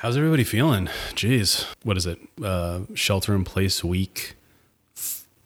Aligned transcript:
How's 0.00 0.16
everybody 0.16 0.44
feeling? 0.44 0.86
Jeez, 1.10 1.66
what 1.82 1.98
is 1.98 2.06
it? 2.06 2.18
Uh, 2.42 2.80
shelter 2.94 3.34
in 3.34 3.44
place 3.44 3.84
week, 3.84 4.34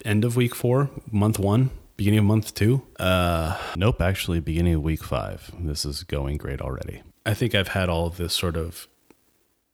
end 0.04 0.24
of 0.24 0.36
week 0.36 0.54
four, 0.54 0.90
month 1.10 1.40
one, 1.40 1.70
beginning 1.96 2.20
of 2.20 2.24
month 2.26 2.54
two. 2.54 2.82
Uh, 3.00 3.58
nope, 3.74 4.00
actually, 4.00 4.38
beginning 4.38 4.74
of 4.74 4.82
week 4.82 5.02
five. 5.02 5.50
This 5.58 5.84
is 5.84 6.04
going 6.04 6.36
great 6.36 6.60
already. 6.60 7.02
I 7.26 7.34
think 7.34 7.52
I've 7.52 7.66
had 7.66 7.88
all 7.88 8.06
of 8.06 8.16
this 8.16 8.32
sort 8.32 8.56
of 8.56 8.86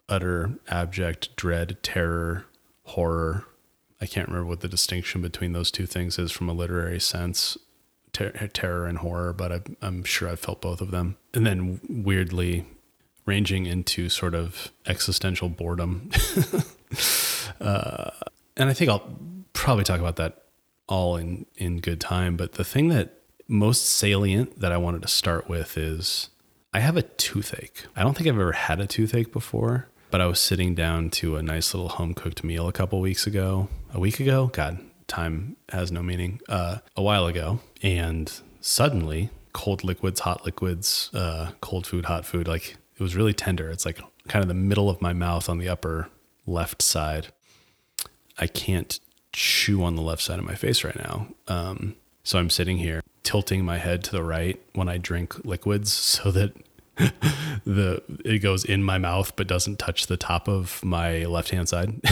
utter 0.09 0.53
abject 0.67 1.37
dread, 1.37 1.77
terror, 1.83 2.47
horror. 2.85 3.45
I 4.01 4.07
can't 4.07 4.29
remember 4.29 4.49
what 4.49 4.61
the 4.61 4.69
distinction 4.69 5.21
between 5.21 5.53
those 5.53 5.71
two 5.71 5.85
things 5.85 6.19
is 6.19 6.33
from 6.33 6.49
a 6.49 6.55
literary 6.55 7.01
sense 7.01 7.59
ter- 8.15 8.31
terror 8.31 8.87
and 8.87 8.97
horror, 8.97 9.35
but 9.35 9.53
I, 9.53 9.61
I'm 9.83 10.05
sure 10.05 10.31
I've 10.31 10.41
felt 10.41 10.63
both 10.63 10.81
of 10.81 10.91
them. 10.91 11.19
And 11.35 11.45
then 11.45 11.83
weirdly, 11.87 12.65
ranging 13.27 13.67
into 13.67 14.09
sort 14.09 14.35
of 14.35 14.73
existential 14.87 15.49
boredom. 15.49 16.11
uh, 17.61 18.11
and 18.57 18.69
I 18.69 18.73
think 18.73 18.91
I'll 18.91 19.17
probably 19.53 19.85
talk 19.85 20.01
about 20.01 20.17
that 20.17 20.45
all 20.89 21.17
in, 21.17 21.47
in 21.57 21.81
good 21.81 22.01
time. 22.01 22.37
But 22.37 22.53
the 22.53 22.65
thing 22.65 22.89
that 22.89 23.15
most 23.49 23.87
salient 23.87 24.61
that 24.61 24.73
I 24.73 24.77
wanted 24.77 25.03
to 25.03 25.09
start 25.09 25.49
with 25.49 25.77
is 25.77 26.31
I 26.73 26.81
have 26.81 26.97
a 26.97 27.03
toothache. 27.03 27.87
I 27.97 28.03
don't 28.03 28.17
think 28.17 28.29
I've 28.29 28.39
ever 28.39 28.53
had 28.53 28.81
a 28.81 28.87
toothache 28.87 29.33
before, 29.33 29.89
but 30.11 30.21
I 30.21 30.27
was 30.27 30.41
sitting 30.41 30.75
down 30.75 31.11
to 31.11 31.37
a 31.37 31.43
nice 31.43 31.75
little 31.75 31.89
home 31.89 32.15
cooked 32.15 32.45
meal 32.45 32.69
a 32.69 32.73
couple 32.73 33.01
weeks 33.01 33.27
ago. 33.27 33.69
A 33.93 34.01
week 34.01 34.21
ago? 34.21 34.51
God, 34.53 34.79
time 35.09 35.57
has 35.71 35.91
no 35.91 36.03
meaning. 36.03 36.41
Uh, 36.49 36.79
a 36.97 37.03
while 37.03 37.27
ago. 37.27 37.61
And 37.83 38.33
suddenly, 38.61 39.31
cold 39.53 39.85
liquids, 39.85 40.21
hot 40.21 40.45
liquids, 40.45 41.11
uh, 41.13 41.51
cold 41.61 41.87
food, 41.87 42.05
hot 42.07 42.25
food, 42.25 42.47
like 42.47 42.77
it 43.01 43.03
was 43.03 43.17
really 43.17 43.33
tender. 43.33 43.71
It's 43.71 43.87
like 43.87 43.99
kind 44.29 44.43
of 44.43 44.49
the 44.49 44.55
middle 44.55 44.91
of 44.91 45.01
my 45.01 45.15
mouth 45.15 45.49
on 45.49 45.57
the 45.57 45.71
upper 45.71 46.11
left 46.47 46.83
side. 46.83 47.29
I 48.39 48.47
can't 48.47 49.01
chew 49.33 49.83
on 49.83 49.97
the 49.97 50.03
left 50.03 50.21
side 50.21 50.39
of 50.39 50.45
my 50.45 50.55
face 50.55 50.85
right 50.85 50.97
now. 50.97 51.29
Um, 51.49 51.97
so 52.25 52.39
I'm 52.39 52.51
sitting 52.51 52.77
here 52.77 53.01
tilting 53.23 53.65
my 53.65 53.79
head 53.79 54.05
to 54.05 54.13
the 54.13 54.23
right 54.23 54.61
when 54.75 54.89
I 54.89 54.99
drink 54.99 55.47
liquids 55.47 55.93
so 55.93 56.31
that 56.31 56.53
the 57.65 58.03
it 58.23 58.41
goes 58.41 58.67
in 58.67 58.83
my 58.83 58.99
mouth 58.99 59.35
but 59.35 59.47
doesn't 59.47 59.79
touch 59.79 60.07
the 60.07 60.19
top 60.19 60.47
of 60.47 60.85
my 60.85 61.25
left 61.25 61.49
hand 61.49 61.71
side. 61.71 61.99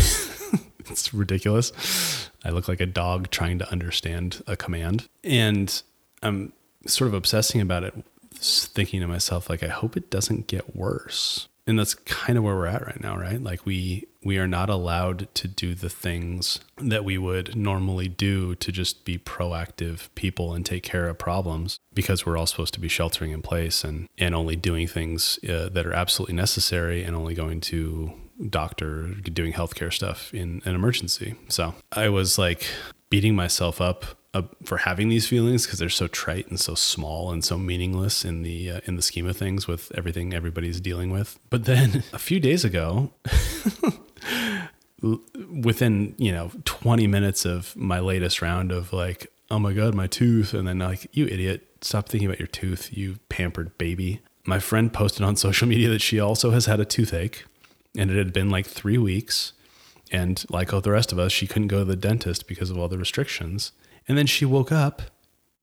it's 0.78 1.12
ridiculous. 1.12 2.30
I 2.46 2.48
look 2.48 2.66
like 2.66 2.80
a 2.80 2.86
dog 2.86 3.30
trying 3.30 3.58
to 3.58 3.70
understand 3.70 4.42
a 4.46 4.56
command. 4.56 5.06
And 5.22 5.82
I'm 6.22 6.54
sort 6.86 7.08
of 7.08 7.14
obsessing 7.14 7.60
about 7.60 7.84
it 7.84 7.94
thinking 8.38 9.00
to 9.00 9.08
myself 9.08 9.48
like 9.48 9.62
I 9.62 9.68
hope 9.68 9.96
it 9.96 10.10
doesn't 10.10 10.46
get 10.46 10.76
worse. 10.76 11.48
And 11.66 11.78
that's 11.78 11.94
kind 11.94 12.38
of 12.38 12.44
where 12.44 12.56
we're 12.56 12.66
at 12.66 12.86
right 12.86 13.00
now, 13.00 13.18
right? 13.18 13.42
Like 13.42 13.66
we 13.66 14.06
we 14.24 14.38
are 14.38 14.48
not 14.48 14.70
allowed 14.70 15.32
to 15.34 15.46
do 15.46 15.74
the 15.74 15.90
things 15.90 16.60
that 16.78 17.04
we 17.04 17.18
would 17.18 17.54
normally 17.54 18.08
do 18.08 18.54
to 18.56 18.72
just 18.72 19.04
be 19.04 19.18
proactive 19.18 20.08
people 20.14 20.54
and 20.54 20.64
take 20.64 20.82
care 20.82 21.08
of 21.08 21.18
problems 21.18 21.78
because 21.94 22.24
we're 22.24 22.36
all 22.36 22.46
supposed 22.46 22.74
to 22.74 22.80
be 22.80 22.88
sheltering 22.88 23.32
in 23.32 23.42
place 23.42 23.84
and 23.84 24.08
and 24.16 24.34
only 24.34 24.56
doing 24.56 24.88
things 24.88 25.38
uh, 25.48 25.68
that 25.68 25.86
are 25.86 25.92
absolutely 25.92 26.34
necessary 26.34 27.02
and 27.02 27.14
only 27.14 27.34
going 27.34 27.60
to 27.60 28.12
doctor 28.48 29.08
doing 29.32 29.52
healthcare 29.52 29.92
stuff 29.92 30.32
in 30.32 30.62
an 30.64 30.74
emergency. 30.74 31.34
So, 31.48 31.74
I 31.92 32.08
was 32.08 32.38
like 32.38 32.66
beating 33.10 33.34
myself 33.34 33.80
up 33.80 34.17
uh, 34.34 34.42
for 34.64 34.78
having 34.78 35.08
these 35.08 35.26
feelings 35.26 35.64
because 35.64 35.78
they're 35.78 35.88
so 35.88 36.06
trite 36.06 36.48
and 36.48 36.60
so 36.60 36.74
small 36.74 37.30
and 37.32 37.44
so 37.44 37.56
meaningless 37.56 38.24
in 38.24 38.42
the 38.42 38.70
uh, 38.70 38.80
in 38.84 38.96
the 38.96 39.02
scheme 39.02 39.26
of 39.26 39.36
things 39.36 39.66
with 39.66 39.90
everything 39.96 40.34
everybody's 40.34 40.80
dealing 40.80 41.10
with. 41.10 41.38
But 41.50 41.64
then 41.64 42.04
a 42.12 42.18
few 42.18 42.40
days 42.40 42.64
ago, 42.64 43.12
within 45.02 46.14
you 46.18 46.32
know 46.32 46.50
20 46.64 47.06
minutes 47.06 47.44
of 47.44 47.74
my 47.76 48.00
latest 48.00 48.42
round 48.42 48.72
of 48.72 48.92
like, 48.92 49.28
oh 49.50 49.58
my 49.58 49.72
god, 49.72 49.94
my 49.94 50.06
tooth, 50.06 50.52
and 50.52 50.68
then 50.68 50.78
like, 50.78 51.08
you 51.12 51.26
idiot, 51.26 51.66
stop 51.80 52.08
thinking 52.08 52.28
about 52.28 52.38
your 52.38 52.48
tooth, 52.48 52.96
you 52.96 53.18
pampered 53.28 53.76
baby. 53.78 54.20
My 54.44 54.58
friend 54.58 54.92
posted 54.92 55.22
on 55.22 55.36
social 55.48 55.68
media 55.68 55.88
that 55.88 56.02
she 56.02 56.20
also 56.20 56.50
has 56.50 56.66
had 56.66 56.80
a 56.80 56.84
toothache, 56.84 57.44
and 57.96 58.10
it 58.10 58.16
had 58.16 58.32
been 58.32 58.50
like 58.50 58.66
three 58.66 58.98
weeks. 58.98 59.52
And 60.10 60.42
like 60.48 60.72
all 60.72 60.80
the 60.80 60.90
rest 60.90 61.12
of 61.12 61.18
us, 61.18 61.32
she 61.32 61.46
couldn't 61.46 61.68
go 61.68 61.80
to 61.80 61.84
the 61.84 61.94
dentist 61.94 62.48
because 62.48 62.70
of 62.70 62.78
all 62.78 62.88
the 62.88 62.96
restrictions. 62.96 63.72
And 64.08 64.16
then 64.16 64.26
she 64.26 64.44
woke 64.44 64.72
up 64.72 65.02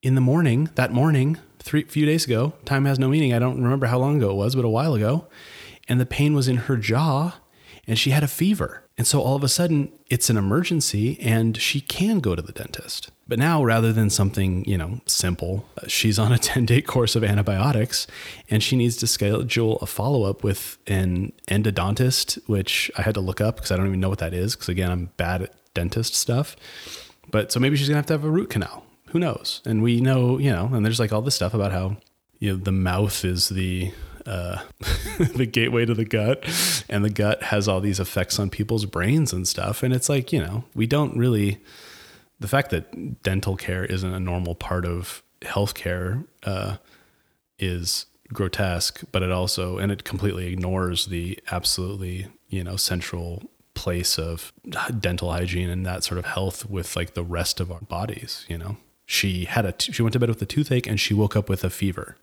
in 0.02 0.16
the 0.16 0.22
morning, 0.22 0.70
that 0.76 0.94
morning, 0.94 1.38
three 1.60 1.84
few 1.84 2.06
days 2.06 2.26
ago. 2.26 2.54
Time 2.64 2.86
has 2.86 3.00
no 3.00 3.10
meaning. 3.10 3.34
I 3.34 3.40
don't 3.40 3.62
remember 3.62 3.88
how 3.88 3.98
long 3.98 4.18
ago 4.18 4.30
it 4.30 4.36
was, 4.36 4.56
but 4.56 4.64
a 4.64 4.70
while 4.70 4.94
ago. 4.94 5.28
And 5.88 6.00
the 6.00 6.06
pain 6.06 6.34
was 6.34 6.48
in 6.48 6.58
her 6.58 6.78
jaw 6.78 7.38
and 7.88 7.98
she 7.98 8.12
had 8.12 8.24
a 8.24 8.28
fever. 8.28 8.84
And 8.98 9.06
so 9.06 9.22
all 9.22 9.36
of 9.36 9.44
a 9.44 9.50
sudden, 9.50 9.92
it's 10.10 10.30
an 10.30 10.38
emergency 10.38 11.20
and 11.20 11.58
she 11.58 11.82
can 11.82 12.20
go 12.20 12.36
to 12.36 12.42
the 12.42 12.54
dentist. 12.54 13.12
But 13.28 13.40
now, 13.40 13.64
rather 13.64 13.92
than 13.92 14.10
something, 14.10 14.64
you 14.66 14.78
know, 14.78 15.02
simple, 15.06 15.68
she's 15.88 16.18
on 16.18 16.32
a 16.32 16.38
10 16.40 16.66
day 16.66 16.82
course 16.82 17.16
of 17.16 17.24
antibiotics 17.24 18.08
and 18.50 18.64
she 18.64 18.76
needs 18.76 18.96
to 18.98 19.08
schedule 19.08 19.78
a 19.78 19.86
follow 19.86 20.24
up 20.24 20.44
with 20.44 20.78
an 20.88 21.34
endodontist, 21.48 22.40
which 22.48 22.90
I 22.98 23.02
had 23.02 23.16
to 23.16 23.22
look 23.22 23.42
up 23.42 23.56
because 23.56 23.72
I 23.72 23.78
don't 23.78 23.88
even 23.88 24.00
know 24.00 24.10
what 24.10 24.20
that 24.20 24.34
is. 24.34 24.56
Because 24.56 24.70
again, 24.70 24.92
I'm 24.92 25.10
bad 25.18 25.42
at 25.42 25.74
dentist 25.74 26.16
stuff. 26.16 26.56
But 27.36 27.52
so 27.52 27.60
maybe 27.60 27.76
she's 27.76 27.90
gonna 27.90 27.98
have 27.98 28.06
to 28.06 28.14
have 28.14 28.24
a 28.24 28.30
root 28.30 28.50
canal. 28.50 28.86
Who 29.08 29.20
knows? 29.20 29.62
And 29.66 29.84
we 29.84 30.00
know, 30.00 30.38
you 30.38 30.50
know, 30.50 30.70
and 30.72 30.86
there's 30.86 31.02
like 31.02 31.12
all 31.12 31.22
this 31.22 31.36
stuff 31.36 31.54
about 31.54 31.74
how 31.74 31.98
you 32.40 32.54
know 32.54 32.56
the 32.56 32.72
mouth 32.72 33.26
is 33.26 33.50
the 33.50 33.92
uh, 34.26 34.62
the 35.36 35.46
gateway 35.46 35.84
to 35.84 35.94
the 35.94 36.06
gut, 36.06 36.46
and 36.88 37.04
the 37.04 37.10
gut 37.10 37.44
has 37.44 37.68
all 37.68 37.82
these 37.82 38.00
effects 38.00 38.40
on 38.40 38.50
people's 38.50 38.86
brains 38.86 39.34
and 39.34 39.46
stuff. 39.50 39.84
And 39.84 39.94
it's 39.94 40.08
like 40.08 40.32
you 40.32 40.40
know 40.40 40.64
we 40.76 40.88
don't 40.88 41.18
really 41.18 41.62
the 42.40 42.48
fact 42.48 42.70
that 42.70 43.22
dental 43.22 43.58
care 43.58 43.84
isn't 43.84 44.14
a 44.14 44.20
normal 44.22 44.56
part 44.56 44.86
of 44.86 45.22
healthcare 45.42 46.26
uh, 46.44 46.78
is 47.60 48.06
grotesque, 48.32 49.04
but 49.12 49.22
it 49.24 49.32
also 49.34 49.78
and 49.78 49.92
it 49.92 50.06
completely 50.06 50.48
ignores 50.48 51.08
the 51.08 51.38
absolutely 51.52 52.28
you 52.48 52.64
know 52.64 52.78
central 52.78 53.44
place 53.76 54.18
of 54.18 54.52
dental 55.00 55.32
hygiene 55.32 55.70
and 55.70 55.86
that 55.86 56.04
sort 56.04 56.18
of 56.18 56.26
health 56.26 56.68
with 56.70 56.96
like 56.96 57.14
the 57.14 57.24
rest 57.24 57.60
of 57.60 57.72
our 57.72 57.82
bodies 57.82 58.46
you 58.48 58.58
know? 58.58 58.78
She 59.06 59.46
had 59.46 59.66
a 59.66 59.72
t- 59.72 59.92
she 59.92 60.02
went 60.02 60.14
to 60.14 60.20
bed 60.20 60.30
with 60.30 60.42
a 60.42 60.48
toothache 60.48 60.88
and 60.88 61.00
she 61.00 61.14
woke 61.14 61.36
up 61.36 61.48
with 61.48 61.64
a 61.64 61.70
fever 61.70 62.18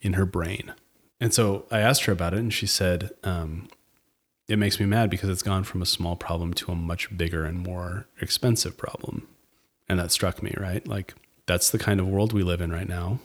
in 0.00 0.12
her 0.12 0.26
brain. 0.26 0.74
And 1.20 1.32
so 1.32 1.64
i 1.70 1.80
asked 1.80 2.04
her 2.04 2.12
about 2.12 2.34
it 2.34 2.40
and 2.40 2.52
she 2.52 2.66
said 2.66 3.10
um, 3.24 3.68
it 4.46 4.58
makes 4.58 4.78
me 4.78 4.86
mad 4.86 5.10
because 5.10 5.30
it's 5.30 5.42
gone 5.42 5.64
from 5.64 5.82
a 5.82 5.86
small 5.86 6.16
problem 6.16 6.52
to 6.54 6.72
a 6.72 6.74
much 6.74 7.16
bigger 7.16 7.44
and 7.44 7.58
more 7.58 8.06
expensive 8.20 8.76
problem. 8.76 9.26
And 9.88 9.98
that 9.98 10.12
struck 10.12 10.42
me 10.42 10.54
right? 10.58 10.86
Like 10.86 11.14
that's 11.46 11.70
the 11.70 11.78
kind 11.78 11.98
of 11.98 12.06
world 12.06 12.32
we 12.32 12.42
live 12.42 12.60
in 12.60 12.70
right 12.70 12.88
now. 12.88 13.20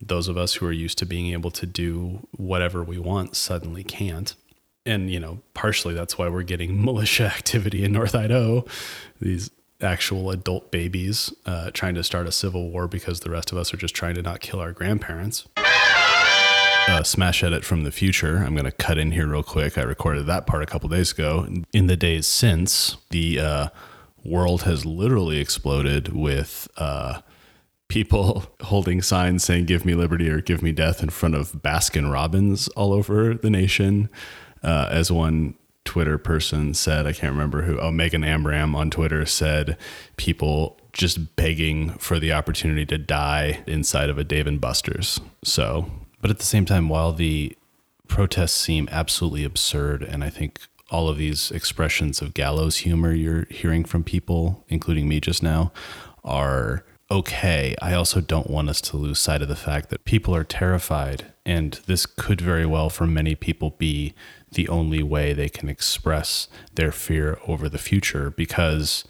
Those 0.00 0.26
of 0.26 0.36
us 0.36 0.54
who 0.54 0.66
are 0.66 0.72
used 0.72 0.98
to 0.98 1.06
being 1.06 1.32
able 1.32 1.50
to 1.52 1.66
do 1.66 2.26
whatever 2.36 2.82
we 2.82 2.98
want 2.98 3.36
suddenly 3.36 3.84
can't 3.84 4.34
and 4.84 5.10
you 5.10 5.20
know 5.20 5.40
partially 5.54 5.94
that's 5.94 6.18
why 6.18 6.28
we're 6.28 6.42
getting 6.42 6.84
militia 6.84 7.24
activity 7.24 7.84
in 7.84 7.92
north 7.92 8.14
idaho 8.14 8.64
these 9.20 9.50
actual 9.82 10.30
adult 10.30 10.70
babies 10.70 11.32
uh, 11.46 11.70
trying 11.72 11.94
to 11.94 12.04
start 12.04 12.26
a 12.26 12.32
civil 12.32 12.70
war 12.70 12.88
because 12.88 13.20
the 13.20 13.30
rest 13.30 13.52
of 13.52 13.58
us 13.58 13.72
are 13.74 13.76
just 13.76 13.94
trying 13.94 14.14
to 14.14 14.22
not 14.22 14.40
kill 14.40 14.60
our 14.60 14.72
grandparents. 14.72 15.48
Uh, 16.88 17.02
smash 17.02 17.44
edit 17.44 17.64
from 17.64 17.84
the 17.84 17.92
future. 17.92 18.38
I'm 18.38 18.54
going 18.54 18.64
to 18.64 18.72
cut 18.72 18.98
in 18.98 19.12
here 19.12 19.28
real 19.28 19.42
quick. 19.42 19.78
I 19.78 19.82
recorded 19.82 20.26
that 20.26 20.46
part 20.46 20.62
a 20.62 20.66
couple 20.66 20.88
days 20.88 21.12
ago. 21.12 21.46
In 21.72 21.86
the 21.86 21.96
days 21.96 22.26
since 22.26 22.96
the 23.10 23.38
uh, 23.38 23.68
world 24.24 24.62
has 24.62 24.84
literally 24.84 25.38
exploded 25.38 26.08
with 26.08 26.68
uh, 26.76 27.20
people 27.88 28.46
holding 28.62 29.00
signs 29.00 29.44
saying 29.44 29.66
give 29.66 29.84
me 29.84 29.94
liberty 29.94 30.28
or 30.28 30.40
give 30.40 30.62
me 30.62 30.72
death 30.72 31.02
in 31.02 31.10
front 31.10 31.34
of 31.34 31.52
baskin 31.52 32.12
robbins 32.12 32.66
all 32.68 32.92
over 32.92 33.34
the 33.34 33.50
nation 33.50 34.08
uh, 34.62 34.88
as 34.90 35.10
one 35.10 35.54
Twitter 35.84 36.18
person 36.18 36.74
said, 36.74 37.06
I 37.06 37.12
can't 37.12 37.32
remember 37.32 37.62
who, 37.62 37.78
oh, 37.78 37.90
Megan 37.90 38.24
Amram 38.24 38.74
on 38.74 38.90
Twitter 38.90 39.26
said, 39.26 39.76
people 40.16 40.78
just 40.92 41.36
begging 41.36 41.90
for 41.98 42.18
the 42.18 42.32
opportunity 42.32 42.86
to 42.86 42.98
die 42.98 43.62
inside 43.66 44.10
of 44.10 44.18
a 44.18 44.24
Dave 44.24 44.46
and 44.46 44.60
Buster's. 44.60 45.20
So, 45.42 45.90
but 46.20 46.30
at 46.30 46.38
the 46.38 46.44
same 46.44 46.64
time, 46.64 46.88
while 46.88 47.12
the 47.12 47.56
protests 48.06 48.52
seem 48.52 48.88
absolutely 48.92 49.44
absurd, 49.44 50.02
and 50.02 50.22
I 50.22 50.30
think 50.30 50.60
all 50.90 51.08
of 51.08 51.16
these 51.16 51.50
expressions 51.50 52.20
of 52.20 52.34
gallows 52.34 52.78
humor 52.78 53.12
you're 53.12 53.46
hearing 53.50 53.84
from 53.84 54.04
people, 54.04 54.64
including 54.68 55.08
me 55.08 55.18
just 55.20 55.42
now, 55.42 55.72
are 56.22 56.84
okay. 57.10 57.74
I 57.80 57.94
also 57.94 58.20
don't 58.20 58.50
want 58.50 58.68
us 58.68 58.80
to 58.82 58.96
lose 58.96 59.18
sight 59.18 59.42
of 59.42 59.48
the 59.48 59.56
fact 59.56 59.88
that 59.88 60.04
people 60.04 60.34
are 60.36 60.44
terrified, 60.44 61.32
and 61.44 61.80
this 61.86 62.06
could 62.06 62.40
very 62.40 62.66
well, 62.66 62.90
for 62.90 63.06
many 63.06 63.34
people, 63.34 63.70
be 63.70 64.14
the 64.52 64.68
only 64.68 65.02
way 65.02 65.32
they 65.32 65.48
can 65.48 65.68
express 65.68 66.48
their 66.74 66.92
fear 66.92 67.38
over 67.46 67.68
the 67.68 67.78
future. 67.78 68.30
Because, 68.30 69.04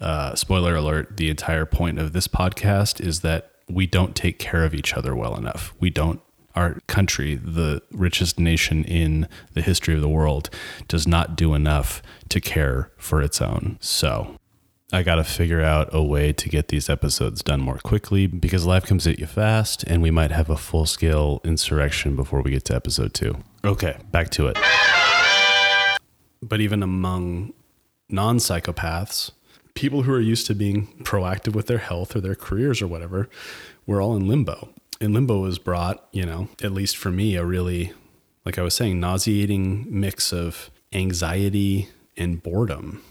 uh, 0.00 0.34
spoiler 0.34 0.76
alert, 0.76 1.16
the 1.16 1.30
entire 1.30 1.66
point 1.66 1.98
of 1.98 2.12
this 2.12 2.28
podcast 2.28 3.00
is 3.00 3.20
that 3.20 3.50
we 3.68 3.86
don't 3.86 4.14
take 4.14 4.38
care 4.38 4.64
of 4.64 4.74
each 4.74 4.94
other 4.94 5.14
well 5.16 5.36
enough. 5.36 5.74
We 5.80 5.90
don't 5.90 6.20
our 6.54 6.78
country, 6.86 7.34
the 7.34 7.82
richest 7.90 8.38
nation 8.38 8.84
in 8.84 9.28
the 9.54 9.62
history 9.62 9.94
of 9.94 10.00
the 10.00 10.08
world, 10.08 10.50
does 10.88 11.06
not 11.06 11.36
do 11.36 11.54
enough 11.54 12.02
to 12.28 12.40
care 12.40 12.92
for 12.96 13.20
its 13.20 13.42
own. 13.42 13.76
So 13.80 14.36
I 14.92 15.02
got 15.02 15.16
to 15.16 15.24
figure 15.24 15.60
out 15.60 15.88
a 15.92 16.02
way 16.02 16.32
to 16.32 16.48
get 16.48 16.68
these 16.68 16.88
episodes 16.88 17.42
done 17.42 17.60
more 17.60 17.78
quickly 17.78 18.26
because 18.26 18.64
life 18.64 18.86
comes 18.86 19.06
at 19.06 19.18
you 19.18 19.26
fast 19.26 19.82
and 19.84 20.02
we 20.02 20.10
might 20.10 20.30
have 20.30 20.48
a 20.48 20.56
full 20.56 20.86
scale 20.86 21.40
insurrection 21.44 22.14
before 22.14 22.42
we 22.42 22.52
get 22.52 22.64
to 22.66 22.76
episode 22.76 23.14
two. 23.14 23.38
Okay, 23.64 23.96
back 24.10 24.28
to 24.30 24.48
it. 24.48 24.58
But 26.42 26.60
even 26.60 26.82
among 26.82 27.54
non 28.10 28.36
psychopaths, 28.36 29.30
people 29.72 30.02
who 30.02 30.12
are 30.12 30.20
used 30.20 30.46
to 30.48 30.54
being 30.54 30.88
proactive 31.02 31.54
with 31.54 31.66
their 31.66 31.78
health 31.78 32.14
or 32.14 32.20
their 32.20 32.34
careers 32.34 32.82
or 32.82 32.86
whatever, 32.86 33.26
we're 33.86 34.02
all 34.02 34.16
in 34.16 34.28
limbo. 34.28 34.68
And 35.00 35.14
limbo 35.14 35.46
has 35.46 35.58
brought, 35.58 36.06
you 36.12 36.26
know, 36.26 36.48
at 36.62 36.72
least 36.72 36.98
for 36.98 37.10
me, 37.10 37.36
a 37.36 37.44
really, 37.44 37.94
like 38.44 38.58
I 38.58 38.62
was 38.62 38.74
saying, 38.74 39.00
nauseating 39.00 39.86
mix 39.88 40.30
of 40.30 40.70
anxiety 40.92 41.88
and 42.18 42.42
boredom. 42.42 43.02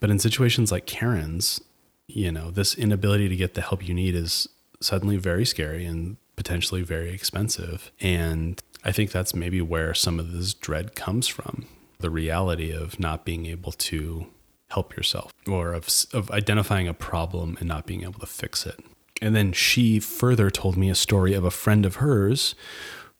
But 0.00 0.08
in 0.08 0.18
situations 0.18 0.72
like 0.72 0.86
Karen's, 0.86 1.60
you 2.06 2.32
know, 2.32 2.50
this 2.50 2.74
inability 2.74 3.28
to 3.28 3.36
get 3.36 3.52
the 3.52 3.60
help 3.60 3.86
you 3.86 3.92
need 3.92 4.14
is 4.14 4.48
suddenly 4.80 5.18
very 5.18 5.44
scary 5.44 5.84
and 5.84 6.16
potentially 6.34 6.82
very 6.82 7.10
expensive. 7.10 7.92
And 8.00 8.60
I 8.84 8.92
think 8.92 9.12
that's 9.12 9.34
maybe 9.34 9.60
where 9.60 9.94
some 9.94 10.18
of 10.18 10.32
this 10.32 10.54
dread 10.54 10.94
comes 10.94 11.28
from 11.28 11.66
the 11.98 12.10
reality 12.10 12.72
of 12.72 12.98
not 12.98 13.24
being 13.24 13.46
able 13.46 13.72
to 13.72 14.26
help 14.70 14.96
yourself 14.96 15.32
or 15.46 15.72
of, 15.72 15.88
of 16.12 16.30
identifying 16.30 16.88
a 16.88 16.94
problem 16.94 17.56
and 17.60 17.68
not 17.68 17.86
being 17.86 18.02
able 18.02 18.18
to 18.20 18.26
fix 18.26 18.66
it. 18.66 18.80
And 19.20 19.36
then 19.36 19.52
she 19.52 20.00
further 20.00 20.50
told 20.50 20.76
me 20.76 20.90
a 20.90 20.96
story 20.96 21.32
of 21.34 21.44
a 21.44 21.50
friend 21.50 21.86
of 21.86 21.96
hers 21.96 22.54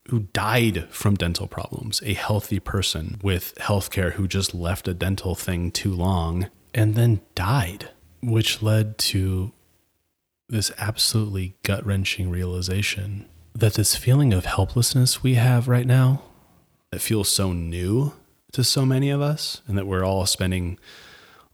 who 0.09 0.21
died 0.33 0.89
from 0.91 1.15
dental 1.15 1.47
problems, 1.47 2.03
a 2.05 2.15
healthy 2.15 2.59
person 2.59 3.21
with 3.23 3.55
healthcare 3.61 4.15
who 4.15 4.27
just 4.27 4.53
left 4.53 4.89
a 4.89 4.95
dental 4.95 5.37
thing 5.37 5.71
too 5.71 5.93
long 5.93 6.49
and 6.75 6.97
then 6.97 7.21
died, 7.37 7.91
which 8.21 8.63
led 8.63 8.99
to 8.99 9.53
this 10.49 10.73
absolutely 10.77 11.55
gut 11.63 11.87
wrenching 11.87 12.31
realization 12.31 13.29
that 13.55 13.75
this 13.75 13.95
feeling 13.97 14.33
of 14.33 14.47
helplessness 14.47 15.23
we 15.23 15.35
have 15.35 15.69
right 15.69 15.87
now, 15.87 16.23
that 16.91 17.01
feels 17.01 17.29
so 17.29 17.53
new 17.53 18.13
to 18.53 18.63
so 18.63 18.85
many 18.85 19.11
of 19.11 19.21
us, 19.21 19.63
and 19.67 19.79
that 19.79 19.87
we're 19.87 20.05
all 20.05 20.27
spending 20.27 20.79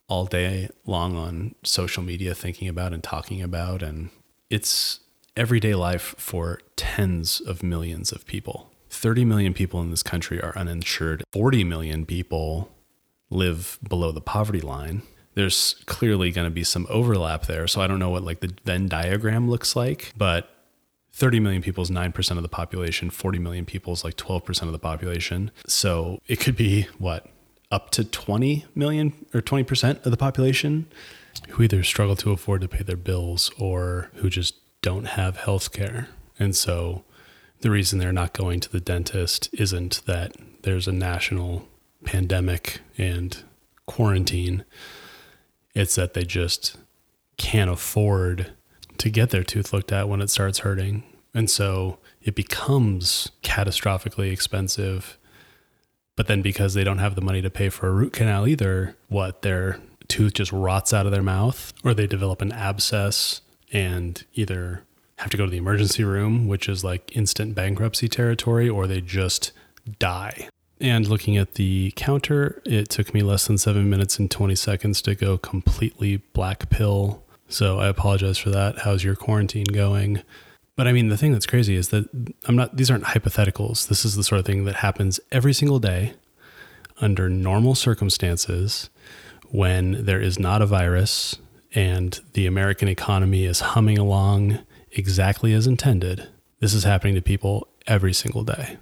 all 0.08 0.24
day 0.24 0.68
long 0.84 1.16
on 1.16 1.54
social 1.62 2.02
media 2.02 2.34
thinking 2.34 2.68
about 2.68 2.92
and 2.92 3.02
talking 3.02 3.42
about. 3.42 3.82
And 3.82 4.10
it's 4.50 5.00
everyday 5.36 5.74
life 5.74 6.14
for 6.18 6.60
tens 6.76 7.40
of 7.40 7.62
millions 7.62 8.10
of 8.10 8.26
people. 8.26 8.70
30 8.90 9.24
million 9.24 9.54
people 9.54 9.80
in 9.80 9.90
this 9.90 10.02
country 10.02 10.40
are 10.40 10.56
uninsured. 10.56 11.22
40 11.32 11.62
million 11.64 12.06
people 12.06 12.70
live 13.30 13.78
below 13.86 14.10
the 14.10 14.20
poverty 14.20 14.60
line. 14.60 15.02
There's 15.34 15.74
clearly 15.86 16.32
going 16.32 16.46
to 16.46 16.50
be 16.54 16.64
some 16.64 16.86
overlap 16.90 17.46
there. 17.46 17.68
So 17.68 17.80
I 17.80 17.86
don't 17.86 17.98
know 17.98 18.10
what 18.10 18.24
like 18.24 18.40
the 18.40 18.52
Venn 18.64 18.88
diagram 18.88 19.48
looks 19.48 19.76
like, 19.76 20.12
but 20.16 20.50
30 21.18 21.40
million 21.40 21.62
people 21.62 21.82
is 21.82 21.90
9% 21.90 22.36
of 22.36 22.42
the 22.42 22.48
population, 22.48 23.10
40 23.10 23.40
million 23.40 23.64
people 23.64 23.92
is 23.92 24.04
like 24.04 24.14
12% 24.14 24.62
of 24.62 24.70
the 24.70 24.78
population. 24.78 25.50
So 25.66 26.20
it 26.28 26.38
could 26.38 26.56
be 26.56 26.82
what, 26.98 27.26
up 27.72 27.90
to 27.90 28.04
20 28.04 28.66
million 28.76 29.26
or 29.34 29.40
20% 29.40 30.06
of 30.06 30.12
the 30.12 30.16
population 30.16 30.86
who 31.50 31.64
either 31.64 31.82
struggle 31.82 32.14
to 32.14 32.30
afford 32.30 32.60
to 32.60 32.68
pay 32.68 32.84
their 32.84 32.96
bills 32.96 33.50
or 33.58 34.12
who 34.14 34.30
just 34.30 34.54
don't 34.80 35.06
have 35.06 35.38
health 35.38 35.72
care. 35.72 36.06
And 36.38 36.54
so 36.54 37.02
the 37.62 37.70
reason 37.72 37.98
they're 37.98 38.12
not 38.12 38.32
going 38.32 38.60
to 38.60 38.70
the 38.70 38.80
dentist 38.80 39.50
isn't 39.52 40.02
that 40.06 40.36
there's 40.62 40.86
a 40.86 40.92
national 40.92 41.66
pandemic 42.04 42.78
and 42.96 43.42
quarantine, 43.86 44.64
it's 45.74 45.96
that 45.96 46.14
they 46.14 46.24
just 46.24 46.76
can't 47.38 47.70
afford 47.70 48.52
to 48.98 49.10
get 49.10 49.30
their 49.30 49.44
tooth 49.44 49.72
looked 49.72 49.92
at 49.92 50.08
when 50.08 50.20
it 50.20 50.30
starts 50.30 50.60
hurting. 50.60 51.02
And 51.34 51.50
so 51.50 51.98
it 52.22 52.34
becomes 52.34 53.30
catastrophically 53.42 54.32
expensive. 54.32 55.18
But 56.16 56.26
then 56.26 56.42
because 56.42 56.74
they 56.74 56.84
don't 56.84 56.98
have 56.98 57.14
the 57.14 57.20
money 57.20 57.42
to 57.42 57.50
pay 57.50 57.68
for 57.68 57.88
a 57.88 57.92
root 57.92 58.12
canal 58.12 58.46
either, 58.46 58.96
what 59.08 59.42
their 59.42 59.80
tooth 60.08 60.34
just 60.34 60.52
rots 60.52 60.92
out 60.92 61.06
of 61.06 61.12
their 61.12 61.22
mouth 61.22 61.72
or 61.84 61.94
they 61.94 62.06
develop 62.06 62.42
an 62.42 62.52
abscess 62.52 63.40
and 63.72 64.24
either 64.34 64.82
have 65.18 65.30
to 65.30 65.36
go 65.36 65.44
to 65.44 65.50
the 65.50 65.58
emergency 65.58 66.04
room, 66.04 66.46
which 66.48 66.68
is 66.68 66.84
like 66.84 67.14
instant 67.16 67.54
bankruptcy 67.54 68.08
territory, 68.08 68.68
or 68.68 68.86
they 68.86 69.00
just 69.00 69.52
die. 69.98 70.48
And 70.80 71.08
looking 71.08 71.36
at 71.36 71.54
the 71.54 71.92
counter, 71.96 72.62
it 72.64 72.88
took 72.88 73.12
me 73.12 73.22
less 73.22 73.46
than 73.46 73.58
seven 73.58 73.90
minutes 73.90 74.18
and 74.18 74.30
20 74.30 74.54
seconds 74.54 75.02
to 75.02 75.14
go 75.14 75.36
completely 75.36 76.18
black 76.32 76.70
pill. 76.70 77.24
So 77.48 77.78
I 77.78 77.88
apologize 77.88 78.38
for 78.38 78.50
that. 78.50 78.80
How's 78.80 79.02
your 79.02 79.16
quarantine 79.16 79.64
going? 79.64 80.22
But 80.76 80.86
I 80.86 80.92
mean, 80.92 81.08
the 81.08 81.16
thing 81.16 81.32
that's 81.32 81.46
crazy 81.46 81.74
is 81.74 81.88
that 81.88 82.08
I'm 82.46 82.54
not, 82.54 82.76
these 82.76 82.90
aren't 82.90 83.04
hypotheticals. 83.04 83.88
This 83.88 84.04
is 84.04 84.14
the 84.14 84.22
sort 84.22 84.38
of 84.38 84.44
thing 84.44 84.64
that 84.66 84.76
happens 84.76 85.18
every 85.32 85.52
single 85.52 85.78
day 85.78 86.12
under 87.00 87.28
normal 87.28 87.74
circumstances 87.74 88.90
when 89.50 90.04
there 90.04 90.20
is 90.20 90.38
not 90.38 90.62
a 90.62 90.66
virus 90.66 91.36
and 91.74 92.20
the 92.34 92.46
American 92.46 92.88
economy 92.88 93.44
is 93.44 93.60
humming 93.60 93.98
along 93.98 94.58
exactly 94.92 95.52
as 95.52 95.66
intended. 95.66 96.28
This 96.60 96.74
is 96.74 96.84
happening 96.84 97.14
to 97.14 97.22
people 97.22 97.68
every 97.86 98.12
single 98.12 98.42
day. 98.42 98.78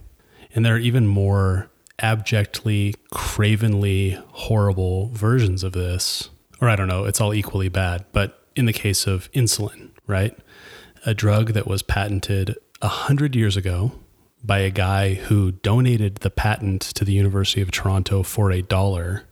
And 0.55 0.65
there 0.65 0.75
are 0.75 0.79
even 0.79 1.07
more 1.07 1.71
abjectly, 1.99 2.95
cravenly 3.11 4.19
horrible 4.29 5.09
versions 5.09 5.62
of 5.62 5.73
this. 5.73 6.31
Or 6.61 6.69
I 6.69 6.77
don't 6.77 6.89
know, 6.89 7.05
it's 7.05 7.21
all 7.21 7.35
equally 7.35 7.69
bad. 7.69 8.05
But 8.12 8.46
in 8.56 8.67
the 8.67 8.73
case 8.73 9.06
of 9.06 9.31
insulin, 9.32 9.91
right? 10.06 10.37
A 11.05 11.14
drug 11.14 11.53
that 11.53 11.67
was 11.67 11.82
patented 11.82 12.56
a 12.82 12.88
hundred 12.88 13.37
years 13.37 13.56
ago 13.56 13.93
by 14.43 14.58
a 14.58 14.70
guy 14.70 15.14
who 15.14 15.53
donated 15.53 16.17
the 16.17 16.31
patent 16.31 16.81
to 16.82 17.05
the 17.05 17.12
University 17.12 17.61
of 17.61 17.70
Toronto 17.70 18.23
for 18.23 18.50
a 18.50 18.62
dollar. 18.62 19.25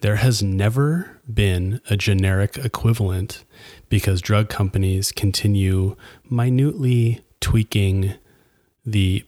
There 0.00 0.16
has 0.16 0.42
never 0.42 1.20
been 1.32 1.80
a 1.88 1.96
generic 1.96 2.58
equivalent 2.58 3.44
because 3.88 4.20
drug 4.20 4.48
companies 4.48 5.12
continue 5.12 5.96
minutely 6.28 7.24
tweaking 7.40 8.14
the 8.84 9.24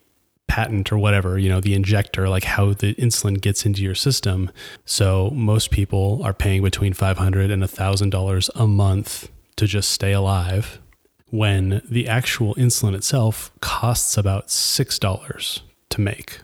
patent 0.47 0.93
or 0.93 0.99
whatever, 0.99 1.39
you 1.39 1.49
know, 1.49 1.61
the 1.61 1.75
injector, 1.75 2.29
like 2.29 2.45
how 2.45 2.73
the 2.73 2.95
insulin 2.95 3.41
gets 3.41 3.65
into 3.65 3.83
your 3.83 3.95
system. 3.95 4.51
So 4.85 5.31
most 5.31 5.71
people 5.71 6.21
are 6.23 6.35
paying 6.35 6.63
between 6.63 6.93
500 6.93 7.51
and 7.51 7.63
$1,000 7.63 8.51
a 8.55 8.67
month 8.67 9.31
to 9.57 9.67
just 9.67 9.91
stay 9.91 10.13
alive 10.13 10.81
when 11.31 11.83
the 11.89 12.07
actual 12.09 12.55
insulin 12.55 12.95
itself 12.95 13.51
costs 13.61 14.17
about 14.17 14.49
$6 14.49 15.61
to 15.91 16.01
make. 16.01 16.41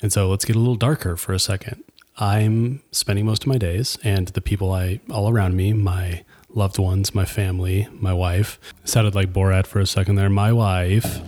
And 0.00 0.12
so 0.12 0.28
let's 0.28 0.44
get 0.44 0.56
a 0.56 0.60
little 0.60 0.76
darker 0.76 1.16
for 1.16 1.32
a 1.32 1.38
second. 1.38 1.82
I'm 2.16 2.82
spending 2.90 3.26
most 3.26 3.44
of 3.44 3.48
my 3.48 3.58
days 3.58 3.98
and 4.02 4.28
the 4.28 4.40
people 4.40 4.72
I 4.72 5.00
all 5.10 5.28
around 5.28 5.56
me, 5.56 5.72
my 5.72 6.24
loved 6.48 6.78
ones, 6.78 7.14
my 7.14 7.24
family, 7.24 7.88
my 7.92 8.12
wife, 8.12 8.58
sounded 8.84 9.14
like 9.14 9.32
Borat 9.32 9.66
for 9.66 9.80
a 9.80 9.86
second 9.86 10.16
there, 10.16 10.30
my 10.30 10.52
wife 10.52 11.20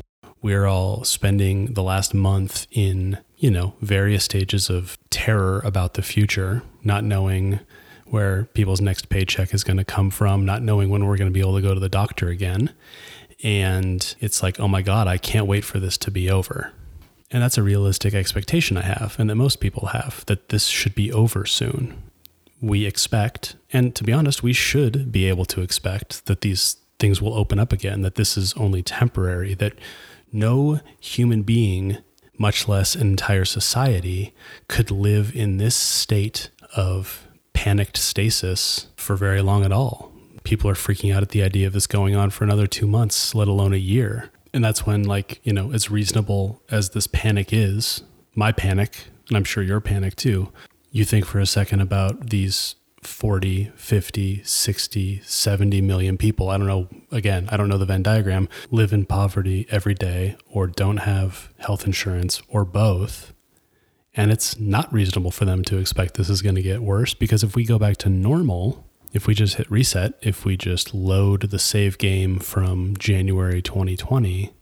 we're 0.43 0.67
all 0.67 1.05
spending 1.05 1.75
the 1.75 1.83
last 1.83 2.15
month 2.15 2.67
in, 2.71 3.19
you 3.37 3.51
know, 3.51 3.75
various 3.81 4.25
stages 4.25 4.71
of 4.71 4.99
terror 5.11 5.61
about 5.65 5.95
the 5.95 6.03
future, 6.03 6.63
not 6.83 7.05
knowing 7.05 7.61
where 8.07 8.45
people's 8.55 8.81
next 8.81 9.09
paycheck 9.09 9.55
is 9.55 9.63
going 9.63 9.77
to 9.77 9.85
come 9.85 10.11
from, 10.11 10.45
not 10.45 10.63
knowing 10.63 10.91
when 10.91 11.07
we're 11.07 11.17
going 11.17 11.31
to 11.31 11.35
be 11.35 11.41
able 11.41 11.55
to 11.55 11.63
go 11.63 11.75
to 11.75 11.81
the 11.81 11.89
doctor 11.89 12.29
again. 12.29 12.73
And 13.43 14.15
it's 14.21 14.43
like, 14.43 14.59
oh 14.59 14.69
my 14.69 14.83
God, 14.83 15.07
I 15.07 15.17
can't 15.17 15.47
wait 15.47 15.65
for 15.65 15.79
this 15.79 15.97
to 15.99 16.11
be 16.11 16.31
over. 16.31 16.73
And 17.31 17.43
that's 17.43 17.57
a 17.57 17.63
realistic 17.63 18.13
expectation 18.13 18.77
I 18.77 18.83
have, 18.83 19.17
and 19.19 19.31
that 19.31 19.37
most 19.37 19.61
people 19.61 19.89
have, 19.89 20.25
that 20.27 20.49
this 20.49 20.67
should 20.67 20.95
be 20.95 21.13
over 21.13 21.47
soon. 21.47 22.03
We 22.61 22.85
expect, 22.85 23.57
and 23.73 23.95
to 23.95 24.05
be 24.05 24.13
honest, 24.13 24.43
we 24.43 24.53
should 24.53 25.13
be 25.13 25.27
able 25.27 25.45
to 25.47 25.63
expect 25.63 26.27
that 26.27 26.41
these 26.41 26.77
things 26.99 27.23
will 27.23 27.35
open 27.35 27.59
up 27.59 27.73
again, 27.73 28.03
that 28.03 28.17
this 28.17 28.37
is 28.37 28.53
only 28.55 28.83
temporary, 28.83 29.55
that 29.55 29.75
no 30.33 30.81
human 31.01 31.43
being, 31.43 31.99
much 32.39 32.69
less 32.69 32.95
an 32.95 33.09
entire 33.09 33.45
society, 33.45 34.35
could 34.69 34.91
live 34.91 35.35
in 35.35 35.57
this 35.57 35.75
state 35.75 36.51
of 36.75 37.27
panicked 37.53 37.97
stasis 37.97 38.87
for 38.97 39.17
very 39.17 39.43
long 39.43 39.65
at 39.65 39.73
all. 39.73 40.13
People 40.45 40.71
are 40.71 40.75
freaking 40.75 41.15
out 41.15 41.23
at 41.23 41.31
the 41.31 41.43
idea 41.43 41.67
of 41.67 41.75
this 41.75 41.87
going 41.87 42.17
on 42.17 42.31
for 42.31 42.45
another 42.45 42.67
two 42.67 42.87
months, 42.87 43.35
let 43.35 43.49
alone 43.49 43.75
a 43.75 43.79
year. 43.79 44.31
And 44.55 44.65
that's 44.65 44.87
when, 44.87 45.05
like, 45.05 45.41
you 45.45 45.53
know, 45.53 45.73
as 45.73 45.91
reasonable 45.91 46.63
as 46.71 46.91
this 46.91 47.07
panic 47.07 47.53
is, 47.53 48.03
my 48.35 48.53
panic, 48.53 49.09
and 49.29 49.37
I'm 49.37 49.45
sure 49.45 49.63
your 49.63 49.81
panic 49.81 50.17
too, 50.17 50.51
you 50.91 51.05
think 51.05 51.27
for 51.27 51.39
a 51.39 51.47
second 51.47 51.81
about 51.81 52.31
these 52.31 52.75
40, 53.03 53.73
50, 53.77 54.43
60, 54.45 55.21
70 55.25 55.81
million 55.81 56.19
people, 56.19 56.51
I 56.51 56.59
don't 56.59 56.67
know, 56.67 56.89
again, 57.11 57.49
I 57.51 57.57
don't 57.57 57.69
know 57.69 57.79
the 57.79 57.87
Venn 57.87 58.03
diagram, 58.03 58.49
live 58.71 58.93
in 58.93 59.07
poverty 59.07 59.67
every 59.71 59.95
day 59.95 60.37
or 60.51 60.67
don't 60.67 60.99
have 60.99 61.53
health 61.59 61.87
insurance 61.87 62.43
or 62.49 62.65
both. 62.65 63.33
And 64.15 64.31
it's 64.31 64.59
not 64.59 64.93
reasonable 64.93 65.31
for 65.31 65.45
them 65.45 65.63
to 65.65 65.79
expect 65.79 66.15
this 66.15 66.29
is 66.29 66.43
going 66.43 66.57
to 66.57 66.63
get 66.63 66.83
worse 66.83 67.15
because 67.15 67.43
if 67.43 67.55
we 67.55 67.65
go 67.65 67.79
back 67.79 67.97
to 67.99 68.09
normal, 68.09 68.85
if 69.13 69.27
we 69.27 69.35
just 69.35 69.55
hit 69.55 69.71
reset, 69.71 70.15
if 70.21 70.45
we 70.45 70.57
just 70.57 70.95
load 70.95 71.51
the 71.51 71.59
save 71.59 71.97
game 71.99 72.39
from 72.39 72.97
January 72.97 73.63
2020, 73.63 74.53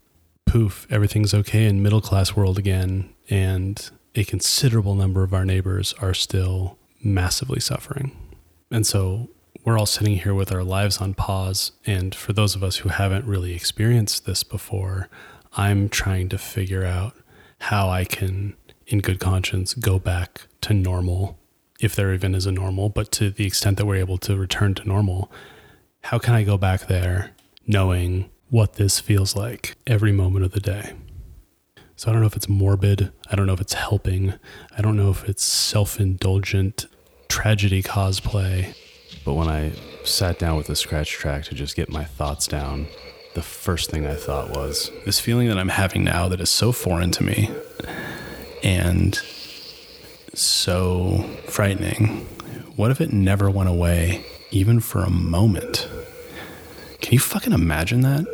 poof, 0.45 0.87
everything's 0.89 1.33
okay 1.33 1.65
in 1.65 1.83
middle 1.83 2.01
class 2.01 2.35
world 2.35 2.57
again. 2.57 3.13
And 3.29 3.89
a 4.15 4.23
considerable 4.23 4.95
number 4.95 5.23
of 5.23 5.33
our 5.33 5.45
neighbors 5.45 5.93
are 6.01 6.13
still 6.13 6.77
massively 7.03 7.59
suffering. 7.59 8.28
And 8.71 8.85
so 8.85 9.29
we're 9.63 9.77
all 9.77 9.85
sitting 9.85 10.17
here 10.17 10.33
with 10.33 10.51
our 10.51 10.63
lives 10.63 10.99
on 10.99 11.13
pause. 11.13 11.71
And 11.85 12.13
for 12.13 12.33
those 12.33 12.55
of 12.55 12.63
us 12.63 12.77
who 12.77 12.89
haven't 12.89 13.25
really 13.25 13.53
experienced 13.53 14.25
this 14.25 14.43
before, 14.43 15.09
I'm 15.57 15.89
trying 15.89 16.29
to 16.29 16.37
figure 16.37 16.85
out 16.85 17.15
how 17.59 17.89
I 17.89 18.05
can, 18.05 18.55
in 18.87 18.99
good 18.99 19.19
conscience, 19.19 19.73
go 19.73 19.99
back 19.99 20.41
to 20.61 20.73
normal, 20.73 21.37
if 21.79 21.95
there 21.95 22.13
even 22.13 22.35
is 22.35 22.45
a 22.45 22.51
normal, 22.51 22.89
but 22.89 23.11
to 23.13 23.29
the 23.29 23.45
extent 23.45 23.77
that 23.77 23.85
we're 23.85 23.95
able 23.95 24.17
to 24.19 24.35
return 24.35 24.75
to 24.75 24.87
normal, 24.87 25.31
how 26.01 26.19
can 26.19 26.33
I 26.33 26.43
go 26.43 26.57
back 26.57 26.87
there 26.87 27.31
knowing 27.65 28.29
what 28.49 28.73
this 28.73 28.99
feels 28.99 29.35
like 29.35 29.75
every 29.87 30.11
moment 30.11 30.45
of 30.45 30.51
the 30.51 30.59
day? 30.59 30.93
So 31.95 32.09
I 32.09 32.13
don't 32.13 32.21
know 32.21 32.27
if 32.27 32.35
it's 32.35 32.47
morbid. 32.47 33.11
I 33.29 33.35
don't 33.35 33.45
know 33.45 33.53
if 33.53 33.61
it's 33.61 33.73
helping. 33.73 34.33
I 34.77 34.81
don't 34.81 34.95
know 34.95 35.09
if 35.09 35.27
it's 35.27 35.43
self 35.43 35.99
indulgent 35.99 36.85
tragedy 37.29 37.81
cosplay. 37.81 38.75
But 39.23 39.35
when 39.35 39.47
I 39.47 39.71
sat 40.03 40.39
down 40.39 40.57
with 40.57 40.67
the 40.67 40.75
scratch 40.75 41.11
track 41.11 41.45
to 41.45 41.55
just 41.55 41.75
get 41.75 41.89
my 41.89 42.03
thoughts 42.03 42.47
down, 42.47 42.87
the 43.35 43.41
first 43.41 43.89
thing 43.89 44.05
I 44.05 44.15
thought 44.15 44.49
was 44.49 44.91
this 45.05 45.19
feeling 45.19 45.47
that 45.47 45.57
I'm 45.57 45.69
having 45.69 46.03
now 46.03 46.27
that 46.27 46.41
is 46.41 46.49
so 46.49 46.71
foreign 46.71 47.11
to 47.11 47.23
me 47.23 47.49
and 48.63 49.15
so 50.33 51.23
frightening. 51.47 52.25
What 52.75 52.91
if 52.91 52.99
it 52.99 53.13
never 53.13 53.49
went 53.49 53.69
away, 53.69 54.25
even 54.51 54.79
for 54.79 55.03
a 55.03 55.09
moment? 55.09 55.87
Can 57.01 57.13
you 57.13 57.19
fucking 57.19 57.53
imagine 57.53 58.01
that? 58.01 58.25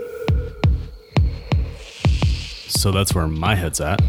So 2.68 2.92
that's 2.92 3.14
where 3.14 3.28
my 3.28 3.56
head's 3.56 3.82
at. 3.82 4.02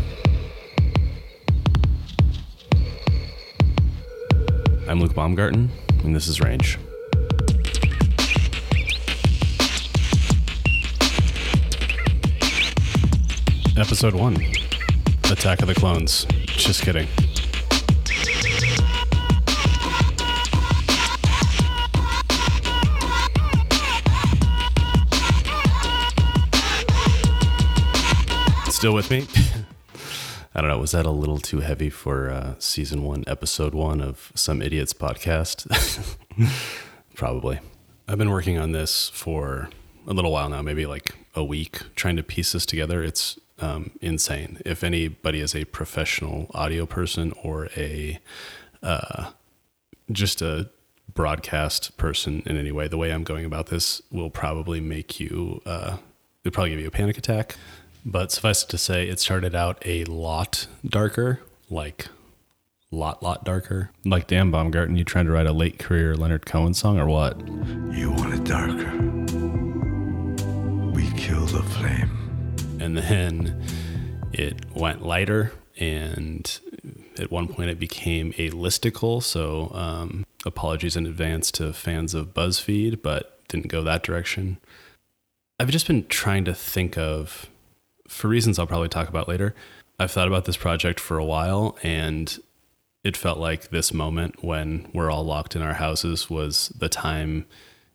I'm 4.89 5.01
Luke 5.01 5.15
Baumgarten, 5.15 5.69
and 6.05 6.15
this 6.15 6.29
is 6.29 6.41
Range. 6.41 6.79
Episode 13.77 14.15
1 14.15 14.37
Attack 15.25 15.63
of 15.63 15.67
the 15.67 15.75
Clones. 15.75 16.25
Just 16.47 16.83
kidding. 16.83 17.09
Still 28.71 28.95
with 28.95 29.11
me? 29.11 29.27
I 30.57 30.63
don't 30.63 30.71
know. 30.71 30.79
Was 30.79 30.93
that 30.93 31.05
a 31.05 31.11
little 31.11 31.37
too 31.37 31.61
heavy 31.61 31.91
for 31.91 32.31
uh, 32.31 32.55
season 32.59 33.03
one, 33.03 33.25
episode 33.27 33.75
one 33.75 34.01
of 34.01 34.33
Some 34.35 34.63
Idiots 34.63 34.95
podcast? 34.95 36.17
Probably. 37.15 37.61
I've 38.09 38.17
been 38.17 38.31
working 38.31 38.57
on 38.57 38.73
this 38.73 39.11
for 39.11 39.69
a 40.07 40.15
little 40.15 40.33
while 40.33 40.49
now, 40.49 40.63
maybe 40.63 40.87
like 40.87 41.15
a 41.35 41.45
week, 41.45 41.83
trying 41.95 42.17
to 42.17 42.23
piece 42.23 42.53
this 42.53 42.65
together. 42.65 43.03
It's 43.03 43.39
um, 43.59 43.91
insane. 44.01 44.63
If 44.65 44.83
anybody 44.83 45.43
is 45.43 45.55
a 45.55 45.67
professional 45.67 46.51
audio 46.55 46.87
person 46.87 47.35
or 47.43 47.69
a 47.77 48.19
uh, 48.83 49.33
just 50.11 50.41
a 50.41 50.71
broadcast 51.13 51.99
person 51.99 52.43
in 52.47 52.57
any 52.57 52.73
way, 52.73 52.89
the 52.89 52.97
way 52.97 53.13
I'm 53.13 53.25
going 53.25 53.45
about 53.45 53.67
this 53.67 54.01
will 54.11 54.31
probably 54.31 54.81
make 54.81 55.21
you. 55.21 55.61
Uh, 55.67 55.99
it'll 56.45 56.55
probably 56.55 56.71
give 56.71 56.81
you 56.81 56.89
a 56.89 56.91
panic 56.91 57.19
attack. 57.19 57.57
But 58.09 58.31
suffice 58.31 58.63
it 58.63 58.69
to 58.69 58.79
say, 58.79 59.09
it 59.09 59.19
started 59.19 59.57
out 59.57 59.83
a 59.85 60.05
lot 60.05 60.69
darker, 60.87 61.41
like 61.69 62.07
lot, 62.93 63.21
lot 63.21 63.45
darker. 63.45 63.91
Like 64.05 64.29
Dan 64.29 64.53
Baumgarten, 64.53 64.97
you 64.97 65.03
trying 65.03 65.27
to 65.27 65.33
write 65.33 65.49
a 65.49 65.53
late 65.53 65.81
career 65.81 66.15
Leonard 66.15 66.47
Cohen 66.47 66.73
song 66.73 67.01
or 67.01 67.07
what? 67.07 67.37
You 67.91 68.13
want 68.13 68.35
it 68.35 68.45
darker. 68.45 68.93
We 70.93 71.11
kill 71.19 71.47
the 71.47 71.65
flame. 71.65 72.57
And 72.81 72.97
then 72.97 73.61
it 74.33 74.65
went 74.73 75.05
lighter, 75.05 75.53
and 75.77 76.61
at 77.19 77.33
one 77.33 77.49
point 77.49 77.71
it 77.71 77.81
became 77.81 78.33
a 78.39 78.51
listicle. 78.51 79.21
So 79.21 79.73
um, 79.75 80.25
apologies 80.45 80.95
in 80.95 81.07
advance 81.07 81.51
to 81.53 81.73
fans 81.73 82.15
of 82.15 82.35
BuzzFeed, 82.35 83.03
but 83.03 83.41
didn't 83.49 83.67
go 83.67 83.83
that 83.83 84.05
direction. 84.05 84.59
I've 85.59 85.71
just 85.71 85.89
been 85.89 86.07
trying 86.07 86.45
to 86.45 86.55
think 86.55 86.97
of 86.97 87.51
for 88.09 88.29
reasons 88.29 88.59
I'll 88.59 88.67
probably 88.67 88.89
talk 88.89 89.09
about 89.09 89.29
later, 89.29 89.55
I've 89.99 90.11
thought 90.11 90.29
about 90.29 90.45
this 90.45 90.57
project 90.57 91.01
for 91.01 91.19
a 91.19 91.25
while 91.25 91.79
and 91.83 92.39
it 93.05 93.17
felt 93.17 93.39
like 93.39 93.71
this 93.71 93.95
moment 93.95 94.43
when 94.43 94.89
we're 94.93 95.11
all 95.11 95.25
locked 95.25 95.55
in 95.55 95.63
our 95.63 95.75
houses 95.75 96.29
was 96.29 96.69
the 96.77 96.89
time, 96.89 97.47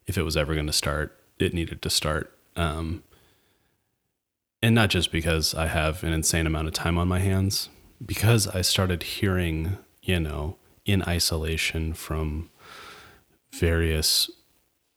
if 0.08 0.18
it 0.18 0.24
was 0.24 0.38
ever 0.38 0.54
going 0.54 0.68
to 0.68 0.74
start, 0.74 1.20
it 1.38 1.54
needed 1.54 1.82
to 1.82 1.90
start. 1.90 2.34
Um, 2.56 3.04
and 4.64 4.74
not 4.74 4.90
just 4.90 5.12
because 5.12 5.54
I 5.54 5.68
have 5.68 6.04
an 6.04 6.14
insane 6.14 6.48
amount 6.48 6.68
of 6.68 6.74
time 6.74 6.98
on 6.98 7.08
my 7.08 7.20
hands, 7.20 7.70
because 8.04 8.48
I 8.48 8.62
started 8.62 9.04
hearing, 9.04 9.78
you 10.02 10.20
know, 10.20 10.56
in 10.86 11.04
isolation 11.04 11.94
from 11.94 12.50
various, 13.52 14.30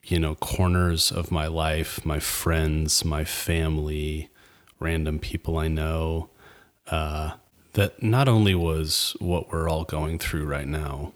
you 0.05 0.19
know, 0.19 0.35
corners 0.37 1.11
of 1.11 1.31
my 1.31 1.47
life, 1.47 2.05
my 2.05 2.21
friends, 2.21 3.05
my 3.05 3.25
family, 3.25 4.31
random 4.79 5.19
people 5.19 5.59
I 5.59 5.69
know, 5.69 6.31
uh, 6.91 7.33
that 7.75 8.03
not 8.03 8.29
only 8.29 8.55
was 8.55 9.17
what 9.19 9.51
we're 9.51 9.69
all 9.69 9.85
going 9.85 10.19
through 10.19 10.45
right 10.45 10.67
now 10.67 11.13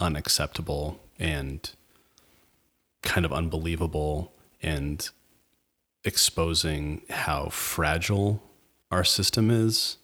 unacceptable 0.00 1.00
and 1.18 1.70
kind 3.02 3.26
of 3.26 3.32
unbelievable 3.32 4.32
and 4.62 5.10
exposing 6.04 7.02
how 7.10 7.48
fragile 7.48 8.42
our 8.90 9.04
system 9.04 9.50
is 9.50 9.96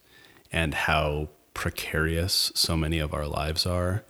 and 0.53 0.75
how 0.75 1.29
precarious 1.55 2.53
so 2.55 2.77
many 2.77 2.99
of 2.99 3.15
our 3.15 3.27
lives 3.27 3.65
are 3.67 4.05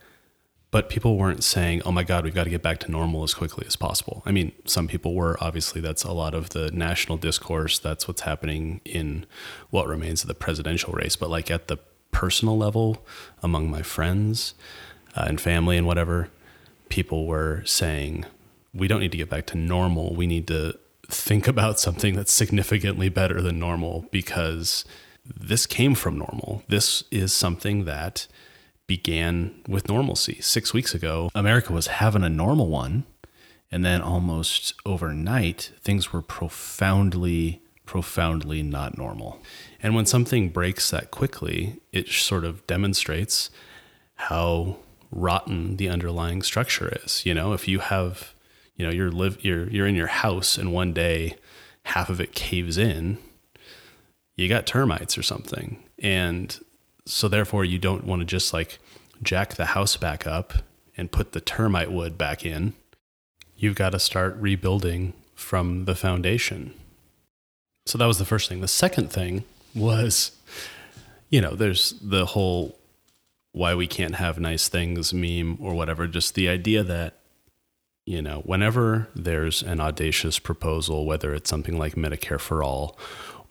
but 0.75 0.89
people 0.89 1.15
weren't 1.15 1.41
saying, 1.41 1.81
"Oh 1.85 1.91
my 1.93 2.03
God, 2.03 2.25
we've 2.25 2.35
got 2.35 2.43
to 2.43 2.49
get 2.49 2.61
back 2.61 2.79
to 2.79 2.91
normal 2.91 3.23
as 3.23 3.33
quickly 3.33 3.65
as 3.65 3.77
possible." 3.77 4.21
I 4.25 4.33
mean, 4.33 4.51
some 4.65 4.89
people 4.89 5.13
were. 5.15 5.37
Obviously, 5.39 5.79
that's 5.79 6.03
a 6.03 6.11
lot 6.11 6.33
of 6.33 6.49
the 6.49 6.69
national 6.69 7.17
discourse. 7.17 7.79
That's 7.79 8.09
what's 8.09 8.23
happening 8.23 8.81
in 8.83 9.25
what 9.69 9.87
remains 9.87 10.21
of 10.23 10.27
the 10.27 10.33
presidential 10.33 10.91
race. 10.91 11.15
But 11.15 11.29
like 11.29 11.49
at 11.49 11.69
the 11.69 11.77
personal 12.11 12.57
level, 12.57 13.05
among 13.41 13.71
my 13.71 13.83
friends 13.83 14.53
uh, 15.15 15.23
and 15.29 15.39
family 15.39 15.77
and 15.77 15.87
whatever, 15.87 16.27
people 16.89 17.25
were 17.25 17.63
saying, 17.63 18.25
"We 18.73 18.89
don't 18.89 18.99
need 18.99 19.13
to 19.13 19.17
get 19.17 19.29
back 19.29 19.45
to 19.45 19.57
normal. 19.57 20.13
We 20.13 20.27
need 20.27 20.45
to 20.47 20.77
think 21.07 21.47
about 21.47 21.79
something 21.79 22.15
that's 22.17 22.33
significantly 22.33 23.07
better 23.07 23.41
than 23.41 23.59
normal 23.59 24.09
because." 24.11 24.83
This 25.23 25.65
came 25.65 25.95
from 25.95 26.19
normal. 26.19 26.63
This 26.67 27.05
is 27.09 27.33
something 27.33 27.85
that 27.85 28.27
began 28.87 29.61
with 29.67 29.89
normalcy. 29.89 30.39
Six 30.41 30.73
weeks 30.73 30.93
ago, 30.93 31.29
America 31.33 31.73
was 31.73 31.87
having 31.87 32.23
a 32.23 32.29
normal 32.29 32.67
one. 32.67 33.05
And 33.71 33.83
then 33.83 34.01
almost 34.01 34.73
overnight, 34.85 35.71
things 35.81 36.13
were 36.13 36.21
profoundly, 36.21 37.61
profoundly 37.85 38.61
not 38.61 38.97
normal. 38.97 39.41
And 39.81 39.95
when 39.95 40.05
something 40.05 40.49
breaks 40.49 40.91
that 40.91 41.11
quickly, 41.11 41.81
it 41.91 42.07
sort 42.07 42.45
of 42.45 42.65
demonstrates 42.67 43.49
how 44.15 44.77
rotten 45.11 45.77
the 45.77 45.89
underlying 45.89 46.41
structure 46.41 46.95
is. 47.03 47.25
You 47.25 47.33
know, 47.33 47.53
if 47.53 47.67
you 47.67 47.79
have, 47.79 48.33
you 48.75 48.85
know, 48.85 48.91
you're 48.91 49.11
live 49.11 49.43
you're 49.43 49.67
you're 49.69 49.87
in 49.87 49.95
your 49.95 50.07
house 50.07 50.57
and 50.57 50.71
one 50.71 50.93
day 50.93 51.35
half 51.83 52.09
of 52.09 52.21
it 52.21 52.33
caves 52.33 52.77
in, 52.77 53.17
you 54.35 54.47
got 54.47 54.67
termites 54.67 55.17
or 55.17 55.23
something. 55.23 55.83
And 55.99 56.59
so 57.05 57.27
therefore 57.27 57.63
you 57.63 57.77
don't 57.77 58.05
want 58.05 58.21
to 58.21 58.25
just 58.25 58.53
like 58.53 58.79
jack 59.21 59.55
the 59.55 59.67
house 59.67 59.97
back 59.97 60.25
up 60.25 60.53
and 60.97 61.11
put 61.11 61.31
the 61.31 61.41
termite 61.41 61.91
wood 61.91 62.17
back 62.17 62.45
in. 62.45 62.73
You've 63.55 63.75
got 63.75 63.91
to 63.91 63.99
start 63.99 64.35
rebuilding 64.37 65.13
from 65.35 65.85
the 65.85 65.95
foundation. 65.95 66.73
So 67.85 67.97
that 67.97 68.05
was 68.05 68.17
the 68.17 68.25
first 68.25 68.49
thing. 68.49 68.61
The 68.61 68.67
second 68.67 69.11
thing 69.11 69.43
was, 69.73 70.31
you 71.29 71.41
know, 71.41 71.55
there's 71.55 71.93
the 72.01 72.25
whole 72.25 72.77
why 73.51 73.75
we 73.75 73.87
can't 73.87 74.15
have 74.15 74.39
nice 74.39 74.67
things 74.67 75.13
meme 75.13 75.57
or 75.61 75.73
whatever. 75.73 76.07
Just 76.07 76.35
the 76.35 76.49
idea 76.49 76.83
that, 76.83 77.13
you 78.05 78.21
know, 78.21 78.41
whenever 78.41 79.07
there's 79.15 79.61
an 79.61 79.79
audacious 79.79 80.39
proposal, 80.39 81.05
whether 81.05 81.33
it's 81.33 81.49
something 81.49 81.77
like 81.77 81.95
Medicare 81.95 82.39
for 82.39 82.63
all 82.63 82.97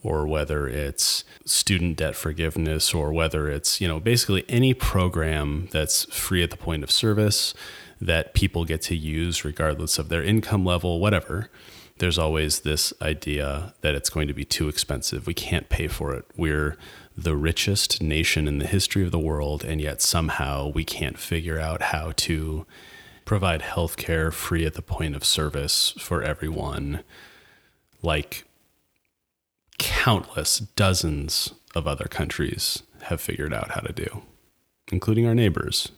or 0.04 0.26
whether 0.26 0.68
it's 0.68 1.24
student 1.44 1.96
debt 1.96 2.14
forgiveness 2.14 2.94
or 2.94 3.12
whether 3.12 3.48
it's, 3.48 3.80
you 3.80 3.88
know, 3.88 3.98
basically 3.98 4.44
any 4.48 4.74
program 4.74 5.66
that's 5.72 6.04
free 6.14 6.42
at 6.42 6.50
the 6.50 6.56
point 6.56 6.84
of 6.84 6.90
service 6.90 7.54
that 8.00 8.34
people 8.34 8.64
get 8.64 8.82
to 8.82 8.94
use 8.94 9.44
regardless 9.44 9.98
of 9.98 10.10
their 10.10 10.22
income 10.22 10.64
level, 10.64 11.00
whatever. 11.00 11.48
There's 11.98 12.18
always 12.18 12.60
this 12.60 12.92
idea 13.00 13.72
that 13.80 13.94
it's 13.94 14.10
going 14.10 14.28
to 14.28 14.34
be 14.34 14.44
too 14.44 14.68
expensive. 14.68 15.26
We 15.26 15.34
can't 15.34 15.68
pay 15.68 15.88
for 15.88 16.14
it. 16.14 16.26
We're 16.36 16.76
the 17.16 17.36
richest 17.36 18.02
nation 18.02 18.46
in 18.46 18.58
the 18.58 18.66
history 18.66 19.04
of 19.04 19.12
the 19.12 19.18
world, 19.18 19.64
and 19.64 19.80
yet 19.80 20.02
somehow 20.02 20.68
we 20.68 20.84
can't 20.84 21.18
figure 21.18 21.58
out 21.58 21.80
how 21.80 22.12
to 22.16 22.66
provide 23.24 23.62
healthcare 23.62 24.32
free 24.32 24.66
at 24.66 24.74
the 24.74 24.82
point 24.82 25.16
of 25.16 25.24
service 25.24 25.94
for 25.98 26.22
everyone, 26.22 27.04
like 28.02 28.44
countless 29.78 30.58
dozens 30.58 31.54
of 31.74 31.86
other 31.86 32.06
countries 32.06 32.82
have 33.02 33.20
figured 33.20 33.52
out 33.52 33.72
how 33.72 33.80
to 33.80 33.92
do, 33.92 34.22
including 34.90 35.26
our 35.26 35.34
neighbors, 35.34 35.90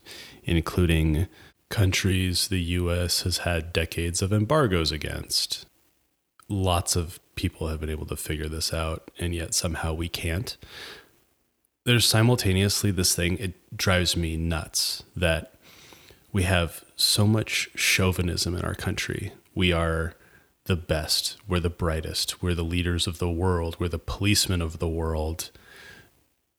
including 0.44 1.26
countries 1.68 2.48
the 2.48 2.60
US 2.60 3.22
has 3.22 3.38
had 3.38 3.72
decades 3.72 4.22
of 4.22 4.32
embargoes 4.32 4.92
against. 4.92 5.66
Lots 6.48 6.96
of 6.96 7.18
people 7.34 7.68
have 7.68 7.80
been 7.80 7.90
able 7.90 8.06
to 8.06 8.16
figure 8.16 8.48
this 8.48 8.72
out, 8.72 9.10
and 9.18 9.34
yet 9.34 9.52
somehow 9.54 9.92
we 9.92 10.08
can't 10.08 10.56
there's 11.86 12.04
simultaneously 12.04 12.90
this 12.90 13.14
thing, 13.14 13.38
it 13.38 13.54
drives 13.76 14.16
me 14.16 14.36
nuts 14.36 15.04
that 15.14 15.54
we 16.32 16.42
have 16.42 16.84
so 16.96 17.28
much 17.28 17.70
chauvinism 17.76 18.56
in 18.56 18.62
our 18.62 18.74
country. 18.74 19.32
We 19.54 19.72
are 19.72 20.14
the 20.66 20.76
best, 20.76 21.36
we're 21.48 21.60
the 21.60 21.70
brightest, 21.70 22.42
we're 22.42 22.54
the 22.54 22.62
leaders 22.62 23.06
of 23.06 23.18
the 23.18 23.30
world, 23.30 23.76
we're 23.78 23.88
the 23.88 23.98
policemen 23.98 24.60
of 24.62 24.78
the 24.78 24.88
world. 24.88 25.50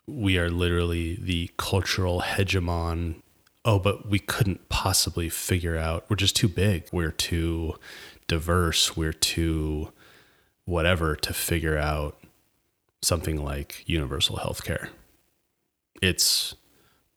We 0.06 0.38
are 0.38 0.50
literally 0.50 1.16
the 1.16 1.52
cultural 1.58 2.22
hegemon. 2.22 3.22
Oh, 3.66 3.78
but 3.80 4.08
we 4.10 4.20
couldn't 4.20 4.70
possibly 4.70 5.28
figure 5.28 5.76
out. 5.76 6.06
We're 6.10 6.16
just 6.16 6.36
too 6.38 6.48
big. 6.48 6.86
We're 6.94 7.12
too 7.12 7.76
diverse. 8.28 8.96
We're 8.96 9.12
too 9.12 9.92
whatever 10.64 11.16
to 11.18 11.34
figure 11.34 11.78
out 11.78 12.18
something 13.02 13.44
like 13.44 13.84
universal 13.86 14.38
health 14.38 14.64
care 14.64 14.90
it's 16.02 16.56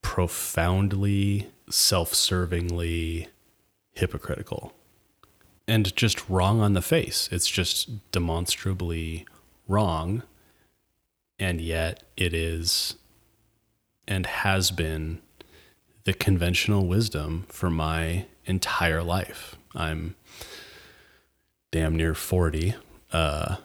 profoundly 0.02 1.50
self-servingly 1.68 3.28
hypocritical 3.92 4.72
and 5.70 5.94
just 5.94 6.28
wrong 6.28 6.60
on 6.60 6.72
the 6.72 6.82
face. 6.82 7.28
It's 7.30 7.48
just 7.48 8.10
demonstrably 8.10 9.24
wrong. 9.68 10.24
And 11.38 11.60
yet 11.60 12.02
it 12.16 12.34
is 12.34 12.96
and 14.08 14.26
has 14.26 14.72
been 14.72 15.20
the 16.04 16.12
conventional 16.12 16.88
wisdom 16.88 17.46
for 17.48 17.70
my 17.70 18.26
entire 18.46 19.02
life. 19.02 19.56
I'm 19.72 20.16
damn 21.70 21.96
near 21.96 22.14
40. 22.14 22.74
Uh, 23.12 23.56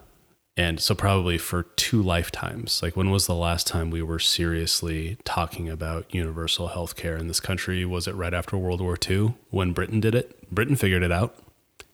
and 0.56 0.80
so, 0.80 0.94
probably 0.94 1.36
for 1.36 1.64
two 1.64 2.00
lifetimes. 2.00 2.82
Like, 2.82 2.96
when 2.96 3.10
was 3.10 3.26
the 3.26 3.34
last 3.34 3.66
time 3.66 3.90
we 3.90 4.00
were 4.00 4.20
seriously 4.20 5.18
talking 5.24 5.68
about 5.68 6.14
universal 6.14 6.68
health 6.68 6.96
care 6.96 7.16
in 7.16 7.26
this 7.26 7.40
country? 7.40 7.84
Was 7.84 8.06
it 8.06 8.14
right 8.14 8.32
after 8.32 8.56
World 8.56 8.80
War 8.80 8.96
II 9.10 9.34
when 9.50 9.72
Britain 9.72 10.00
did 10.00 10.14
it? 10.14 10.50
Britain 10.50 10.76
figured 10.76 11.02
it 11.02 11.12
out. 11.12 11.36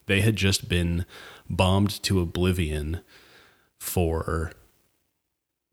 They 0.07 0.21
had 0.21 0.37
just 0.37 0.69
been 0.69 1.07
bombed 1.49 2.03
to 2.05 2.21
oblivion 2.21 3.01
for, 3.79 4.53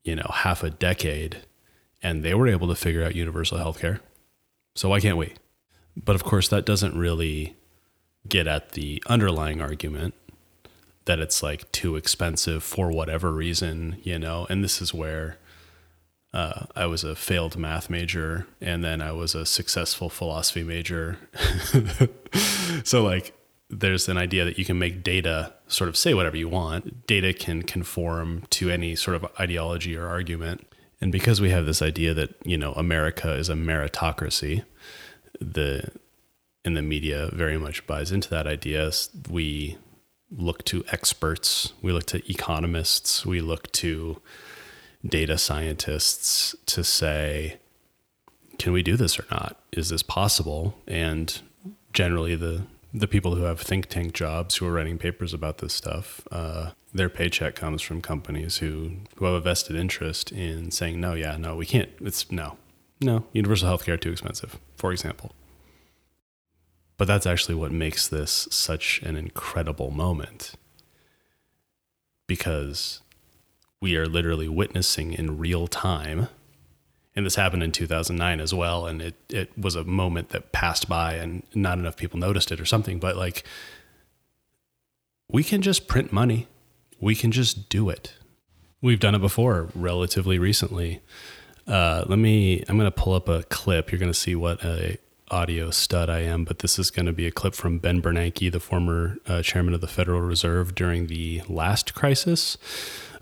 you 0.04 0.16
know, 0.16 0.30
half 0.34 0.64
a 0.64 0.70
decade, 0.70 1.40
and 2.02 2.24
they 2.24 2.34
were 2.34 2.48
able 2.48 2.68
to 2.68 2.76
figure 2.76 3.04
out 3.04 3.16
universal 3.16 3.58
health 3.58 3.80
care. 3.80 4.02
So, 4.76 4.90
why 4.90 5.00
can't 5.00 5.18
we? 5.18 5.34
But 5.96 6.16
of 6.16 6.24
course, 6.24 6.48
that 6.50 6.66
doesn't 6.66 6.98
really 6.98 7.56
get 8.28 8.48
at 8.48 8.72
the 8.74 9.02
underlying 9.08 9.62
argument 9.62 10.14
that 11.06 11.20
it's 11.20 11.42
like 11.42 11.72
too 11.72 11.96
expensive 11.96 12.64
for 12.64 12.92
whatever 12.92 13.32
reason, 13.32 13.98
you 14.04 14.20
know. 14.20 14.46
And 14.50 14.64
this 14.64 14.82
is 14.82 14.94
where 14.94 15.38
uh, 16.34 16.66
I 16.76 16.86
was 16.86 17.04
a 17.04 17.16
failed 17.16 17.58
math 17.58 17.90
major 17.90 18.46
and 18.62 18.84
then 18.84 19.02
I 19.02 19.12
was 19.12 19.34
a 19.34 19.46
successful 19.46 20.10
philosophy 20.10 20.64
major. 20.64 21.18
so, 22.84 23.04
like, 23.04 23.34
there's 23.70 24.10
an 24.10 24.18
idea 24.18 24.46
that 24.46 24.58
you 24.58 24.66
can 24.66 24.80
make 24.80 25.04
data 25.04 25.54
sort 25.68 25.90
of 25.90 25.96
say 25.96 26.14
whatever 26.14 26.38
you 26.38 26.50
want. 26.50 27.06
Data 27.06 27.34
can 27.34 27.62
conform 27.62 28.44
to 28.50 28.70
any 28.70 28.96
sort 28.96 29.16
of 29.16 29.28
ideology 29.40 29.96
or 29.96 30.08
argument. 30.08 30.66
And 31.02 31.12
because 31.12 31.40
we 31.40 31.52
have 31.52 31.66
this 31.66 31.82
idea 31.82 32.14
that, 32.14 32.36
you 32.44 32.58
know, 32.58 32.74
America 32.74 33.32
is 33.34 33.48
a 33.48 33.54
meritocracy, 33.54 34.64
the 35.40 35.90
in 36.66 36.74
the 36.74 36.82
media 36.82 37.30
very 37.32 37.58
much 37.58 37.86
buys 37.88 38.12
into 38.12 38.30
that 38.30 38.46
idea. 38.46 38.92
We 39.30 39.78
look 40.32 40.66
to 40.66 40.84
experts, 40.92 41.74
we 41.82 41.92
look 41.92 42.06
to 42.08 42.30
economists, 42.30 43.26
we 43.26 43.40
look 43.40 43.72
to 43.74 44.22
data 45.06 45.38
scientists 45.38 46.56
to 46.66 46.84
say, 46.84 47.58
can 48.58 48.74
we 48.74 48.84
do 48.84 48.98
this 48.98 49.18
or 49.18 49.26
not? 49.32 49.58
Is 49.72 49.90
this 49.90 50.04
possible? 50.04 50.76
And 50.86 51.40
generally, 51.94 52.36
the 52.36 52.64
the 52.94 53.08
people 53.08 53.36
who 53.36 53.44
have 53.44 53.60
think 53.60 53.88
tank 53.88 54.14
jobs 54.14 54.58
who 54.58 54.66
are 54.66 54.72
writing 54.72 54.98
papers 54.98 55.34
about 55.34 55.60
this 55.60 55.74
stuff, 55.74 56.28
uh, 56.32 56.72
their 56.94 57.10
paycheck 57.10 57.56
comes 57.56 57.82
from 57.82 58.02
companies 58.02 58.58
who 58.58 58.92
who 59.16 59.26
have 59.26 59.36
a 59.36 59.42
vested 59.42 59.76
interest 59.76 60.32
in 60.32 60.72
saying, 60.72 61.00
no, 61.00 61.14
yeah, 61.14 61.38
no, 61.38 61.56
we 61.56 61.66
can't. 61.66 61.90
It's 62.02 62.32
no, 62.32 62.58
no, 63.00 63.26
universal 63.34 63.70
healthcare 63.70 64.00
too 64.00 64.12
expensive, 64.12 64.60
for 64.76 64.92
example. 64.92 65.34
But 66.98 67.08
that's 67.08 67.26
actually 67.26 67.56
what 67.56 67.72
makes 67.72 68.08
this 68.08 68.48
such 68.52 69.02
an 69.04 69.16
incredible 69.16 69.90
moment 69.92 70.56
because 72.28 73.02
we 73.82 73.96
are 73.96 74.06
literally 74.06 74.50
witnessing 74.50 75.14
in 75.14 75.38
real 75.38 75.68
time. 75.68 76.28
And 77.20 77.26
this 77.26 77.36
happened 77.36 77.64
in 77.64 77.74
2009 77.74 78.40
as 78.40 78.54
well. 78.54 78.86
And 78.86 79.02
it, 79.02 79.16
it 79.28 79.52
was 79.58 79.76
a 79.76 79.84
moment 79.84 80.30
that 80.30 80.54
passed 80.54 80.88
by 80.88 81.16
and 81.16 81.44
not 81.54 81.78
enough 81.78 81.98
people 81.98 82.18
noticed 82.18 82.50
it 82.50 82.62
or 82.62 82.66
something. 82.66 82.98
But 82.98 83.18
like, 83.18 83.44
we 85.28 85.44
can 85.44 85.62
just 85.62 85.90
print 85.90 86.14
money, 86.14 86.48
we 87.02 87.16
can 87.16 87.34
just 87.34 87.68
do 87.68 87.90
it. 87.90 88.14
We've 88.82 89.02
done 89.02 89.16
it 89.16 89.20
before 89.20 89.68
relatively 89.76 90.40
recently. 90.40 91.02
Uh, 91.68 92.06
let 92.08 92.20
me, 92.20 92.64
I'm 92.70 92.78
going 92.78 92.90
to 92.90 92.98
pull 92.98 93.12
up 93.12 93.28
a 93.28 93.44
clip. 93.44 93.92
You're 93.92 94.00
going 94.00 94.14
to 94.14 94.18
see 94.18 94.34
what 94.34 94.64
a 94.64 94.98
audio 95.30 95.72
stud 95.72 96.10
I 96.10 96.20
am, 96.20 96.46
but 96.46 96.60
this 96.60 96.80
is 96.80 96.90
going 96.90 97.06
to 97.06 97.12
be 97.12 97.28
a 97.28 97.32
clip 97.32 97.54
from 97.54 97.80
Ben 97.80 98.02
Bernanke, 98.02 98.50
the 98.50 98.62
former 98.62 99.18
uh, 99.28 99.42
chairman 99.42 99.74
of 99.74 99.82
the 99.82 99.90
Federal 99.90 100.22
Reserve 100.22 100.74
during 100.74 101.08
the 101.08 101.42
last 101.50 101.94
crisis, 101.94 102.58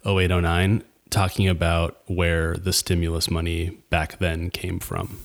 0809, 0.05 0.83
talking 1.09 1.47
about 1.47 1.97
where 2.07 2.55
the 2.55 2.73
stimulus 2.73 3.29
money 3.29 3.77
back 3.89 4.19
then 4.19 4.49
came 4.49 4.79
from. 4.79 5.19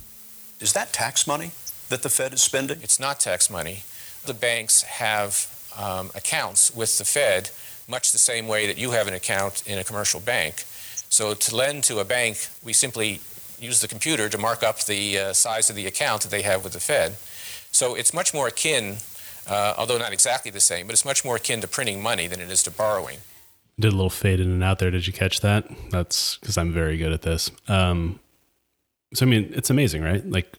Is 0.61 0.73
that 0.75 0.93
tax 0.93 1.27
money 1.27 1.51
that 1.89 2.03
the 2.03 2.09
Fed 2.09 2.33
is 2.33 2.43
spending? 2.43 2.79
It's 2.83 3.01
not 3.01 3.21
tax 3.21 3.51
money. 3.51 3.83
The 4.25 4.35
banks 4.35 4.83
have 4.83 5.49
um, 5.79 6.11
accounts 6.15 6.75
with 6.75 6.99
the 6.99 7.05
Fed 7.05 7.51
much 7.89 8.13
the 8.13 8.19
same 8.19 8.47
way 8.47 8.67
that 8.67 8.79
you 8.79 8.93
have 8.93 9.09
an 9.09 9.15
account 9.15 9.63
in 9.67 9.79
a 9.79 9.85
commercial 9.85 10.21
bank. 10.21 10.65
So 11.09 11.35
to 11.35 11.57
lend 11.57 11.85
to 11.85 11.99
a 11.99 12.05
bank, 12.05 12.49
we 12.63 12.73
simply 12.73 13.21
use 13.59 13.81
the 13.81 13.89
computer 13.89 14.29
to 14.29 14.39
mark 14.39 14.63
up 14.63 14.81
the 14.81 15.19
uh, 15.19 15.33
size 15.33 15.69
of 15.69 15.77
the 15.77 15.87
account 15.87 16.23
that 16.23 16.31
they 16.31 16.43
have 16.43 16.65
with 16.65 16.73
the 16.73 16.81
Fed. 16.81 17.17
So 17.71 17.95
it's 17.95 18.15
much 18.15 18.33
more 18.33 18.49
akin, 18.49 18.97
uh, 19.49 19.75
although 19.77 19.99
not 19.99 20.13
exactly 20.13 20.51
the 20.51 20.61
same, 20.61 20.87
but 20.87 20.93
it's 20.93 21.05
much 21.05 21.25
more 21.25 21.37
akin 21.37 21.61
to 21.61 21.69
printing 21.69 22.03
money 22.03 22.27
than 22.27 22.41
it 22.41 22.51
is 22.51 22.63
to 22.65 22.71
borrowing. 22.71 23.19
Did 23.79 23.93
a 23.93 23.97
little 23.97 24.11
fade 24.11 24.41
in 24.41 24.51
and 24.51 24.63
out 24.63 24.79
there. 24.79 24.91
Did 24.91 25.07
you 25.07 25.13
catch 25.13 25.41
that? 25.41 25.69
That's 25.91 26.37
because 26.39 26.59
I'm 26.59 26.73
very 26.73 26.97
good 26.99 27.13
at 27.13 27.23
this. 27.23 27.51
Um, 27.69 28.21
so 29.15 29.27
I 29.27 29.29
mean, 29.29 29.51
it's 29.55 29.71
amazing, 29.71 30.03
right? 30.03 30.29
Like 30.29 30.55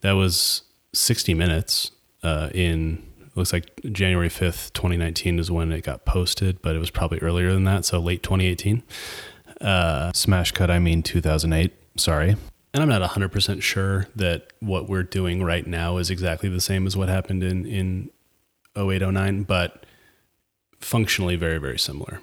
that 0.00 0.12
was 0.12 0.62
60 0.92 1.34
minutes 1.34 1.92
uh, 2.22 2.50
in 2.54 3.06
looks 3.34 3.52
like 3.52 3.80
January 3.92 4.28
5th, 4.28 4.72
2019 4.72 5.38
is 5.38 5.50
when 5.50 5.72
it 5.72 5.82
got 5.82 6.04
posted, 6.04 6.60
but 6.62 6.74
it 6.74 6.78
was 6.78 6.90
probably 6.90 7.18
earlier 7.18 7.52
than 7.52 7.64
that, 7.64 7.84
so 7.84 7.98
late 7.98 8.22
2018. 8.22 8.82
Uh, 9.60 10.12
Smash 10.12 10.52
cut, 10.52 10.70
I 10.70 10.78
mean 10.78 11.02
2008. 11.02 11.72
Sorry. 11.96 12.36
And 12.72 12.82
I'm 12.82 12.88
not 12.88 13.02
100% 13.02 13.62
sure 13.62 14.06
that 14.14 14.52
what 14.60 14.88
we're 14.88 15.02
doing 15.02 15.42
right 15.42 15.66
now 15.66 15.96
is 15.96 16.10
exactly 16.10 16.48
the 16.48 16.60
same 16.60 16.86
as 16.86 16.96
what 16.96 17.08
happened 17.08 17.42
in, 17.42 17.66
in 17.66 18.10
0809, 18.76 19.42
but 19.42 19.86
functionally 20.80 21.36
very, 21.36 21.58
very 21.58 21.78
similar. 21.78 22.20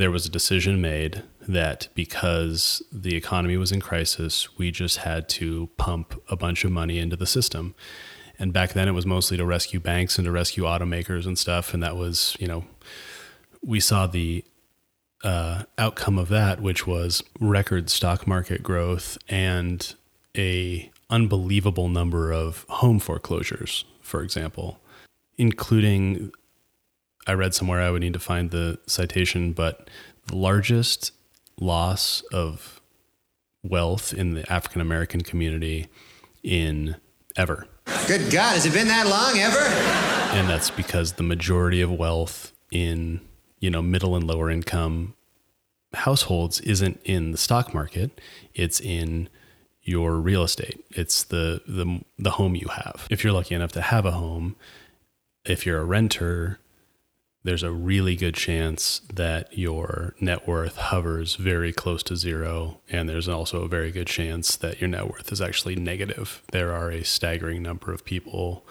There 0.00 0.10
was 0.10 0.24
a 0.24 0.30
decision 0.30 0.80
made 0.80 1.24
that 1.46 1.88
because 1.94 2.82
the 2.90 3.14
economy 3.16 3.58
was 3.58 3.70
in 3.70 3.82
crisis, 3.82 4.48
we 4.56 4.70
just 4.70 4.96
had 4.96 5.28
to 5.40 5.68
pump 5.76 6.18
a 6.30 6.36
bunch 6.36 6.64
of 6.64 6.72
money 6.72 6.98
into 6.98 7.16
the 7.16 7.26
system. 7.26 7.74
And 8.38 8.50
back 8.50 8.72
then 8.72 8.88
it 8.88 8.92
was 8.92 9.04
mostly 9.04 9.36
to 9.36 9.44
rescue 9.44 9.78
banks 9.78 10.16
and 10.16 10.24
to 10.24 10.30
rescue 10.32 10.64
automakers 10.64 11.26
and 11.26 11.38
stuff. 11.38 11.74
And 11.74 11.82
that 11.82 11.96
was, 11.96 12.34
you 12.40 12.48
know, 12.48 12.64
we 13.62 13.78
saw 13.78 14.06
the 14.06 14.42
uh, 15.22 15.64
outcome 15.76 16.18
of 16.18 16.30
that, 16.30 16.62
which 16.62 16.86
was 16.86 17.22
record 17.38 17.90
stock 17.90 18.26
market 18.26 18.62
growth 18.62 19.18
and 19.28 19.94
a 20.34 20.90
unbelievable 21.10 21.90
number 21.90 22.32
of 22.32 22.64
home 22.70 23.00
foreclosures, 23.00 23.84
for 24.00 24.22
example, 24.22 24.80
including 25.36 26.32
I 27.26 27.32
read 27.32 27.54
somewhere 27.54 27.80
I 27.80 27.90
would 27.90 28.02
need 28.02 28.14
to 28.14 28.18
find 28.18 28.50
the 28.50 28.78
citation, 28.86 29.52
but 29.52 29.88
the 30.26 30.36
largest 30.36 31.12
loss 31.58 32.22
of 32.32 32.80
wealth 33.62 34.12
in 34.14 34.34
the 34.34 34.50
African 34.50 34.80
American 34.80 35.20
community 35.20 35.88
in 36.42 36.96
ever. 37.36 37.66
Good 38.06 38.30
God, 38.30 38.54
has 38.54 38.66
it 38.66 38.72
been 38.72 38.88
that 38.88 39.06
long 39.06 39.38
ever? 39.38 39.58
And 40.36 40.48
that's 40.48 40.70
because 40.70 41.14
the 41.14 41.22
majority 41.22 41.80
of 41.80 41.92
wealth 41.92 42.52
in, 42.70 43.20
you 43.58 43.70
know, 43.70 43.82
middle 43.82 44.16
and 44.16 44.26
lower 44.26 44.50
income 44.50 45.14
households 45.92 46.60
isn't 46.60 47.00
in 47.04 47.32
the 47.32 47.38
stock 47.38 47.74
market, 47.74 48.20
it's 48.54 48.80
in 48.80 49.28
your 49.82 50.14
real 50.16 50.44
estate. 50.44 50.84
It's 50.90 51.24
the 51.24 51.62
the 51.66 52.00
the 52.18 52.30
home 52.32 52.54
you 52.54 52.68
have. 52.68 53.06
If 53.10 53.24
you're 53.24 53.32
lucky 53.32 53.54
enough 53.54 53.72
to 53.72 53.80
have 53.80 54.06
a 54.06 54.12
home, 54.12 54.56
if 55.44 55.66
you're 55.66 55.80
a 55.80 55.84
renter, 55.84 56.58
there's 57.42 57.62
a 57.62 57.72
really 57.72 58.16
good 58.16 58.34
chance 58.34 59.00
that 59.12 59.56
your 59.56 60.14
net 60.20 60.46
worth 60.46 60.76
hovers 60.76 61.36
very 61.36 61.72
close 61.72 62.02
to 62.02 62.16
zero. 62.16 62.80
And 62.90 63.08
there's 63.08 63.28
also 63.28 63.62
a 63.62 63.68
very 63.68 63.90
good 63.90 64.06
chance 64.06 64.56
that 64.56 64.80
your 64.80 64.88
net 64.88 65.08
worth 65.08 65.32
is 65.32 65.40
actually 65.40 65.76
negative. 65.76 66.42
There 66.52 66.72
are 66.72 66.90
a 66.90 67.04
staggering 67.04 67.62
number 67.62 67.92
of 67.92 68.04
people 68.04 68.66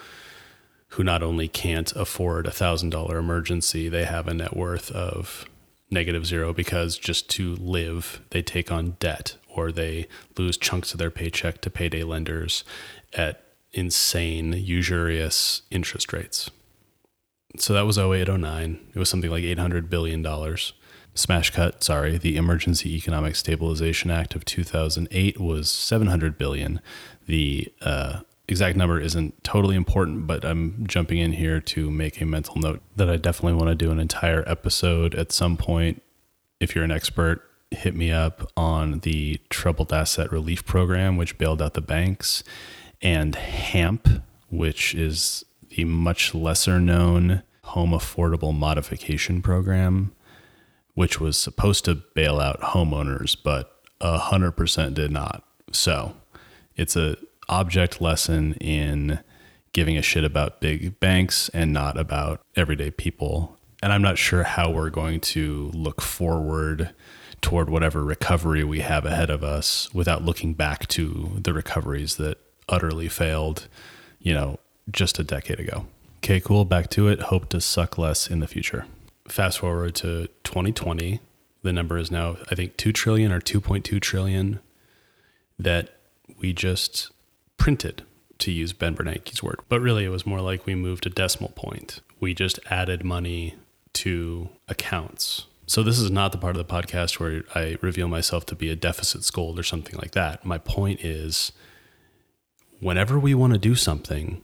who 0.90 1.04
not 1.04 1.24
only 1.24 1.48
can't 1.48 1.92
afford 1.96 2.46
a 2.46 2.52
thousand 2.52 2.92
dollar 2.92 3.18
emergency, 3.18 3.90
they 3.90 4.06
have 4.06 4.28
a 4.28 4.34
net 4.34 4.56
worth 4.56 4.92
of 4.92 5.46
negative 5.90 6.28
zero 6.28 6.54
because 6.54 6.98
just 6.98 7.28
to 7.32 7.56
live, 7.56 8.22
they 8.30 8.44
take 8.44 8.72
on 8.72 8.98
debt 9.00 9.36
or 9.48 9.72
they 9.72 10.08
lose 10.38 10.58
chunks 10.58 10.94
of 10.94 11.00
their 11.00 11.10
paycheck 11.10 11.60
to 11.62 11.72
payday 11.72 12.04
lenders 12.04 12.64
at 13.14 13.44
insane, 13.72 14.54
usurious 14.54 15.64
interest 15.72 16.14
rates 16.14 16.52
so 17.58 17.74
that 17.74 17.86
was 17.86 17.98
0809. 17.98 18.92
It 18.94 19.00
was 19.00 19.10
something 19.10 19.32
like 19.32 19.44
$800 19.44 19.90
billion. 19.90 20.26
Smash 21.16 21.50
cut, 21.50 21.84
sorry, 21.84 22.18
the 22.18 22.38
Emergency 22.38 22.96
Economic 22.96 23.36
Stabilization 23.36 24.12
Act 24.12 24.36
of 24.36 24.46
2008 24.46 25.40
was 25.40 25.70
700 25.70 26.38
billion. 26.38 26.80
The 27.26 27.74
uh, 27.82 28.22
exact 28.48 28.78
number 28.78 29.00
isn't 29.00 29.44
totally 29.44 29.76
important, 29.76 30.28
but 30.28 30.46
I'm 30.46 30.86
jumping 30.88 31.18
in 31.18 31.34
here 31.34 31.60
to 31.62 31.90
make 31.90 32.22
a 32.22 32.26
mental 32.26 32.56
note 32.58 32.82
that 32.96 33.10
I 33.10 33.18
definitely 33.18 33.54
want 33.54 33.70
to 33.70 33.76
do 33.76 33.92
an 33.92 34.00
entire 34.00 34.48
episode 34.48 35.16
at 35.16 35.32
some 35.32 35.58
point. 35.58 36.02
If 36.60 36.76
you're 36.76 36.84
an 36.84 36.92
expert, 36.92 37.42
hit 37.72 37.96
me 37.96 38.12
up 38.12 38.52
on 38.56 39.00
the 39.00 39.40
Troubled 39.50 39.92
Asset 39.92 40.32
Relief 40.32 40.66
Program, 40.66 41.18
which 41.18 41.38
bailed 41.38 41.62
out 41.62 41.74
the 41.74 41.82
banks, 41.82 42.44
and 43.02 43.36
HAMP, 43.36 44.08
which 44.50 44.96
is 44.96 45.46
the 45.80 45.86
much 45.86 46.36
lesser 46.36 46.78
known 46.78 47.42
Home 47.64 47.92
Affordable 47.92 48.54
Modification 48.54 49.42
Program, 49.42 50.12
which 50.94 51.22
was 51.22 51.38
supposed 51.38 51.86
to 51.86 51.96
bail 51.96 52.42
out 52.42 52.60
homeowners, 52.60 53.38
but 53.42 53.82
100% 54.02 54.94
did 54.94 55.10
not. 55.10 55.42
So 55.72 56.18
it's 56.76 56.98
a 56.98 57.16
object 57.48 58.02
lesson 58.02 58.56
in 58.56 59.20
giving 59.72 59.98
a 59.98 60.02
shit 60.02 60.26
about 60.26 60.60
big 60.60 61.00
banks 61.00 61.48
and 61.54 61.72
not 61.72 61.98
about 61.98 62.42
everyday 62.58 62.92
people. 62.92 63.58
And 63.82 63.94
I'm 63.94 64.02
not 64.02 64.18
sure 64.18 64.44
how 64.44 64.70
we're 64.70 64.90
going 64.90 65.22
to 65.22 65.72
look 65.74 66.02
forward 66.02 66.94
toward 67.40 67.70
whatever 67.70 68.04
recovery 68.04 68.66
we 68.66 68.82
have 68.82 69.06
ahead 69.06 69.30
of 69.30 69.46
us 69.46 69.94
without 69.94 70.26
looking 70.26 70.56
back 70.56 70.90
to 70.90 71.38
the 71.42 71.54
recoveries 71.54 72.18
that 72.18 72.38
utterly 72.68 73.08
failed, 73.08 73.70
you 74.20 74.34
know, 74.34 74.60
just 74.92 75.20
a 75.20 75.24
decade 75.24 75.60
ago. 75.60 75.86
Okay, 76.18 76.40
cool. 76.40 76.66
Back 76.66 76.90
to 76.92 77.08
it. 77.08 77.22
Hope 77.24 77.50
to 77.50 77.62
suck 77.62 77.98
less 77.98 78.30
in 78.30 78.40
the 78.40 78.48
future. 78.48 78.86
Fast 79.28 79.60
forward 79.60 79.96
to 79.96 80.28
2020. 80.44 81.20
The 81.62 81.74
number 81.74 81.98
is 81.98 82.10
now, 82.10 82.38
I 82.50 82.56
think, 82.56 82.78
2 82.78 82.92
trillion 82.92 83.32
or 83.32 83.40
2.2 83.40 84.00
trillion 84.02 84.60
that 85.58 85.90
we 86.40 86.54
just 86.54 87.12
printed, 87.58 88.04
to 88.40 88.52
use 88.52 88.74
Ben 88.74 88.96
Bernanke's 88.96 89.44
word. 89.44 89.60
But 89.70 89.82
really, 89.82 90.06
it 90.06 90.10
was 90.10 90.26
more 90.26 90.42
like 90.42 90.66
we 90.66 90.74
moved 90.74 91.06
a 91.06 91.10
decimal 91.10 91.52
point. 91.56 92.00
We 92.20 92.34
just 92.34 92.60
added 92.70 93.04
money 93.04 93.56
to 93.94 94.50
accounts. 94.68 95.46
So, 95.68 95.84
this 95.84 96.00
is 96.00 96.10
not 96.10 96.32
the 96.32 96.38
part 96.38 96.56
of 96.56 96.68
the 96.68 96.74
podcast 96.74 97.20
where 97.20 97.44
I 97.54 97.78
reveal 97.82 98.08
myself 98.08 98.46
to 98.48 98.56
be 98.56 98.70
a 98.70 98.76
deficit 98.76 99.24
scold 99.24 99.60
or 99.60 99.64
something 99.64 99.96
like 99.98 100.12
that. 100.12 100.44
My 100.44 100.58
point 100.58 101.04
is 101.04 101.52
whenever 102.80 103.20
we 103.20 103.36
want 103.36 103.54
to 103.54 103.60
do 103.60 103.76
something, 103.76 104.42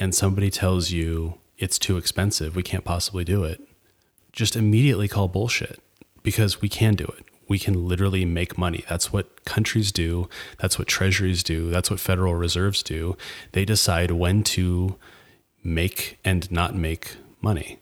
and 0.00 0.14
somebody 0.14 0.50
tells 0.50 0.90
you 0.90 1.34
it's 1.58 1.78
too 1.78 1.98
expensive, 1.98 2.56
we 2.56 2.62
can't 2.62 2.84
possibly 2.84 3.22
do 3.22 3.44
it, 3.44 3.60
just 4.32 4.56
immediately 4.56 5.06
call 5.06 5.28
bullshit 5.28 5.78
because 6.22 6.60
we 6.60 6.68
can 6.68 6.94
do 6.94 7.04
it. 7.04 7.24
We 7.46 7.58
can 7.58 7.86
literally 7.86 8.24
make 8.24 8.56
money. 8.56 8.84
That's 8.88 9.12
what 9.12 9.44
countries 9.44 9.92
do. 9.92 10.28
That's 10.58 10.78
what 10.78 10.88
treasuries 10.88 11.42
do. 11.42 11.68
That's 11.68 11.90
what 11.90 12.00
Federal 12.00 12.34
Reserves 12.34 12.82
do. 12.82 13.16
They 13.52 13.64
decide 13.64 14.12
when 14.12 14.42
to 14.44 14.96
make 15.62 16.18
and 16.24 16.50
not 16.50 16.74
make 16.74 17.16
money. 17.42 17.78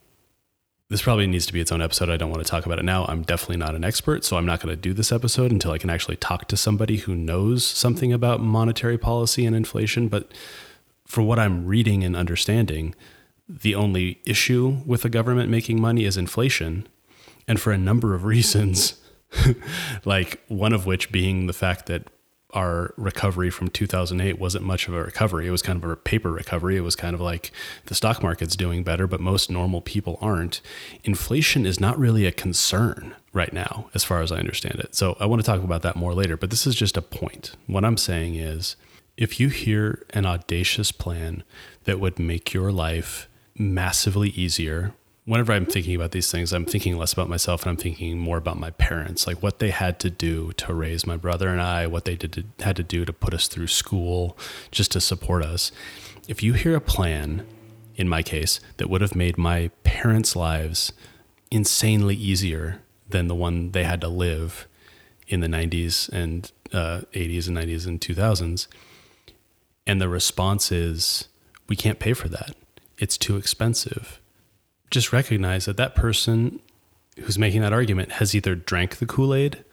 This 0.89 1.03
probably 1.03 1.27
needs 1.27 1.45
to 1.47 1.53
be 1.53 1.61
its 1.61 1.71
own 1.71 1.83
episode. 1.83 2.09
I 2.09 2.17
don't 2.17 2.31
want 2.31 2.43
to 2.43 2.51
talk 2.51 2.65
about 2.65 2.79
it 2.79 2.85
now. 2.85 3.05
I'm 3.05 3.23
definitely 3.23 3.59
not 3.59 3.75
an 3.75 3.85
expert, 3.85 4.25
so 4.25 4.39
I'm 4.39 4.47
not 4.47 4.61
going 4.61 4.75
to 4.75 4.81
do 4.81 4.95
this 4.95 5.13
episode 5.13 5.53
until 5.53 5.71
I 5.71 5.79
can 5.79 5.91
actually 5.91 6.17
talk 6.17 6.49
to 6.49 6.57
somebody 6.57 6.97
who 6.97 7.15
knows 7.15 7.63
something 7.65 8.11
about 8.11 8.41
monetary 8.41 8.97
policy 8.97 9.45
and 9.45 9.55
inflation. 9.55 10.09
But 10.09 10.33
for 11.09 11.23
what 11.23 11.39
I'm 11.39 11.67
reading 11.67 12.05
and 12.05 12.15
understanding, 12.15 12.95
the 13.49 13.75
only 13.75 14.21
issue 14.27 14.83
with 14.87 15.03
the 15.03 15.09
government 15.09 15.51
making 15.51 15.81
money 15.81 16.05
is 16.05 16.17
inflation. 16.17 16.87
And 17.49 17.59
for 17.59 17.73
a 17.73 17.79
number 17.79 18.15
of 18.15 18.25
reasons, 18.37 19.01
like 20.05 20.41
one 20.49 20.73
of 20.73 20.87
which 20.87 21.11
being 21.11 21.47
the 21.47 21.53
fact 21.53 21.87
that 21.87 22.05
our 22.55 22.95
recovery 22.97 23.51
from 23.51 23.69
2008 23.69 24.39
wasn't 24.39 24.65
much 24.65 24.89
of 24.89 24.95
a 24.95 25.05
recovery. 25.05 25.47
It 25.47 25.51
was 25.51 25.61
kind 25.61 25.83
of 25.83 25.91
a 25.91 25.97
paper 25.97 26.31
recovery. 26.31 26.79
It 26.79 26.81
was 26.81 26.97
kind 26.97 27.15
of 27.15 27.21
like 27.21 27.53
the 27.87 27.95
stock 27.95 28.23
market's 28.23 28.57
doing 28.57 28.83
better, 28.83 29.07
but 29.07 29.21
most 29.21 29.51
normal 29.51 29.83
people 29.83 30.19
aren't. 30.23 30.63
Inflation 31.05 31.67
is 31.67 31.79
not 31.79 31.99
really 31.99 32.25
a 32.25 32.33
concern 32.33 33.15
right 33.35 33.53
now, 33.53 33.91
as 33.95 34.03
far 34.03 34.23
as 34.23 34.33
I 34.33 34.39
understand 34.39 34.81
it. 34.81 34.95
So 34.95 35.17
I 35.21 35.27
want 35.27 35.43
to 35.43 35.47
talk 35.47 35.63
about 35.63 35.83
that 35.83 35.97
more 35.97 36.15
later, 36.15 36.39
but 36.39 36.49
this 36.49 36.67
is 36.67 36.75
just 36.75 36.97
a 36.97 37.03
point. 37.03 37.55
What 37.67 37.85
I'm 37.85 37.99
saying 37.99 38.37
is 38.37 38.77
if 39.19 39.41
you 39.41 39.49
hear 39.49 40.05
an 40.11 40.25
audacious 40.25 40.93
plan 40.93 41.43
that 41.85 41.99
would 41.99 42.21
make 42.21 42.55
your 42.55 42.71
life 42.71 43.29
massively 43.59 44.29
easier, 44.31 44.95
whenever 45.25 45.53
I'm 45.53 45.67
thinking 45.67 45.97
about 45.97 46.13
these 46.13 46.31
things, 46.31 46.53
I'm 46.53 46.65
thinking 46.65 46.97
less 46.97 47.15
about 47.15 47.29
myself 47.29 47.63
and 47.63 47.71
I'm 47.71 47.77
thinking 47.77 48.17
more 48.17 48.37
about 48.37 48.61
my 48.61 48.71
parents, 48.71 49.27
like 49.27 49.43
what 49.43 49.59
they 49.59 49.71
had 49.71 49.99
to 50.01 50.09
do 50.09 50.53
to 50.53 50.73
raise 50.73 51.05
my 51.05 51.17
brother 51.17 51.49
and 51.49 51.61
I, 51.61 51.89
what 51.89 52.05
they 52.05 52.15
did 52.15 52.33
to, 52.35 52.45
had 52.65 52.77
to 52.77 52.85
do 52.85 53.05
to 53.05 53.13
put 53.13 53.35
us 53.35 53.49
through 53.49 53.67
school, 53.67 54.39
just 54.71 54.93
to 54.93 55.01
support 55.01 55.43
us. 55.43 55.73
If 56.29 56.45
you 56.45 56.53
hear 56.53 56.77
a 56.77 56.81
plan, 56.81 57.45
in 57.97 58.09
my 58.09 58.23
case, 58.23 58.61
that 58.77 58.89
would 58.89 59.01
have 59.01 59.17
made 59.17 59.37
my 59.37 59.73
parents' 59.83 60.37
lives 60.37 60.93
insanely 61.51 62.15
easier 62.15 62.83
than 63.09 63.27
the 63.27 63.35
one 63.35 63.73
they 63.73 63.83
had 63.83 64.01
to 64.03 64.09
live 64.09 64.69
in 65.27 65.41
the 65.41 65.49
90s 65.49 66.09
and 66.11 66.53
uh, 66.73 67.01
80s 67.15 67.49
and 67.49 67.57
90s 67.57 67.85
and 67.85 68.01
2000s, 68.01 68.69
and 69.89 70.01
the 70.01 70.09
response 70.09 70.71
is, 70.71 71.27
we 71.67 71.75
can't 71.75 71.99
pay 71.99 72.13
for 72.13 72.29
that. 72.29 72.55
It's 72.99 73.19
too 73.19 73.37
expensive. 73.37 74.21
Just 74.91 75.13
recognize 75.13 75.65
that 75.65 75.79
that 75.79 75.95
person 75.95 76.61
who's 77.19 77.39
making 77.39 77.63
that 77.63 77.73
argument 77.73 78.13
has 78.13 78.35
either 78.35 78.55
drank 78.55 78.99
the 78.99 79.07
Kool 79.07 79.35
Aid 79.35 79.65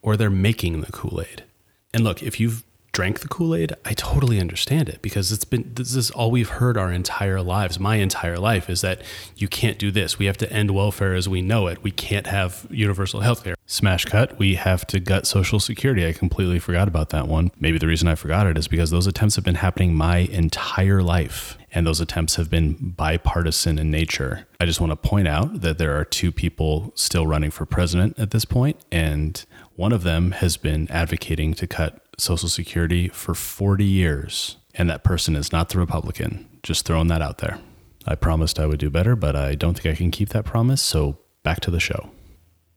or 0.00 0.16
they're 0.16 0.30
making 0.30 0.80
the 0.80 0.92
Kool 0.92 1.20
Aid. 1.20 1.44
And 1.92 2.04
look, 2.04 2.22
if 2.22 2.38
you've 2.40 2.62
drank 2.94 3.20
the 3.20 3.28
Kool 3.28 3.56
Aid, 3.56 3.74
I 3.84 3.92
totally 3.92 4.40
understand 4.40 4.88
it 4.88 5.02
because 5.02 5.32
it's 5.32 5.44
been 5.44 5.70
this 5.74 5.96
is 5.96 6.12
all 6.12 6.30
we've 6.30 6.48
heard 6.48 6.78
our 6.78 6.92
entire 6.92 7.42
lives. 7.42 7.78
My 7.78 7.96
entire 7.96 8.38
life 8.38 8.70
is 8.70 8.80
that 8.82 9.02
you 9.36 9.48
can't 9.48 9.78
do 9.78 9.90
this. 9.90 10.18
We 10.18 10.26
have 10.26 10.38
to 10.38 10.50
end 10.50 10.70
welfare 10.70 11.12
as 11.12 11.28
we 11.28 11.42
know 11.42 11.66
it. 11.66 11.82
We 11.82 11.90
can't 11.90 12.28
have 12.28 12.66
universal 12.70 13.20
health 13.20 13.42
care. 13.42 13.56
Smash 13.66 14.04
cut, 14.04 14.38
we 14.38 14.54
have 14.54 14.86
to 14.86 15.00
gut 15.00 15.26
Social 15.26 15.58
Security. 15.58 16.06
I 16.06 16.12
completely 16.12 16.60
forgot 16.60 16.86
about 16.86 17.10
that 17.10 17.26
one. 17.26 17.50
Maybe 17.58 17.78
the 17.78 17.88
reason 17.88 18.06
I 18.06 18.14
forgot 18.14 18.46
it 18.46 18.56
is 18.56 18.68
because 18.68 18.90
those 18.90 19.08
attempts 19.08 19.34
have 19.34 19.44
been 19.44 19.56
happening 19.56 19.94
my 19.94 20.18
entire 20.18 21.02
life. 21.02 21.58
And 21.72 21.84
those 21.84 22.00
attempts 22.00 22.36
have 22.36 22.48
been 22.48 22.74
bipartisan 22.74 23.80
in 23.80 23.90
nature. 23.90 24.46
I 24.60 24.66
just 24.66 24.80
want 24.80 24.92
to 24.92 24.96
point 24.96 25.26
out 25.26 25.62
that 25.62 25.78
there 25.78 25.98
are 25.98 26.04
two 26.04 26.30
people 26.30 26.92
still 26.94 27.26
running 27.26 27.50
for 27.50 27.66
president 27.66 28.16
at 28.16 28.30
this 28.30 28.44
point, 28.44 28.78
and 28.92 29.44
one 29.74 29.92
of 29.92 30.04
them 30.04 30.30
has 30.30 30.56
been 30.56 30.88
advocating 30.88 31.52
to 31.54 31.66
cut 31.66 32.03
Social 32.18 32.48
Security 32.48 33.08
for 33.08 33.34
40 33.34 33.84
years, 33.84 34.56
and 34.74 34.88
that 34.90 35.04
person 35.04 35.36
is 35.36 35.52
not 35.52 35.68
the 35.68 35.78
Republican. 35.78 36.48
Just 36.62 36.84
throwing 36.86 37.08
that 37.08 37.22
out 37.22 37.38
there. 37.38 37.58
I 38.06 38.14
promised 38.14 38.60
I 38.60 38.66
would 38.66 38.78
do 38.78 38.90
better, 38.90 39.16
but 39.16 39.34
I 39.34 39.54
don't 39.54 39.74
think 39.74 39.94
I 39.94 39.96
can 39.96 40.10
keep 40.10 40.30
that 40.30 40.44
promise, 40.44 40.82
so 40.82 41.18
back 41.42 41.60
to 41.60 41.70
the 41.70 41.80
show. 41.80 42.10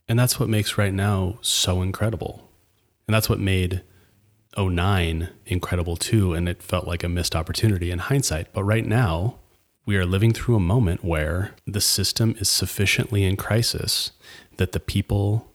And 0.08 0.18
that's 0.18 0.40
what 0.40 0.48
makes 0.48 0.78
right 0.78 0.92
now 0.92 1.38
so 1.42 1.82
incredible. 1.82 2.50
And 3.06 3.14
that's 3.14 3.28
what 3.28 3.38
made 3.38 3.82
09 4.56 5.28
incredible 5.46 5.96
too, 5.96 6.32
and 6.34 6.48
it 6.48 6.62
felt 6.62 6.86
like 6.86 7.04
a 7.04 7.08
missed 7.08 7.36
opportunity 7.36 7.90
in 7.90 7.98
hindsight. 7.98 8.52
But 8.52 8.64
right 8.64 8.86
now, 8.86 9.38
we 9.84 9.96
are 9.96 10.06
living 10.06 10.32
through 10.32 10.56
a 10.56 10.60
moment 10.60 11.04
where 11.04 11.54
the 11.66 11.80
system 11.80 12.34
is 12.38 12.48
sufficiently 12.48 13.24
in 13.24 13.36
crisis 13.36 14.12
that 14.56 14.72
the 14.72 14.80
people 14.80 15.50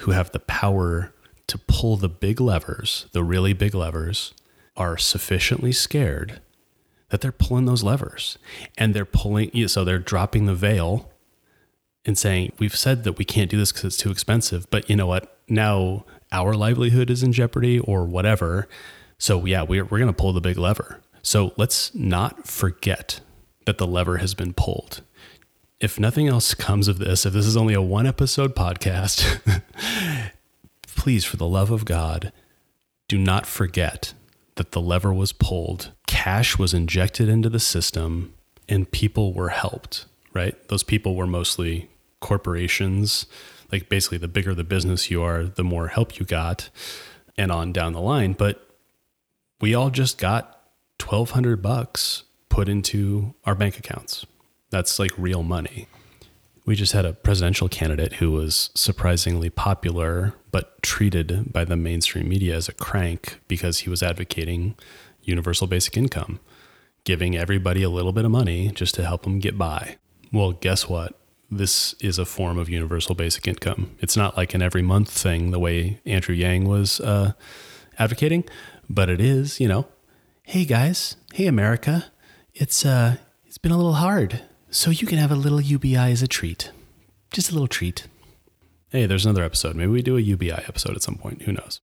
who 0.00 0.12
have 0.12 0.32
the 0.32 0.40
power 0.40 1.12
to 1.50 1.58
pull 1.58 1.96
the 1.96 2.08
big 2.08 2.40
levers, 2.40 3.06
the 3.12 3.24
really 3.24 3.52
big 3.52 3.74
levers, 3.74 4.32
are 4.76 4.96
sufficiently 4.96 5.72
scared 5.72 6.40
that 7.10 7.20
they're 7.20 7.32
pulling 7.32 7.64
those 7.64 7.82
levers 7.82 8.38
and 8.78 8.94
they're 8.94 9.04
pulling, 9.04 9.68
so 9.68 9.84
they're 9.84 9.98
dropping 9.98 10.46
the 10.46 10.54
veil 10.54 11.10
and 12.04 12.16
saying, 12.16 12.52
We've 12.58 12.74
said 12.74 13.04
that 13.04 13.18
we 13.18 13.24
can't 13.24 13.50
do 13.50 13.58
this 13.58 13.72
because 13.72 13.84
it's 13.84 13.96
too 13.96 14.10
expensive, 14.10 14.70
but 14.70 14.88
you 14.88 14.96
know 14.96 15.06
what? 15.06 15.36
Now 15.48 16.04
our 16.32 16.54
livelihood 16.54 17.10
is 17.10 17.22
in 17.22 17.32
jeopardy 17.32 17.80
or 17.80 18.04
whatever. 18.04 18.68
So, 19.18 19.44
yeah, 19.44 19.62
we're, 19.62 19.84
we're 19.84 19.98
going 19.98 20.06
to 20.06 20.18
pull 20.18 20.32
the 20.32 20.40
big 20.40 20.56
lever. 20.56 21.00
So, 21.22 21.52
let's 21.56 21.94
not 21.94 22.46
forget 22.46 23.20
that 23.66 23.76
the 23.78 23.86
lever 23.86 24.18
has 24.18 24.34
been 24.34 24.54
pulled. 24.54 25.02
If 25.80 25.98
nothing 25.98 26.28
else 26.28 26.54
comes 26.54 26.88
of 26.88 26.98
this, 26.98 27.26
if 27.26 27.32
this 27.32 27.46
is 27.46 27.56
only 27.56 27.74
a 27.74 27.82
one 27.82 28.06
episode 28.06 28.54
podcast, 28.54 29.40
please, 31.00 31.24
for 31.24 31.38
the 31.38 31.48
love 31.48 31.70
of 31.70 31.86
God, 31.86 32.30
do 33.08 33.16
not 33.16 33.46
forget 33.46 34.12
that 34.56 34.72
the 34.72 34.82
lever 34.82 35.14
was 35.14 35.32
pulled, 35.32 35.92
cash 36.06 36.58
was 36.58 36.74
injected 36.74 37.26
into 37.26 37.48
the 37.48 37.58
system, 37.58 38.34
and 38.68 38.90
people 38.90 39.32
were 39.32 39.48
helped, 39.48 40.04
right? 40.34 40.68
Those 40.68 40.82
people 40.82 41.16
were 41.16 41.26
mostly 41.26 41.88
corporations. 42.20 43.24
Like 43.72 43.88
basically, 43.88 44.18
the 44.18 44.28
bigger 44.28 44.54
the 44.54 44.62
business 44.62 45.10
you 45.10 45.22
are, 45.22 45.44
the 45.44 45.64
more 45.64 45.88
help 45.88 46.18
you 46.18 46.26
got, 46.26 46.68
and 47.38 47.50
on 47.50 47.72
down 47.72 47.94
the 47.94 48.02
line. 48.02 48.34
But 48.34 48.62
we 49.58 49.74
all 49.74 49.88
just 49.88 50.18
got 50.18 50.68
1200 51.02 51.62
bucks 51.62 52.24
put 52.50 52.68
into 52.68 53.34
our 53.46 53.54
bank 53.54 53.78
accounts. 53.78 54.26
That's 54.68 54.98
like 54.98 55.12
real 55.16 55.42
money. 55.42 55.86
We 56.66 56.76
just 56.76 56.92
had 56.92 57.04
a 57.04 57.12
presidential 57.12 57.68
candidate 57.68 58.14
who 58.14 58.32
was 58.32 58.70
surprisingly 58.74 59.50
popular, 59.50 60.34
but 60.50 60.82
treated 60.82 61.52
by 61.52 61.64
the 61.64 61.76
mainstream 61.76 62.28
media 62.28 62.54
as 62.54 62.68
a 62.68 62.72
crank 62.72 63.40
because 63.48 63.80
he 63.80 63.90
was 63.90 64.02
advocating 64.02 64.74
universal 65.22 65.66
basic 65.66 65.96
income, 65.96 66.38
giving 67.04 67.36
everybody 67.36 67.82
a 67.82 67.90
little 67.90 68.12
bit 68.12 68.24
of 68.24 68.30
money 68.30 68.70
just 68.70 68.94
to 68.96 69.04
help 69.04 69.22
them 69.22 69.38
get 69.38 69.56
by. 69.56 69.96
Well, 70.32 70.52
guess 70.52 70.88
what? 70.88 71.18
This 71.50 71.94
is 71.94 72.18
a 72.18 72.24
form 72.24 72.58
of 72.58 72.68
universal 72.68 73.14
basic 73.14 73.48
income. 73.48 73.96
It's 73.98 74.16
not 74.16 74.36
like 74.36 74.54
an 74.54 74.62
every 74.62 74.82
month 74.82 75.10
thing 75.10 75.50
the 75.50 75.58
way 75.58 76.00
Andrew 76.06 76.34
Yang 76.34 76.68
was 76.68 77.00
uh, 77.00 77.32
advocating, 77.98 78.44
but 78.88 79.08
it 79.08 79.20
is, 79.20 79.58
you 79.58 79.66
know, 79.66 79.86
hey 80.44 80.64
guys, 80.64 81.16
hey 81.34 81.46
America, 81.46 82.06
it's 82.54 82.86
uh, 82.86 83.16
it's 83.46 83.58
been 83.58 83.72
a 83.72 83.76
little 83.76 83.94
hard 83.94 84.42
so 84.70 84.90
you 84.90 85.06
can 85.06 85.18
have 85.18 85.32
a 85.32 85.36
little 85.36 85.60
UBI 85.60 85.96
as 85.96 86.22
a 86.22 86.28
treat. 86.28 86.70
Just 87.32 87.50
a 87.50 87.52
little 87.52 87.68
treat. 87.68 88.06
Hey, 88.90 89.06
there's 89.06 89.24
another 89.24 89.44
episode. 89.44 89.76
Maybe 89.76 89.90
we 89.90 90.02
do 90.02 90.16
a 90.16 90.20
UBI 90.20 90.50
episode 90.50 90.96
at 90.96 91.02
some 91.02 91.16
point. 91.16 91.42
Who 91.42 91.52
knows? 91.52 91.80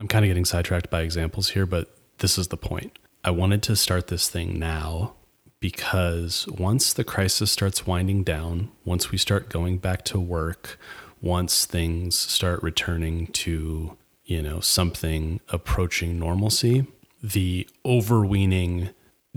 I'm 0.00 0.08
kind 0.08 0.24
of 0.24 0.28
getting 0.28 0.44
sidetracked 0.44 0.90
by 0.90 1.02
examples 1.02 1.50
here, 1.50 1.66
but 1.66 1.94
this 2.18 2.38
is 2.38 2.48
the 2.48 2.56
point. 2.56 2.98
I 3.22 3.30
wanted 3.30 3.62
to 3.64 3.76
start 3.76 4.06
this 4.06 4.28
thing 4.28 4.58
now 4.58 5.14
because 5.60 6.46
once 6.48 6.92
the 6.94 7.04
crisis 7.04 7.52
starts 7.52 7.86
winding 7.86 8.24
down, 8.24 8.70
once 8.84 9.10
we 9.10 9.18
start 9.18 9.50
going 9.50 9.78
back 9.78 10.04
to 10.06 10.18
work, 10.18 10.78
once 11.20 11.66
things 11.66 12.18
start 12.18 12.62
returning 12.62 13.26
to, 13.28 13.96
you 14.24 14.40
know, 14.40 14.60
something 14.60 15.40
approaching 15.50 16.18
normalcy, 16.18 16.86
the 17.22 17.68
overweening 17.84 18.90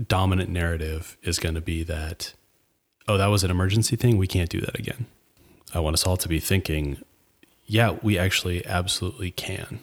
dominant 0.06 0.48
narrative 0.48 1.18
is 1.22 1.38
going 1.38 1.54
to 1.54 1.60
be 1.60 1.82
that 1.82 2.32
oh, 3.08 3.18
that 3.18 3.26
was 3.26 3.44
an 3.44 3.50
emergency 3.50 3.96
thing. 3.96 4.16
We 4.16 4.26
can't 4.26 4.50
do 4.50 4.60
that 4.60 4.78
again. 4.78 5.06
I 5.74 5.80
want 5.80 5.94
us 5.94 6.06
all 6.06 6.16
to 6.16 6.28
be 6.28 6.40
thinking, 6.40 6.98
yeah, 7.66 7.96
we 8.02 8.18
actually 8.18 8.64
absolutely 8.66 9.30
can. 9.30 9.80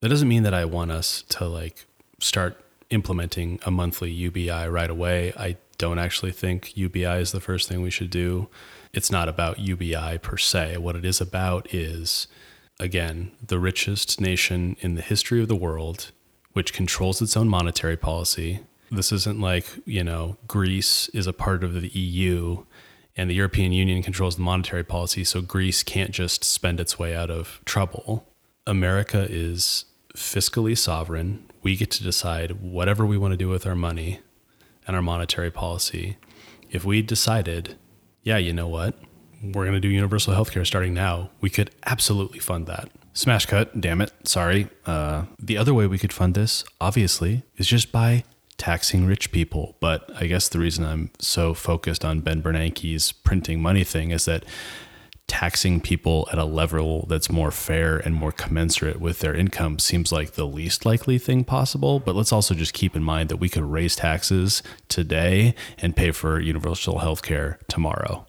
That 0.00 0.08
doesn't 0.08 0.28
mean 0.28 0.42
that 0.44 0.54
I 0.54 0.64
want 0.64 0.90
us 0.90 1.22
to 1.30 1.46
like 1.46 1.86
start 2.20 2.62
implementing 2.90 3.58
a 3.64 3.70
monthly 3.70 4.10
UBI 4.10 4.68
right 4.68 4.90
away. 4.90 5.32
I 5.36 5.56
don't 5.78 5.98
actually 5.98 6.32
think 6.32 6.76
UBI 6.76 7.20
is 7.20 7.32
the 7.32 7.40
first 7.40 7.68
thing 7.68 7.82
we 7.82 7.90
should 7.90 8.10
do. 8.10 8.48
It's 8.92 9.10
not 9.10 9.28
about 9.28 9.58
UBI 9.58 10.18
per 10.22 10.36
se. 10.36 10.78
What 10.78 10.96
it 10.96 11.04
is 11.04 11.20
about 11.20 11.72
is, 11.74 12.28
again, 12.80 13.32
the 13.44 13.58
richest 13.58 14.20
nation 14.20 14.76
in 14.80 14.94
the 14.94 15.02
history 15.02 15.42
of 15.42 15.48
the 15.48 15.56
world, 15.56 16.12
which 16.52 16.72
controls 16.72 17.20
its 17.20 17.36
own 17.36 17.48
monetary 17.48 17.96
policy, 17.96 18.60
this 18.90 19.12
isn't 19.12 19.40
like, 19.40 19.66
you 19.84 20.04
know, 20.04 20.36
Greece 20.46 21.08
is 21.10 21.26
a 21.26 21.32
part 21.32 21.64
of 21.64 21.80
the 21.80 21.88
EU 21.88 22.64
and 23.16 23.30
the 23.30 23.34
European 23.34 23.72
Union 23.72 24.02
controls 24.02 24.36
the 24.36 24.42
monetary 24.42 24.84
policy, 24.84 25.24
so 25.24 25.40
Greece 25.40 25.82
can't 25.82 26.10
just 26.10 26.44
spend 26.44 26.78
its 26.78 26.98
way 26.98 27.16
out 27.16 27.30
of 27.30 27.60
trouble. 27.64 28.28
America 28.66 29.26
is 29.28 29.86
fiscally 30.14 30.76
sovereign. 30.76 31.44
We 31.62 31.76
get 31.76 31.90
to 31.92 32.02
decide 32.02 32.60
whatever 32.60 33.06
we 33.06 33.16
want 33.16 33.32
to 33.32 33.38
do 33.38 33.48
with 33.48 33.66
our 33.66 33.74
money 33.74 34.20
and 34.86 34.94
our 34.94 35.02
monetary 35.02 35.50
policy. 35.50 36.18
If 36.70 36.84
we 36.84 37.00
decided, 37.00 37.76
yeah, 38.22 38.36
you 38.36 38.52
know 38.52 38.68
what? 38.68 38.98
We're 39.42 39.64
going 39.64 39.72
to 39.72 39.80
do 39.80 39.88
universal 39.88 40.34
healthcare 40.34 40.66
starting 40.66 40.92
now, 40.92 41.30
we 41.40 41.48
could 41.48 41.70
absolutely 41.86 42.38
fund 42.38 42.66
that. 42.66 42.90
Smash 43.14 43.46
cut, 43.46 43.80
damn 43.80 44.02
it. 44.02 44.12
Sorry. 44.24 44.68
Uh, 44.84 45.24
the 45.38 45.56
other 45.56 45.72
way 45.72 45.86
we 45.86 45.96
could 45.96 46.12
fund 46.12 46.34
this, 46.34 46.64
obviously, 46.82 47.44
is 47.56 47.66
just 47.66 47.92
by 47.92 48.24
taxing 48.58 49.06
rich 49.06 49.32
people. 49.32 49.76
But 49.80 50.10
I 50.20 50.26
guess 50.26 50.48
the 50.48 50.58
reason 50.58 50.84
I'm 50.84 51.10
so 51.18 51.54
focused 51.54 52.04
on 52.04 52.20
Ben 52.20 52.42
Bernanke's 52.42 53.12
printing 53.12 53.60
money 53.60 53.84
thing 53.84 54.10
is 54.10 54.24
that 54.24 54.44
taxing 55.26 55.80
people 55.80 56.28
at 56.30 56.38
a 56.38 56.44
level 56.44 57.04
that's 57.08 57.30
more 57.30 57.50
fair 57.50 57.96
and 57.96 58.14
more 58.14 58.30
commensurate 58.30 59.00
with 59.00 59.18
their 59.18 59.34
income 59.34 59.78
seems 59.78 60.12
like 60.12 60.32
the 60.32 60.46
least 60.46 60.86
likely 60.86 61.18
thing 61.18 61.42
possible. 61.42 61.98
But 61.98 62.14
let's 62.14 62.32
also 62.32 62.54
just 62.54 62.72
keep 62.72 62.94
in 62.94 63.02
mind 63.02 63.28
that 63.28 63.38
we 63.38 63.48
could 63.48 63.64
raise 63.64 63.96
taxes 63.96 64.62
today 64.88 65.54
and 65.78 65.96
pay 65.96 66.12
for 66.12 66.40
universal 66.40 67.00
health 67.00 67.22
care 67.22 67.58
tomorrow. 67.68 68.26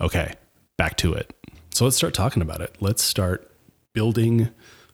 Okay, 0.00 0.34
back 0.76 0.96
to 0.98 1.12
it. 1.12 1.34
So 1.70 1.84
let's 1.84 1.96
start 1.96 2.14
talking 2.14 2.42
about 2.42 2.60
it. 2.60 2.76
Let's 2.80 3.02
start 3.02 3.52
building 3.92 4.48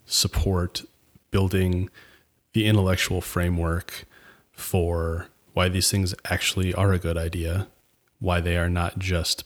support, 0.06 0.82
building 1.30 1.88
the 2.52 2.66
intellectual 2.66 3.20
framework 3.20 4.06
for 4.54 5.28
why 5.52 5.68
these 5.68 5.90
things 5.90 6.14
actually 6.24 6.74
are 6.74 6.92
a 6.92 6.98
good 6.98 7.16
idea, 7.16 7.68
why 8.18 8.40
they 8.40 8.56
are 8.56 8.68
not 8.68 8.98
just 8.98 9.44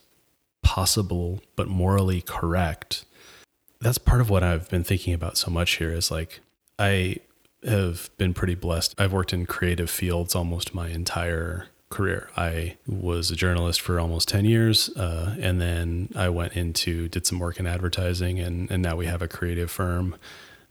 possible 0.63 1.41
but 1.57 1.69
morally 1.69 2.21
correct. 2.21 3.05
That's 3.81 3.99
part 3.99 4.21
of 4.21 4.31
what 4.31 4.43
I've 4.43 4.69
been 4.69 4.85
thinking 4.85 5.15
about 5.15 5.37
so 5.37 5.51
much 5.51 5.77
here 5.77 5.93
is 5.93 6.11
like 6.11 6.41
I 6.79 7.17
have 7.65 8.11
been 8.19 8.35
pretty 8.35 8.55
blessed. 8.55 8.95
I've 8.99 9.13
worked 9.13 9.33
in 9.33 9.47
creative 9.47 9.91
fields 9.91 10.35
almost 10.35 10.75
my 10.75 10.89
entire 10.89 11.67
career. 11.91 12.29
I 12.37 12.77
was 12.87 13.31
a 13.31 13.37
journalist 13.37 13.81
for 13.81 13.99
almost 13.99 14.29
10 14.29 14.45
years. 14.45 14.89
Uh, 14.91 15.37
and 15.41 15.61
then 15.61 16.11
I 16.15 16.29
went 16.29 16.55
into, 16.55 17.09
did 17.09 17.27
some 17.27 17.39
work 17.39 17.59
in 17.59 17.67
advertising, 17.67 18.39
and, 18.39 18.71
and 18.71 18.83
now 18.83 18.97
we 18.97 19.07
have 19.07 19.23
a 19.23 19.29
creative 19.29 19.71
firm 19.71 20.17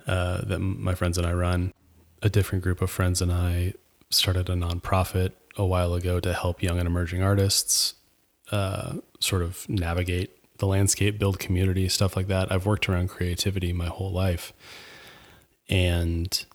uh, 0.05 0.41
that 0.45 0.59
my 0.59 0.95
friends 0.95 1.17
and 1.17 1.27
I 1.27 1.33
run. 1.33 1.73
A 2.21 2.29
different 2.29 2.63
group 2.63 2.81
of 2.81 2.89
friends 2.89 3.21
and 3.21 3.31
I 3.31 3.73
started 4.09 4.49
a 4.49 4.53
nonprofit 4.53 5.31
a 5.57 5.65
while 5.65 5.93
ago 5.93 6.19
to 6.19 6.33
help 6.33 6.61
young 6.61 6.77
and 6.79 6.87
emerging 6.87 7.21
artists 7.21 7.95
uh, 8.51 8.95
sort 9.19 9.41
of 9.41 9.67
navigate 9.67 10.31
the 10.57 10.67
landscape, 10.67 11.19
build 11.19 11.39
community, 11.39 11.87
stuff 11.89 12.15
like 12.15 12.27
that. 12.27 12.51
I've 12.51 12.65
worked 12.65 12.87
around 12.89 13.09
creativity 13.09 13.73
my 13.73 13.87
whole 13.87 14.11
life. 14.11 14.53
And 15.69 16.45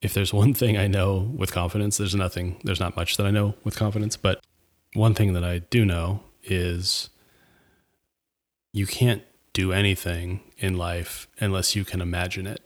if 0.00 0.14
there's 0.14 0.32
one 0.32 0.54
thing 0.54 0.76
I 0.76 0.86
know 0.86 1.32
with 1.36 1.52
confidence, 1.52 1.96
there's 1.96 2.14
nothing, 2.14 2.60
there's 2.64 2.80
not 2.80 2.96
much 2.96 3.16
that 3.16 3.26
I 3.26 3.30
know 3.30 3.54
with 3.64 3.76
confidence, 3.76 4.16
but 4.16 4.40
one 4.94 5.14
thing 5.14 5.32
that 5.34 5.44
I 5.44 5.58
do 5.58 5.84
know 5.84 6.20
is 6.44 7.10
you 8.72 8.86
can't 8.86 9.22
do 9.52 9.72
anything 9.72 10.40
in 10.58 10.76
life 10.76 11.26
unless 11.40 11.74
you 11.74 11.84
can 11.84 12.00
imagine 12.00 12.46
it. 12.46 12.62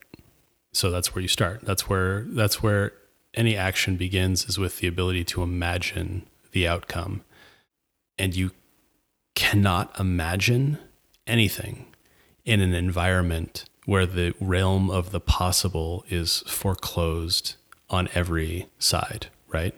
So 0.72 0.90
that's 0.90 1.14
where 1.14 1.22
you 1.22 1.28
start. 1.28 1.62
That's 1.62 1.88
where 1.88 2.26
that's 2.28 2.62
where 2.62 2.92
any 3.34 3.56
action 3.56 3.96
begins 3.96 4.46
is 4.46 4.58
with 4.58 4.78
the 4.78 4.86
ability 4.86 5.24
to 5.24 5.42
imagine 5.42 6.26
the 6.52 6.66
outcome. 6.66 7.22
And 8.18 8.34
you 8.34 8.50
cannot 9.34 9.98
imagine 9.98 10.78
anything 11.26 11.86
in 12.44 12.60
an 12.60 12.74
environment 12.74 13.64
where 13.86 14.06
the 14.06 14.34
realm 14.40 14.90
of 14.90 15.10
the 15.10 15.20
possible 15.20 16.04
is 16.08 16.40
foreclosed 16.46 17.54
on 17.88 18.08
every 18.14 18.66
side, 18.78 19.28
right? 19.48 19.74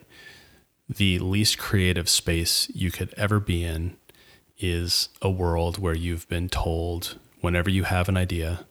The 0.88 1.18
least 1.18 1.58
creative 1.58 2.08
space 2.08 2.70
you 2.74 2.90
could 2.90 3.14
ever 3.16 3.40
be 3.40 3.64
in 3.64 3.96
is 4.58 5.08
a 5.20 5.30
world 5.30 5.78
where 5.78 5.94
you've 5.94 6.28
been 6.28 6.48
told 6.48 7.18
whenever 7.40 7.70
you 7.70 7.84
have 7.84 8.08
an 8.08 8.16
idea 8.16 8.66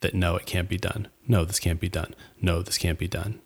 that 0.00 0.14
no, 0.14 0.36
it 0.36 0.46
can't 0.46 0.68
be 0.68 0.76
done. 0.76 1.08
No, 1.26 1.44
this 1.44 1.58
can't 1.58 1.80
be 1.80 1.88
done. 1.88 2.14
No, 2.40 2.62
this 2.62 2.78
can't 2.78 2.98
be 2.98 3.08
done. 3.08 3.40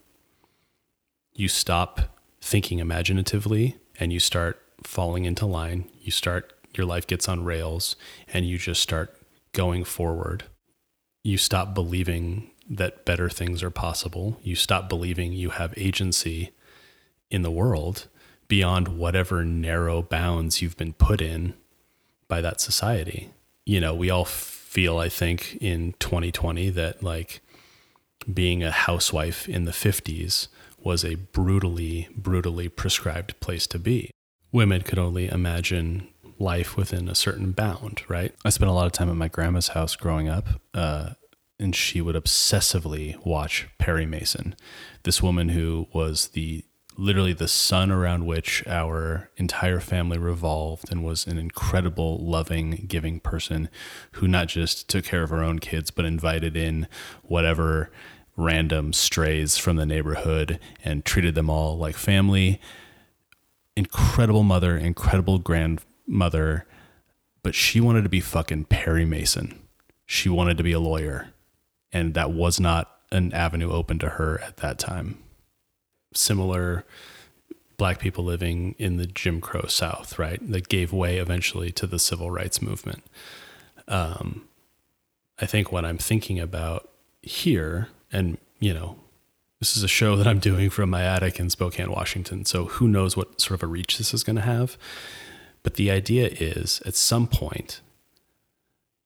You 1.38 1.46
stop 1.46 2.00
thinking 2.40 2.80
imaginatively 2.80 3.76
and 4.00 4.12
you 4.12 4.18
start 4.18 4.60
falling 4.82 5.24
into 5.24 5.46
line. 5.46 5.88
You 6.00 6.10
start, 6.10 6.52
your 6.74 6.84
life 6.84 7.06
gets 7.06 7.28
on 7.28 7.44
rails 7.44 7.94
and 8.32 8.44
you 8.44 8.58
just 8.58 8.82
start 8.82 9.16
going 9.52 9.84
forward. 9.84 10.42
You 11.22 11.38
stop 11.38 11.74
believing 11.74 12.50
that 12.68 13.04
better 13.04 13.28
things 13.28 13.62
are 13.62 13.70
possible. 13.70 14.40
You 14.42 14.56
stop 14.56 14.88
believing 14.88 15.32
you 15.32 15.50
have 15.50 15.72
agency 15.76 16.50
in 17.30 17.42
the 17.42 17.52
world 17.52 18.08
beyond 18.48 18.88
whatever 18.88 19.44
narrow 19.44 20.02
bounds 20.02 20.60
you've 20.60 20.76
been 20.76 20.92
put 20.92 21.20
in 21.20 21.54
by 22.26 22.40
that 22.40 22.60
society. 22.60 23.30
You 23.64 23.80
know, 23.80 23.94
we 23.94 24.10
all 24.10 24.24
feel, 24.24 24.98
I 24.98 25.08
think, 25.08 25.56
in 25.60 25.94
2020 26.00 26.70
that 26.70 27.00
like 27.00 27.42
being 28.34 28.64
a 28.64 28.72
housewife 28.72 29.48
in 29.48 29.66
the 29.66 29.70
50s 29.70 30.48
was 30.82 31.04
a 31.04 31.16
brutally, 31.16 32.08
brutally 32.16 32.68
prescribed 32.68 33.38
place 33.40 33.66
to 33.68 33.78
be. 33.78 34.10
Women 34.52 34.82
could 34.82 34.98
only 34.98 35.28
imagine 35.28 36.08
life 36.38 36.76
within 36.76 37.08
a 37.08 37.14
certain 37.14 37.52
bound, 37.52 38.02
right? 38.08 38.34
I 38.44 38.50
spent 38.50 38.70
a 38.70 38.74
lot 38.74 38.86
of 38.86 38.92
time 38.92 39.10
at 39.10 39.16
my 39.16 39.28
grandma's 39.28 39.68
house 39.68 39.96
growing 39.96 40.28
up, 40.28 40.48
uh, 40.72 41.10
and 41.58 41.74
she 41.74 42.00
would 42.00 42.14
obsessively 42.14 43.24
watch 43.26 43.68
Perry 43.78 44.06
Mason, 44.06 44.54
this 45.02 45.22
woman 45.22 45.50
who 45.50 45.88
was 45.92 46.28
the 46.28 46.64
literally 46.98 47.32
the 47.32 47.48
sun 47.48 47.92
around 47.92 48.26
which 48.26 48.66
our 48.66 49.30
entire 49.36 49.78
family 49.78 50.18
revolved 50.18 50.90
and 50.90 51.04
was 51.04 51.28
an 51.28 51.38
incredible, 51.38 52.18
loving, 52.18 52.86
giving 52.88 53.20
person 53.20 53.68
who 54.12 54.26
not 54.26 54.48
just 54.48 54.88
took 54.88 55.04
care 55.04 55.22
of 55.22 55.30
her 55.30 55.42
own 55.42 55.60
kids, 55.60 55.92
but 55.92 56.04
invited 56.04 56.56
in 56.56 56.88
whatever 57.22 57.90
random 58.38 58.94
strays 58.94 59.58
from 59.58 59.76
the 59.76 59.84
neighborhood 59.84 60.58
and 60.82 61.04
treated 61.04 61.34
them 61.34 61.50
all 61.50 61.76
like 61.76 61.96
family. 61.96 62.60
Incredible 63.76 64.42
mother, 64.42 64.76
incredible 64.76 65.38
grandmother, 65.38 66.66
but 67.42 67.54
she 67.54 67.80
wanted 67.80 68.02
to 68.02 68.08
be 68.08 68.20
fucking 68.20 68.64
Perry 68.64 69.04
Mason. 69.04 69.60
She 70.06 70.30
wanted 70.30 70.56
to 70.56 70.62
be 70.62 70.72
a 70.72 70.80
lawyer, 70.80 71.34
and 71.92 72.14
that 72.14 72.30
was 72.30 72.58
not 72.58 72.90
an 73.12 73.32
avenue 73.34 73.70
open 73.70 73.98
to 73.98 74.08
her 74.10 74.40
at 74.40 74.58
that 74.58 74.78
time 74.78 75.18
similar 76.12 76.84
black 77.76 77.98
people 77.98 78.24
living 78.24 78.74
in 78.78 78.96
the 78.96 79.06
Jim 79.06 79.40
Crow 79.40 79.66
South, 79.66 80.18
right? 80.18 80.40
That 80.50 80.68
gave 80.68 80.92
way 80.92 81.18
eventually 81.18 81.70
to 81.72 81.86
the 81.86 81.98
civil 81.98 82.30
rights 82.30 82.60
movement. 82.60 83.04
Um, 83.86 84.48
I 85.38 85.46
think 85.46 85.70
what 85.70 85.84
I'm 85.84 85.98
thinking 85.98 86.40
about 86.40 86.88
here, 87.22 87.88
and 88.12 88.38
you 88.58 88.74
know, 88.74 88.96
this 89.60 89.76
is 89.76 89.82
a 89.82 89.88
show 89.88 90.16
that 90.16 90.26
I'm 90.26 90.38
doing 90.38 90.70
from 90.70 90.90
my 90.90 91.02
attic 91.02 91.38
in 91.38 91.50
Spokane, 91.50 91.90
Washington. 91.90 92.44
So 92.44 92.66
who 92.66 92.88
knows 92.88 93.16
what 93.16 93.40
sort 93.40 93.60
of 93.60 93.62
a 93.62 93.66
reach 93.66 93.98
this 93.98 94.14
is 94.14 94.22
going 94.22 94.36
to 94.36 94.42
have. 94.42 94.76
But 95.62 95.74
the 95.74 95.90
idea 95.90 96.28
is 96.28 96.80
at 96.86 96.94
some 96.94 97.26
point, 97.26 97.80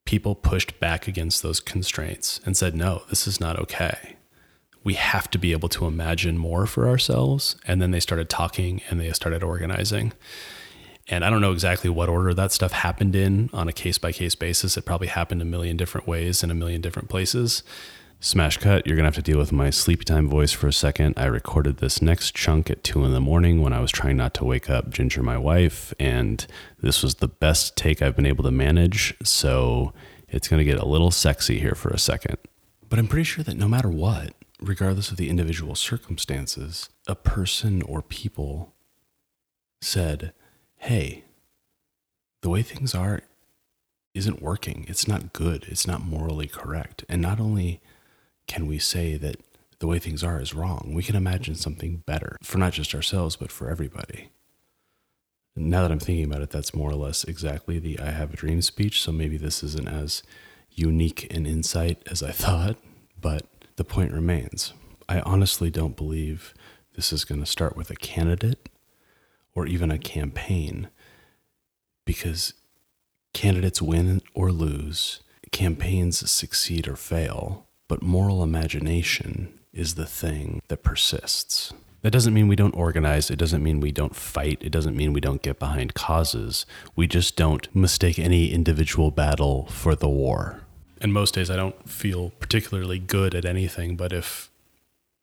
people 0.05 0.35
pushed 0.35 0.79
back 0.79 1.09
against 1.09 1.43
those 1.43 1.61
constraints 1.61 2.41
and 2.45 2.57
said, 2.57 2.75
no, 2.75 3.03
this 3.09 3.27
is 3.27 3.41
not 3.41 3.59
okay 3.59 4.17
we 4.85 4.95
have 4.95 5.31
to 5.31 5.39
be 5.39 5.53
able 5.53 5.69
to 5.71 5.87
imagine 5.87 6.39
more 6.39 6.67
for 6.67 6.89
ourselves. 6.89 7.57
And 7.67 7.81
then 7.81 7.91
they 7.91 8.01
started 8.01 8.29
talking 8.29 8.81
and 8.91 9.01
they 9.01 9.11
started 9.13 9.43
organizing. 9.43 10.13
And 11.09 11.25
I 11.25 11.31
don't 11.31 11.41
know 11.41 11.53
exactly 11.53 11.91
what 11.91 12.09
order 12.09 12.33
that 12.35 12.53
stuff 12.53 12.73
happened 12.73 13.15
in 13.15 13.51
on 13.53 13.69
a 13.69 13.73
case 13.73 13.99
by 13.99 14.13
case 14.13 14.35
basis. 14.35 14.77
It 14.77 14.85
probably 14.85 15.09
happened 15.09 15.43
a 15.43 15.47
million 15.47 15.77
different 15.77 16.07
ways 16.07 16.43
in 16.43 16.51
a 16.51 16.55
million 16.55 16.81
different 16.81 17.09
places. 17.09 17.63
Smash 18.25 18.59
cut, 18.59 18.87
you're 18.87 18.95
gonna 18.95 19.09
have 19.09 19.17
to 19.17 19.21
deal 19.21 19.37
with 19.37 19.51
my 19.51 19.69
sleepy 19.69 20.05
time 20.05 20.29
voice 20.29 20.53
for 20.53 20.69
a 20.69 20.73
second. 20.73 21.15
I 21.17 21.25
recorded 21.25 21.79
this 21.79 22.01
next 22.01 22.37
chunk 22.37 22.71
at 22.71 22.85
two 22.85 23.05
in 23.05 23.11
the 23.11 23.21
morning 23.21 23.61
when 23.61 23.73
I 23.73 23.81
was 23.81 23.91
trying 23.91 24.17
not 24.17 24.33
to 24.35 24.45
wake 24.45 24.71
up 24.71 24.91
Ginger, 24.91 25.25
my 25.25 25.37
wife, 25.37 25.93
and 25.99 26.47
this 26.81 27.03
was 27.03 27.17
the 27.17 27.27
best 27.27 27.77
take 27.77 28.01
I've 28.01 28.15
been 28.15 28.25
able 28.25 28.45
to 28.45 28.53
manage. 28.53 29.13
So 29.25 29.93
it's 30.29 30.47
gonna 30.47 30.63
get 30.63 30.79
a 30.79 30.87
little 30.87 31.11
sexy 31.11 31.59
here 31.59 31.75
for 31.75 31.89
a 31.89 31.99
second. 31.99 32.39
But 32.89 33.01
I'm 33.01 33.09
pretty 33.09 33.25
sure 33.25 33.43
that 33.43 33.57
no 33.57 33.67
matter 33.67 33.89
what, 33.91 34.35
regardless 34.61 35.11
of 35.11 35.17
the 35.17 35.29
individual 35.29 35.75
circumstances, 35.75 36.91
a 37.09 37.17
person 37.17 37.83
or 37.83 38.03
people 38.03 38.73
said, 39.81 40.33
Hey, 40.77 41.25
the 42.43 42.51
way 42.51 42.63
things 42.63 42.95
are 42.95 43.23
isn't 44.15 44.41
working. 44.41 44.85
It's 44.87 45.09
not 45.09 45.33
good. 45.33 45.65
It's 45.67 45.89
not 45.89 46.05
morally 46.05 46.47
correct. 46.47 47.05
And 47.09 47.21
not 47.21 47.41
only 47.41 47.81
can 48.47 48.67
we 48.67 48.79
say 48.79 49.17
that 49.17 49.37
the 49.79 49.87
way 49.87 49.99
things 49.99 50.23
are 50.23 50.41
is 50.41 50.55
wrong, 50.55 50.93
we 50.95 51.03
can 51.03 51.17
imagine 51.17 51.57
something 51.57 52.03
better 52.07 52.39
for 52.43 52.59
not 52.59 52.73
just 52.73 52.95
ourselves, 52.95 53.37
but 53.37 53.51
for 53.51 53.69
everybody. 53.69 54.29
now 55.57 55.83
that 55.83 55.91
I'm 55.91 55.99
thinking 55.99 56.25
about 56.25 56.41
it, 56.41 56.51
that's 56.51 56.73
more 56.73 56.91
or 56.91 56.95
less 56.95 57.25
exactly 57.25 57.79
the 57.79 57.99
I 57.99 58.11
have 58.11 58.33
a 58.33 58.37
dream 58.37 58.63
speech. 58.63 59.03
So 59.03 59.13
maybe 59.13 59.37
this 59.37 59.63
isn't 59.63 59.89
as 59.89 60.23
unique 60.71 61.33
an 61.35 61.47
insight 61.47 62.03
as 62.11 62.23
I 62.23 62.31
thought, 62.31 62.77
but 63.21 63.47
the 63.77 63.85
point 63.85 64.13
remains. 64.13 64.73
I 65.09 65.21
honestly 65.21 65.71
don't 65.71 65.97
believe 65.97 66.55
this 66.95 67.13
is 67.13 67.25
going 67.25 67.41
to 67.41 67.47
start 67.47 67.77
with 67.77 67.91
a 67.91 67.97
candidate 67.97 68.69
or 69.55 69.67
even 69.67 69.91
a 69.91 69.99
campaign 69.99 70.89
because 72.05 72.55
candidates 73.33 73.83
win 73.83 74.23
or 74.35 74.53
lose, 74.53 75.21
campaigns 75.51 76.31
succeed 76.31 76.87
or 76.89 76.97
fail, 76.97 77.67
but 77.93 78.03
moral 78.03 78.43
imagination 78.43 79.53
is 79.73 79.97
the 79.97 80.07
thing 80.07 80.63
that 80.69 80.83
persists. 80.83 81.75
That 82.01 82.11
doesn't 82.11 82.33
mean 82.33 82.49
we 82.49 82.57
don't 82.57 82.75
organize. 82.75 83.31
It 83.31 83.39
doesn't 83.39 83.63
mean 83.63 83.81
we 83.81 83.93
don't 83.93 84.17
fight. 84.17 84.59
It 84.63 84.71
doesn't 84.71 84.97
mean 84.97 85.13
we 85.13 85.21
don't 85.21 85.43
get 85.43 85.59
behind 85.59 85.93
causes. 85.93 86.65
We 86.97 87.07
just 87.07 87.37
don't 87.37 87.69
mistake 87.77 88.19
any 88.19 88.51
individual 88.51 89.11
battle 89.11 89.67
for 89.67 89.95
the 89.95 90.09
war 90.09 90.63
and 91.03 91.13
most 91.13 91.35
days 91.35 91.51
I 91.51 91.57
don't 91.57 91.89
feel 91.89 92.31
particularly 92.39 93.01
good 93.01 93.35
at 93.35 93.45
anything, 93.45 93.97
but 93.97 94.13
if 94.13 94.51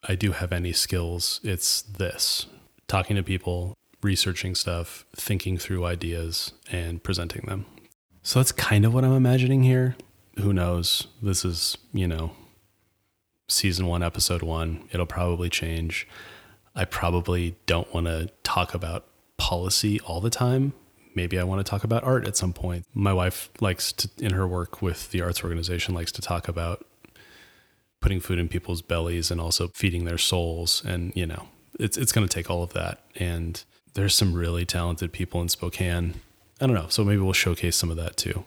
I 0.07 0.15
do 0.15 0.33
have 0.33 0.51
any 0.51 0.73
skills, 0.73 1.39
it's 1.41 1.81
this 1.81 2.45
talking 2.87 3.15
to 3.15 3.23
people, 3.23 3.75
researching 4.03 4.55
stuff, 4.55 5.05
thinking 5.15 5.57
through 5.57 5.85
ideas, 5.85 6.51
and 6.69 7.01
presenting 7.01 7.45
them. 7.47 7.65
So 8.21 8.39
that's 8.39 8.51
kind 8.51 8.83
of 8.83 8.93
what 8.93 9.05
I'm 9.05 9.13
imagining 9.13 9.63
here. 9.63 9.95
Who 10.39 10.51
knows? 10.51 11.07
This 11.21 11.45
is, 11.45 11.77
you 11.93 12.07
know, 12.07 12.31
season 13.49 13.87
one, 13.87 14.03
episode 14.03 14.41
one. 14.41 14.87
It'll 14.91 15.05
probably 15.05 15.49
change. 15.49 16.07
I 16.75 16.85
probably 16.85 17.55
don't 17.65 17.93
want 17.93 18.07
to 18.07 18.29
talk 18.43 18.73
about 18.73 19.05
policy 19.37 19.99
all 20.01 20.21
the 20.21 20.29
time 20.29 20.73
maybe 21.15 21.37
I 21.37 21.43
want 21.43 21.65
to 21.65 21.69
talk 21.69 21.83
about 21.83 22.03
art 22.03 22.25
at 22.27 22.37
some 22.37 22.53
point. 22.53 22.85
My 22.93 23.13
wife 23.13 23.49
likes 23.59 23.91
to, 23.93 24.09
in 24.19 24.31
her 24.33 24.47
work 24.47 24.81
with 24.81 25.11
the 25.11 25.21
arts 25.21 25.43
organization, 25.43 25.93
likes 25.93 26.13
to 26.13 26.21
talk 26.21 26.47
about 26.47 26.85
putting 27.99 28.21
food 28.21 28.39
in 28.39 28.47
people's 28.47 28.81
bellies 28.81 29.29
and 29.29 29.41
also 29.41 29.67
feeding 29.69 30.05
their 30.05 30.17
souls. 30.17 30.81
And, 30.85 31.11
you 31.15 31.25
know, 31.25 31.49
it's, 31.77 31.97
it's 31.97 32.13
going 32.13 32.25
to 32.25 32.33
take 32.33 32.49
all 32.49 32.63
of 32.63 32.71
that. 32.73 33.03
And 33.15 33.61
there's 33.95 34.15
some 34.15 34.33
really 34.33 34.65
talented 34.65 35.11
people 35.11 35.41
in 35.41 35.49
Spokane. 35.49 36.15
I 36.61 36.67
don't 36.67 36.75
know. 36.75 36.87
So 36.87 37.03
maybe 37.03 37.21
we'll 37.21 37.33
showcase 37.33 37.75
some 37.75 37.91
of 37.91 37.97
that 37.97 38.15
too. 38.15 38.45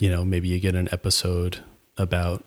You 0.00 0.10
know, 0.10 0.24
maybe 0.24 0.48
you 0.48 0.58
get 0.58 0.74
an 0.74 0.88
episode 0.90 1.58
about 1.96 2.44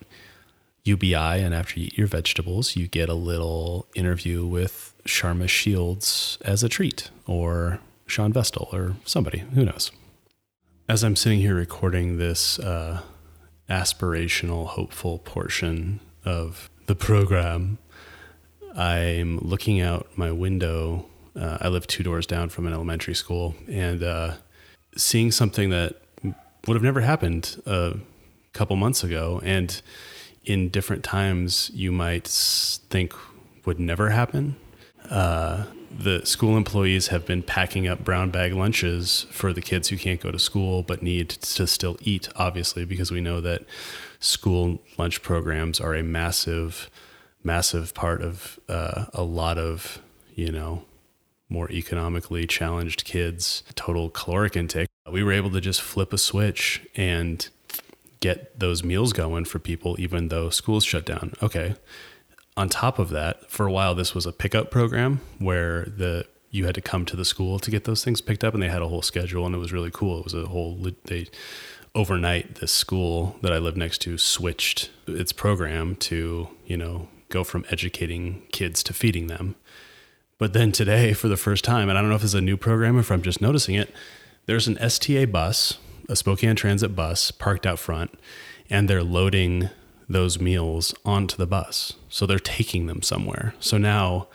UBI, 0.86 1.14
and 1.14 1.54
after 1.54 1.80
you 1.80 1.86
eat 1.86 1.98
your 1.98 2.06
vegetables, 2.06 2.76
you 2.76 2.86
get 2.86 3.08
a 3.08 3.14
little 3.14 3.86
interview 3.94 4.46
with 4.46 4.94
Sharma 5.04 5.48
Shields 5.48 6.38
as 6.44 6.62
a 6.62 6.68
treat, 6.68 7.10
or 7.26 7.80
Shawn 8.06 8.32
Vestal 8.32 8.68
or 8.72 8.96
somebody, 9.04 9.40
who 9.54 9.64
knows. 9.64 9.90
As 10.88 11.02
I'm 11.02 11.16
sitting 11.16 11.40
here 11.40 11.54
recording 11.54 12.18
this 12.18 12.58
uh, 12.58 13.02
aspirational, 13.68 14.66
hopeful 14.66 15.18
portion 15.18 16.00
of 16.24 16.70
the 16.86 16.94
program, 16.94 17.78
I'm 18.76 19.38
looking 19.38 19.80
out 19.80 20.06
my 20.16 20.30
window. 20.30 21.06
Uh, 21.34 21.58
I 21.60 21.68
live 21.68 21.86
two 21.86 22.02
doors 22.02 22.26
down 22.26 22.50
from 22.50 22.66
an 22.66 22.72
elementary 22.72 23.14
school 23.14 23.56
and 23.68 24.02
uh, 24.02 24.34
seeing 24.96 25.32
something 25.32 25.70
that 25.70 26.00
would 26.22 26.74
have 26.74 26.82
never 26.82 27.00
happened 27.00 27.60
a 27.66 27.96
couple 28.52 28.76
months 28.76 29.02
ago. 29.02 29.40
And 29.44 29.80
in 30.46 30.68
different 30.68 31.04
times, 31.04 31.70
you 31.74 31.92
might 31.92 32.26
think 32.26 33.12
would 33.64 33.80
never 33.80 34.10
happen. 34.10 34.56
Uh, 35.10 35.64
the 35.98 36.24
school 36.24 36.56
employees 36.56 37.08
have 37.08 37.26
been 37.26 37.42
packing 37.42 37.86
up 37.86 38.04
brown 38.04 38.30
bag 38.30 38.52
lunches 38.52 39.26
for 39.30 39.52
the 39.52 39.60
kids 39.60 39.88
who 39.88 39.96
can't 39.96 40.20
go 40.20 40.30
to 40.30 40.38
school 40.38 40.82
but 40.82 41.02
need 41.02 41.28
to 41.28 41.66
still 41.66 41.96
eat, 42.00 42.28
obviously, 42.36 42.84
because 42.84 43.10
we 43.10 43.20
know 43.20 43.40
that 43.40 43.64
school 44.20 44.80
lunch 44.98 45.22
programs 45.22 45.80
are 45.80 45.94
a 45.94 46.02
massive, 46.02 46.90
massive 47.42 47.92
part 47.94 48.22
of 48.22 48.58
uh, 48.68 49.06
a 49.14 49.22
lot 49.22 49.58
of, 49.58 50.00
you 50.34 50.52
know, 50.52 50.84
more 51.48 51.70
economically 51.70 52.46
challenged 52.46 53.04
kids' 53.04 53.62
total 53.74 54.10
caloric 54.10 54.56
intake. 54.56 54.88
We 55.10 55.22
were 55.22 55.32
able 55.32 55.50
to 55.50 55.60
just 55.60 55.80
flip 55.80 56.12
a 56.12 56.18
switch 56.18 56.86
and 56.96 57.48
get 58.20 58.58
those 58.58 58.82
meals 58.82 59.12
going 59.12 59.44
for 59.44 59.58
people, 59.58 59.96
even 59.98 60.28
though 60.28 60.50
schools 60.50 60.84
shut 60.84 61.04
down. 61.04 61.34
Okay. 61.42 61.74
On 62.56 62.68
top 62.68 62.98
of 62.98 63.10
that, 63.10 63.50
for 63.50 63.66
a 63.66 63.72
while, 63.72 63.94
this 63.94 64.14
was 64.14 64.24
a 64.26 64.32
pickup 64.32 64.70
program 64.70 65.20
where 65.38 65.84
the 65.84 66.26
you 66.50 66.64
had 66.64 66.74
to 66.74 66.80
come 66.80 67.04
to 67.04 67.16
the 67.16 67.24
school 67.24 67.58
to 67.58 67.70
get 67.70 67.84
those 67.84 68.02
things 68.02 68.20
picked 68.20 68.42
up, 68.42 68.54
and 68.54 68.62
they 68.62 68.68
had 68.68 68.80
a 68.80 68.88
whole 68.88 69.02
schedule, 69.02 69.44
and 69.44 69.54
it 69.54 69.58
was 69.58 69.72
really 69.72 69.90
cool. 69.90 70.20
It 70.20 70.24
was 70.24 70.34
a 70.34 70.46
whole 70.46 70.78
they 71.04 71.26
overnight. 71.94 72.56
This 72.56 72.72
school 72.72 73.36
that 73.42 73.52
I 73.52 73.58
live 73.58 73.76
next 73.76 73.98
to 74.02 74.16
switched 74.16 74.90
its 75.06 75.32
program 75.32 75.96
to 75.96 76.48
you 76.66 76.76
know 76.76 77.08
go 77.28 77.44
from 77.44 77.64
educating 77.70 78.42
kids 78.52 78.82
to 78.84 78.92
feeding 78.92 79.26
them. 79.26 79.56
But 80.38 80.52
then 80.52 80.72
today, 80.72 81.12
for 81.12 81.28
the 81.28 81.36
first 81.36 81.64
time, 81.64 81.88
and 81.88 81.98
I 81.98 82.00
don't 82.00 82.10
know 82.10 82.16
if 82.16 82.24
it's 82.24 82.34
a 82.34 82.40
new 82.40 82.56
program 82.56 82.96
or 82.96 83.00
if 83.00 83.10
I'm 83.10 83.22
just 83.22 83.40
noticing 83.40 83.74
it, 83.74 83.92
there's 84.44 84.68
an 84.68 84.78
STA 84.78 85.24
bus, 85.26 85.78
a 86.08 86.16
Spokane 86.16 86.56
Transit 86.56 86.94
bus, 86.94 87.30
parked 87.30 87.66
out 87.66 87.78
front, 87.78 88.18
and 88.70 88.88
they're 88.88 89.02
loading 89.02 89.70
those 90.08 90.40
meals 90.40 90.94
onto 91.04 91.36
the 91.36 91.46
bus. 91.46 91.94
So 92.08 92.26
they're 92.26 92.38
taking 92.38 92.86
them 92.86 93.02
somewhere. 93.02 93.54
So 93.60 93.78
now, 93.78 94.28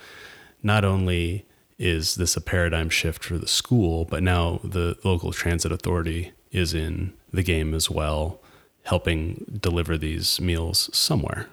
not 0.61 0.83
only 0.83 1.45
is 1.77 2.15
this 2.15 2.35
a 2.35 2.41
paradigm 2.41 2.89
shift 2.89 3.23
for 3.23 3.37
the 3.37 3.47
school, 3.47 4.05
but 4.05 4.21
now 4.21 4.59
the 4.63 4.97
local 5.03 5.31
transit 5.31 5.71
authority 5.71 6.31
is 6.51 6.73
in 6.73 7.13
the 7.31 7.43
game 7.43 7.73
as 7.73 7.89
well, 7.89 8.39
helping 8.83 9.57
deliver 9.59 9.97
these 9.97 10.39
meals 10.39 10.89
somewhere. 10.95 11.47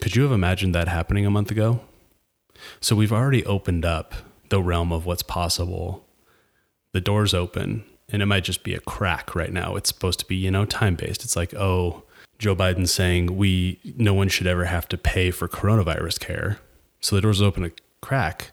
Could 0.00 0.14
you 0.14 0.22
have 0.22 0.32
imagined 0.32 0.74
that 0.74 0.88
happening 0.88 1.26
a 1.26 1.30
month 1.30 1.50
ago? 1.50 1.80
So 2.80 2.94
we've 2.94 3.12
already 3.12 3.44
opened 3.44 3.84
up 3.84 4.14
the 4.48 4.62
realm 4.62 4.92
of 4.92 5.06
what's 5.06 5.22
possible. 5.22 6.04
The 6.92 7.00
door's 7.00 7.34
open, 7.34 7.84
and 8.10 8.22
it 8.22 8.26
might 8.26 8.44
just 8.44 8.62
be 8.62 8.74
a 8.74 8.80
crack 8.80 9.34
right 9.34 9.52
now. 9.52 9.76
It's 9.76 9.88
supposed 9.88 10.18
to 10.20 10.26
be, 10.26 10.36
you 10.36 10.50
know, 10.50 10.64
time 10.64 10.94
based. 10.94 11.24
It's 11.24 11.36
like, 11.36 11.54
oh, 11.54 12.04
Joe 12.38 12.54
Biden 12.54 12.88
saying 12.88 13.36
we 13.36 13.80
no 13.96 14.14
one 14.14 14.28
should 14.28 14.46
ever 14.46 14.64
have 14.66 14.88
to 14.88 14.98
pay 14.98 15.30
for 15.30 15.48
coronavirus 15.48 16.20
care. 16.20 16.58
So 17.00 17.16
the 17.16 17.22
door's 17.22 17.42
open 17.42 17.64
a 17.64 17.70
crack. 18.00 18.52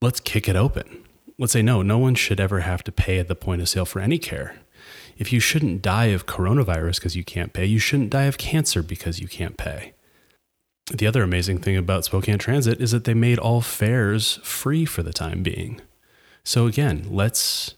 Let's 0.00 0.20
kick 0.20 0.48
it 0.48 0.56
open. 0.56 1.04
Let's 1.38 1.52
say 1.52 1.62
no, 1.62 1.82
no 1.82 1.98
one 1.98 2.14
should 2.14 2.40
ever 2.40 2.60
have 2.60 2.82
to 2.84 2.92
pay 2.92 3.18
at 3.18 3.28
the 3.28 3.34
point 3.34 3.62
of 3.62 3.68
sale 3.68 3.84
for 3.84 4.00
any 4.00 4.18
care. 4.18 4.56
If 5.16 5.32
you 5.32 5.40
shouldn't 5.40 5.82
die 5.82 6.06
of 6.06 6.26
coronavirus 6.26 6.96
because 6.96 7.16
you 7.16 7.24
can't 7.24 7.52
pay, 7.52 7.64
you 7.66 7.78
shouldn't 7.78 8.10
die 8.10 8.24
of 8.24 8.38
cancer 8.38 8.82
because 8.82 9.20
you 9.20 9.28
can't 9.28 9.56
pay. 9.56 9.94
The 10.92 11.06
other 11.06 11.22
amazing 11.22 11.58
thing 11.58 11.76
about 11.76 12.04
Spokane 12.04 12.38
Transit 12.38 12.80
is 12.80 12.90
that 12.90 13.04
they 13.04 13.14
made 13.14 13.38
all 13.38 13.60
fares 13.60 14.40
free 14.42 14.84
for 14.84 15.02
the 15.02 15.12
time 15.12 15.42
being. 15.42 15.80
So 16.44 16.66
again, 16.66 17.06
let's 17.08 17.74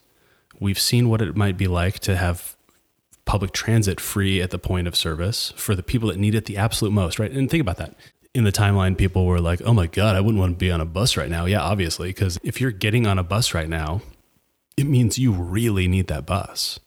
we've 0.61 0.79
seen 0.79 1.09
what 1.09 1.21
it 1.21 1.37
might 1.37 1.57
be 1.57 1.67
like 1.67 1.99
to 2.01 2.17
have 2.17 2.57
public 3.25 3.53
transit 3.53 4.01
free 4.01 4.41
at 4.41 4.51
the 4.51 4.59
point 4.59 4.87
of 4.87 4.95
service 4.97 5.53
for 5.57 5.75
the 5.75 5.83
people 5.83 6.09
that 6.09 6.19
need 6.19 6.35
it 6.35 6.45
the 6.45 6.57
absolute 6.57 6.93
most, 6.93 7.19
right? 7.19 7.31
And 7.31 7.51
think 7.51 7.61
about 7.61 7.79
that. 7.79 7.95
In 8.35 8.45
the 8.45 8.53
timeline, 8.53 8.99
people 8.99 9.27
were 9.27 9.41
like, 9.41 9.63
oh 9.65 9.73
my 9.73 9.87
God, 9.87 10.17
I 10.17 10.21
wouldn't 10.21 10.41
want 10.41 10.55
to 10.55 10.59
be 10.59 10.71
on 10.71 10.81
a 10.81 10.85
bus 10.85 11.17
right 11.17 11.31
now. 11.31 11.45
Yeah, 11.45 11.63
obviously, 11.63 12.09
because 12.09 12.39
if 12.43 12.61
you're 12.61 12.73
getting 12.73 13.07
on 13.07 13.19
a 13.19 13.23
bus 13.23 13.55
right 13.55 13.69
now, 13.69 14.03
it 14.77 14.87
means 14.87 15.19
you 15.19 15.33
really 15.33 15.87
need 15.87 16.09
that 16.09 16.27
bus. 16.27 16.81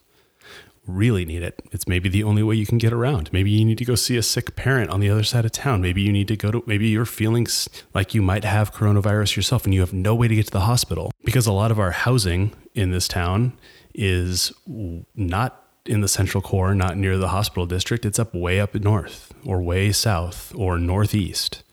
Really 0.88 1.26
need 1.26 1.44
it. 1.44 1.62
It's 1.74 1.88
maybe 1.88 2.08
the 2.08 2.24
only 2.24 2.42
way 2.42 2.56
you 2.56 2.66
can 2.66 2.78
get 2.78 2.94
around. 2.94 3.32
Maybe 3.34 3.52
you 3.52 3.66
need 3.66 3.78
to 3.80 3.86
go 3.86 3.96
see 3.96 4.16
a 4.16 4.24
sick 4.24 4.56
parent 4.56 4.90
on 4.90 5.02
the 5.02 5.10
other 5.10 5.24
side 5.24 5.44
of 5.44 5.52
town. 5.52 5.82
Maybe 5.82 6.02
you 6.02 6.14
need 6.14 6.30
to 6.30 6.38
go 6.38 6.50
to, 6.50 6.64
maybe 6.66 6.88
you're 6.88 7.06
feeling 7.06 7.46
like 7.94 8.14
you 8.14 8.22
might 8.22 8.46
have 8.46 8.74
coronavirus 8.74 9.36
yourself 9.36 9.66
and 9.66 9.74
you 9.74 9.82
have 9.82 9.92
no 9.94 10.16
way 10.16 10.30
to 10.30 10.36
get 10.36 10.46
to 10.46 10.52
the 10.52 10.62
hospital 10.62 11.12
because 11.26 11.46
a 11.46 11.52
lot 11.52 11.72
of 11.72 11.80
our 11.80 11.92
housing 11.92 12.54
in 12.74 12.92
this 12.92 13.08
town 13.08 13.52
is 13.94 14.54
not 14.66 15.64
in 15.86 16.02
the 16.02 16.08
central 16.08 16.42
core, 16.42 16.74
not 16.74 16.98
near 16.98 17.18
the 17.18 17.30
hospital 17.30 17.66
district. 17.66 18.06
It's 18.06 18.20
up 18.20 18.34
way 18.34 18.60
up 18.60 18.74
north 18.76 19.34
or 19.46 19.62
way 19.62 19.92
south 19.92 20.54
or 20.56 20.78
northeast. 20.78 21.64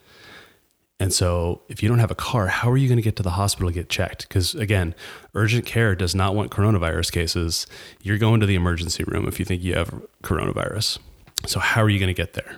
And 1.05 1.13
so, 1.13 1.61
if 1.69 1.83
you 1.83 1.89
don't 1.91 1.99
have 1.99 2.11
a 2.11 2.15
car, 2.15 2.47
how 2.47 2.71
are 2.71 2.79
you 2.79 2.89
going 2.89 2.97
to 2.97 3.03
get 3.03 3.17
to 3.17 3.23
the 3.23 3.33
hospital 3.33 3.69
to 3.69 3.75
get 3.75 3.91
checked? 3.91 4.27
Because 4.27 4.55
again, 4.55 4.95
urgent 5.35 5.67
care 5.67 5.95
does 5.95 6.15
not 6.15 6.35
want 6.35 6.51
coronavirus 6.51 7.13
cases. 7.13 7.67
You're 8.01 8.17
going 8.17 8.41
to 8.41 8.47
the 8.47 8.55
emergency 8.55 9.05
room 9.05 9.29
if 9.29 9.39
you 9.39 9.45
think 9.45 9.63
you 9.63 9.75
have 9.75 10.03
coronavirus. 10.23 10.99
So, 11.45 11.61
how 11.61 11.83
are 11.83 11.91
you 11.91 11.99
going 11.99 12.09
to 12.09 12.15
get 12.15 12.33
there? 12.33 12.57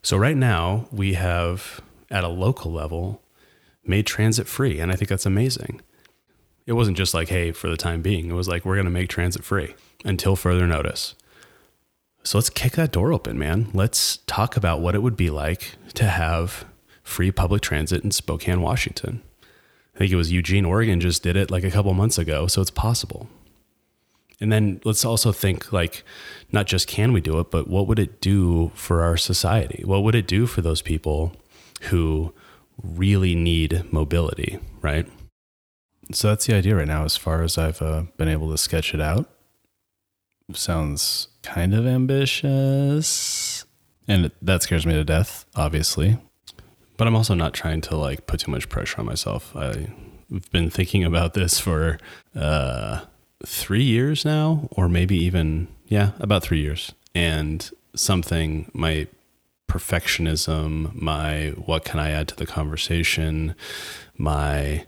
So, 0.00 0.16
right 0.16 0.38
now, 0.38 0.88
we 0.90 1.12
have 1.14 1.82
at 2.10 2.24
a 2.24 2.28
local 2.28 2.72
level 2.72 3.20
made 3.84 4.06
transit 4.06 4.48
free. 4.48 4.80
And 4.80 4.90
I 4.90 4.96
think 4.96 5.10
that's 5.10 5.26
amazing. 5.26 5.82
It 6.64 6.72
wasn't 6.72 6.96
just 6.96 7.12
like, 7.12 7.28
hey, 7.28 7.52
for 7.52 7.68
the 7.68 7.76
time 7.76 8.00
being, 8.00 8.30
it 8.30 8.32
was 8.32 8.48
like, 8.48 8.64
we're 8.64 8.76
going 8.76 8.86
to 8.86 8.90
make 8.90 9.10
transit 9.10 9.44
free 9.44 9.74
until 10.02 10.34
further 10.34 10.66
notice. 10.66 11.14
So 12.22 12.38
let's 12.38 12.48
kick 12.48 12.72
that 12.72 12.90
door 12.90 13.12
open, 13.12 13.38
man. 13.38 13.68
Let's 13.74 14.16
talk 14.26 14.56
about 14.56 14.80
what 14.80 14.94
it 14.94 15.02
would 15.02 15.14
be 15.14 15.28
like 15.28 15.72
to 15.92 16.04
have 16.04 16.64
free 17.04 17.30
public 17.30 17.62
transit 17.62 18.02
in 18.02 18.10
Spokane, 18.10 18.60
Washington. 18.60 19.22
I 19.94 19.98
think 19.98 20.10
it 20.10 20.16
was 20.16 20.32
Eugene, 20.32 20.64
Oregon 20.64 20.98
just 20.98 21.22
did 21.22 21.36
it 21.36 21.50
like 21.50 21.62
a 21.62 21.70
couple 21.70 21.94
months 21.94 22.18
ago, 22.18 22.48
so 22.48 22.60
it's 22.60 22.70
possible. 22.70 23.28
And 24.40 24.50
then 24.50 24.80
let's 24.84 25.04
also 25.04 25.30
think 25.30 25.72
like 25.72 26.02
not 26.50 26.66
just 26.66 26.88
can 26.88 27.12
we 27.12 27.20
do 27.20 27.38
it, 27.38 27.52
but 27.52 27.68
what 27.68 27.86
would 27.86 28.00
it 28.00 28.20
do 28.20 28.72
for 28.74 29.02
our 29.02 29.16
society? 29.16 29.84
What 29.84 30.02
would 30.02 30.16
it 30.16 30.26
do 30.26 30.46
for 30.46 30.60
those 30.60 30.82
people 30.82 31.36
who 31.82 32.34
really 32.82 33.36
need 33.36 33.84
mobility, 33.92 34.58
right? 34.80 35.06
So 36.12 36.28
that's 36.28 36.46
the 36.46 36.54
idea 36.54 36.76
right 36.76 36.88
now, 36.88 37.04
as 37.04 37.16
far 37.16 37.42
as 37.42 37.56
I've 37.56 37.80
uh, 37.80 38.04
been 38.16 38.28
able 38.28 38.50
to 38.50 38.58
sketch 38.58 38.92
it 38.92 39.00
out. 39.00 39.30
Sounds 40.52 41.28
kind 41.42 41.72
of 41.72 41.86
ambitious. 41.86 43.64
And 44.06 44.30
that 44.42 44.62
scares 44.62 44.84
me 44.84 44.92
to 44.94 45.04
death, 45.04 45.46
obviously. 45.54 46.18
But 46.96 47.06
I'm 47.06 47.16
also 47.16 47.34
not 47.34 47.54
trying 47.54 47.80
to 47.82 47.96
like 47.96 48.26
put 48.26 48.40
too 48.40 48.50
much 48.50 48.68
pressure 48.68 49.00
on 49.00 49.06
myself. 49.06 49.54
I've 49.56 50.50
been 50.52 50.70
thinking 50.70 51.04
about 51.04 51.34
this 51.34 51.58
for 51.58 51.98
uh, 52.34 53.00
three 53.44 53.82
years 53.82 54.24
now, 54.24 54.68
or 54.72 54.88
maybe 54.88 55.16
even, 55.16 55.68
yeah, 55.88 56.12
about 56.20 56.42
three 56.42 56.60
years. 56.60 56.92
And 57.14 57.68
something, 57.94 58.70
my 58.72 59.08
perfectionism, 59.68 60.94
my 60.94 61.48
what 61.56 61.84
can 61.84 61.98
I 61.98 62.10
add 62.10 62.28
to 62.28 62.36
the 62.36 62.46
conversation, 62.46 63.54
my 64.16 64.86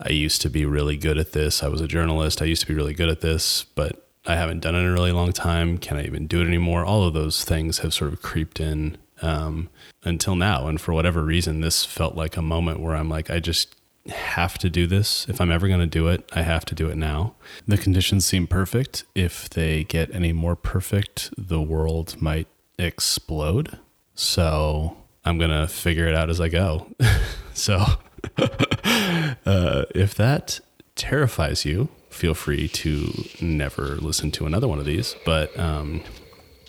I 0.00 0.10
used 0.10 0.42
to 0.42 0.50
be 0.50 0.64
really 0.64 0.96
good 0.96 1.18
at 1.18 1.32
this. 1.32 1.62
I 1.62 1.68
was 1.68 1.80
a 1.80 1.86
journalist. 1.86 2.42
I 2.42 2.46
used 2.46 2.62
to 2.62 2.66
be 2.66 2.74
really 2.74 2.94
good 2.94 3.08
at 3.08 3.20
this, 3.20 3.64
but 3.74 4.08
I 4.26 4.34
haven't 4.34 4.60
done 4.60 4.74
it 4.74 4.78
in 4.78 4.86
a 4.86 4.92
really 4.92 5.12
long 5.12 5.32
time. 5.32 5.78
Can 5.78 5.96
I 5.96 6.04
even 6.04 6.26
do 6.26 6.42
it 6.42 6.46
anymore? 6.46 6.84
All 6.84 7.04
of 7.04 7.14
those 7.14 7.44
things 7.44 7.78
have 7.78 7.94
sort 7.94 8.12
of 8.12 8.20
creeped 8.20 8.58
in 8.58 8.98
um, 9.24 9.70
until 10.04 10.36
now. 10.36 10.66
And 10.66 10.80
for 10.80 10.92
whatever 10.92 11.24
reason, 11.24 11.60
this 11.60 11.84
felt 11.84 12.14
like 12.14 12.36
a 12.36 12.42
moment 12.42 12.80
where 12.80 12.94
I'm 12.94 13.08
like, 13.08 13.30
I 13.30 13.40
just 13.40 13.74
have 14.08 14.58
to 14.58 14.68
do 14.68 14.86
this. 14.86 15.26
If 15.28 15.40
I'm 15.40 15.50
ever 15.50 15.66
going 15.66 15.80
to 15.80 15.86
do 15.86 16.08
it, 16.08 16.28
I 16.32 16.42
have 16.42 16.64
to 16.66 16.74
do 16.74 16.88
it 16.88 16.96
now. 16.96 17.34
The 17.66 17.78
conditions 17.78 18.26
seem 18.26 18.46
perfect. 18.46 19.04
If 19.14 19.48
they 19.48 19.84
get 19.84 20.14
any 20.14 20.32
more 20.32 20.56
perfect, 20.56 21.30
the 21.38 21.60
world 21.60 22.20
might 22.20 22.46
explode. 22.78 23.78
So 24.14 24.98
I'm 25.24 25.38
going 25.38 25.50
to 25.50 25.66
figure 25.66 26.06
it 26.06 26.14
out 26.14 26.28
as 26.28 26.40
I 26.40 26.48
go. 26.48 26.86
so 27.54 27.78
uh, 28.36 29.84
if 29.94 30.14
that 30.16 30.60
terrifies 30.96 31.64
you, 31.64 31.88
feel 32.10 32.34
free 32.34 32.68
to 32.68 33.10
never 33.40 33.96
listen 33.96 34.30
to 34.32 34.44
another 34.44 34.68
one 34.68 34.78
of 34.78 34.84
these. 34.84 35.16
But 35.24 35.58
um, 35.58 36.02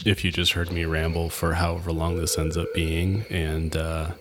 if 0.05 0.23
you 0.23 0.31
just 0.31 0.53
heard 0.53 0.71
me 0.71 0.85
ramble 0.85 1.29
for 1.29 1.55
however 1.55 1.91
long 1.91 2.15
this 2.15 2.37
ends 2.37 2.55
up 2.55 2.71
being, 2.75 3.25
and 3.29 3.75
uh, 3.75 4.11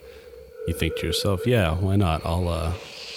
you 0.66 0.72
think 0.74 0.96
to 0.96 1.06
yourself, 1.06 1.46
"Yeah, 1.46 1.74
why 1.74 1.96
not? 1.96 2.24
I'll 2.24 2.48
uh, 2.48 2.72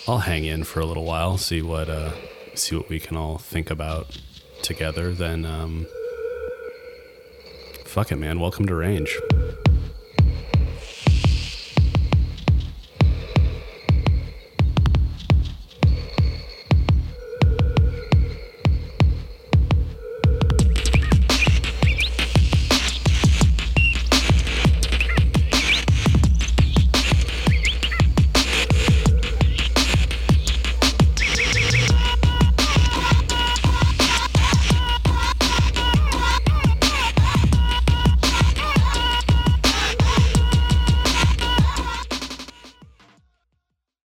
I'll 0.08 0.20
hang 0.20 0.44
in 0.44 0.66
for 0.66 0.82
a 0.82 0.86
little 0.86 1.06
while, 1.06 1.38
see 1.38 1.62
what 1.62 1.90
uh, 1.90 2.12
see 2.56 2.76
what 2.76 2.90
we 2.90 3.00
can 3.00 3.16
all 3.16 3.38
think 3.38 3.72
about 3.72 4.20
together." 4.62 5.12
Then, 5.14 5.46
um, 5.46 5.88
fuck 7.86 8.12
it, 8.12 8.18
man. 8.18 8.40
Welcome 8.40 8.68
to 8.68 8.76
Range. 8.76 9.18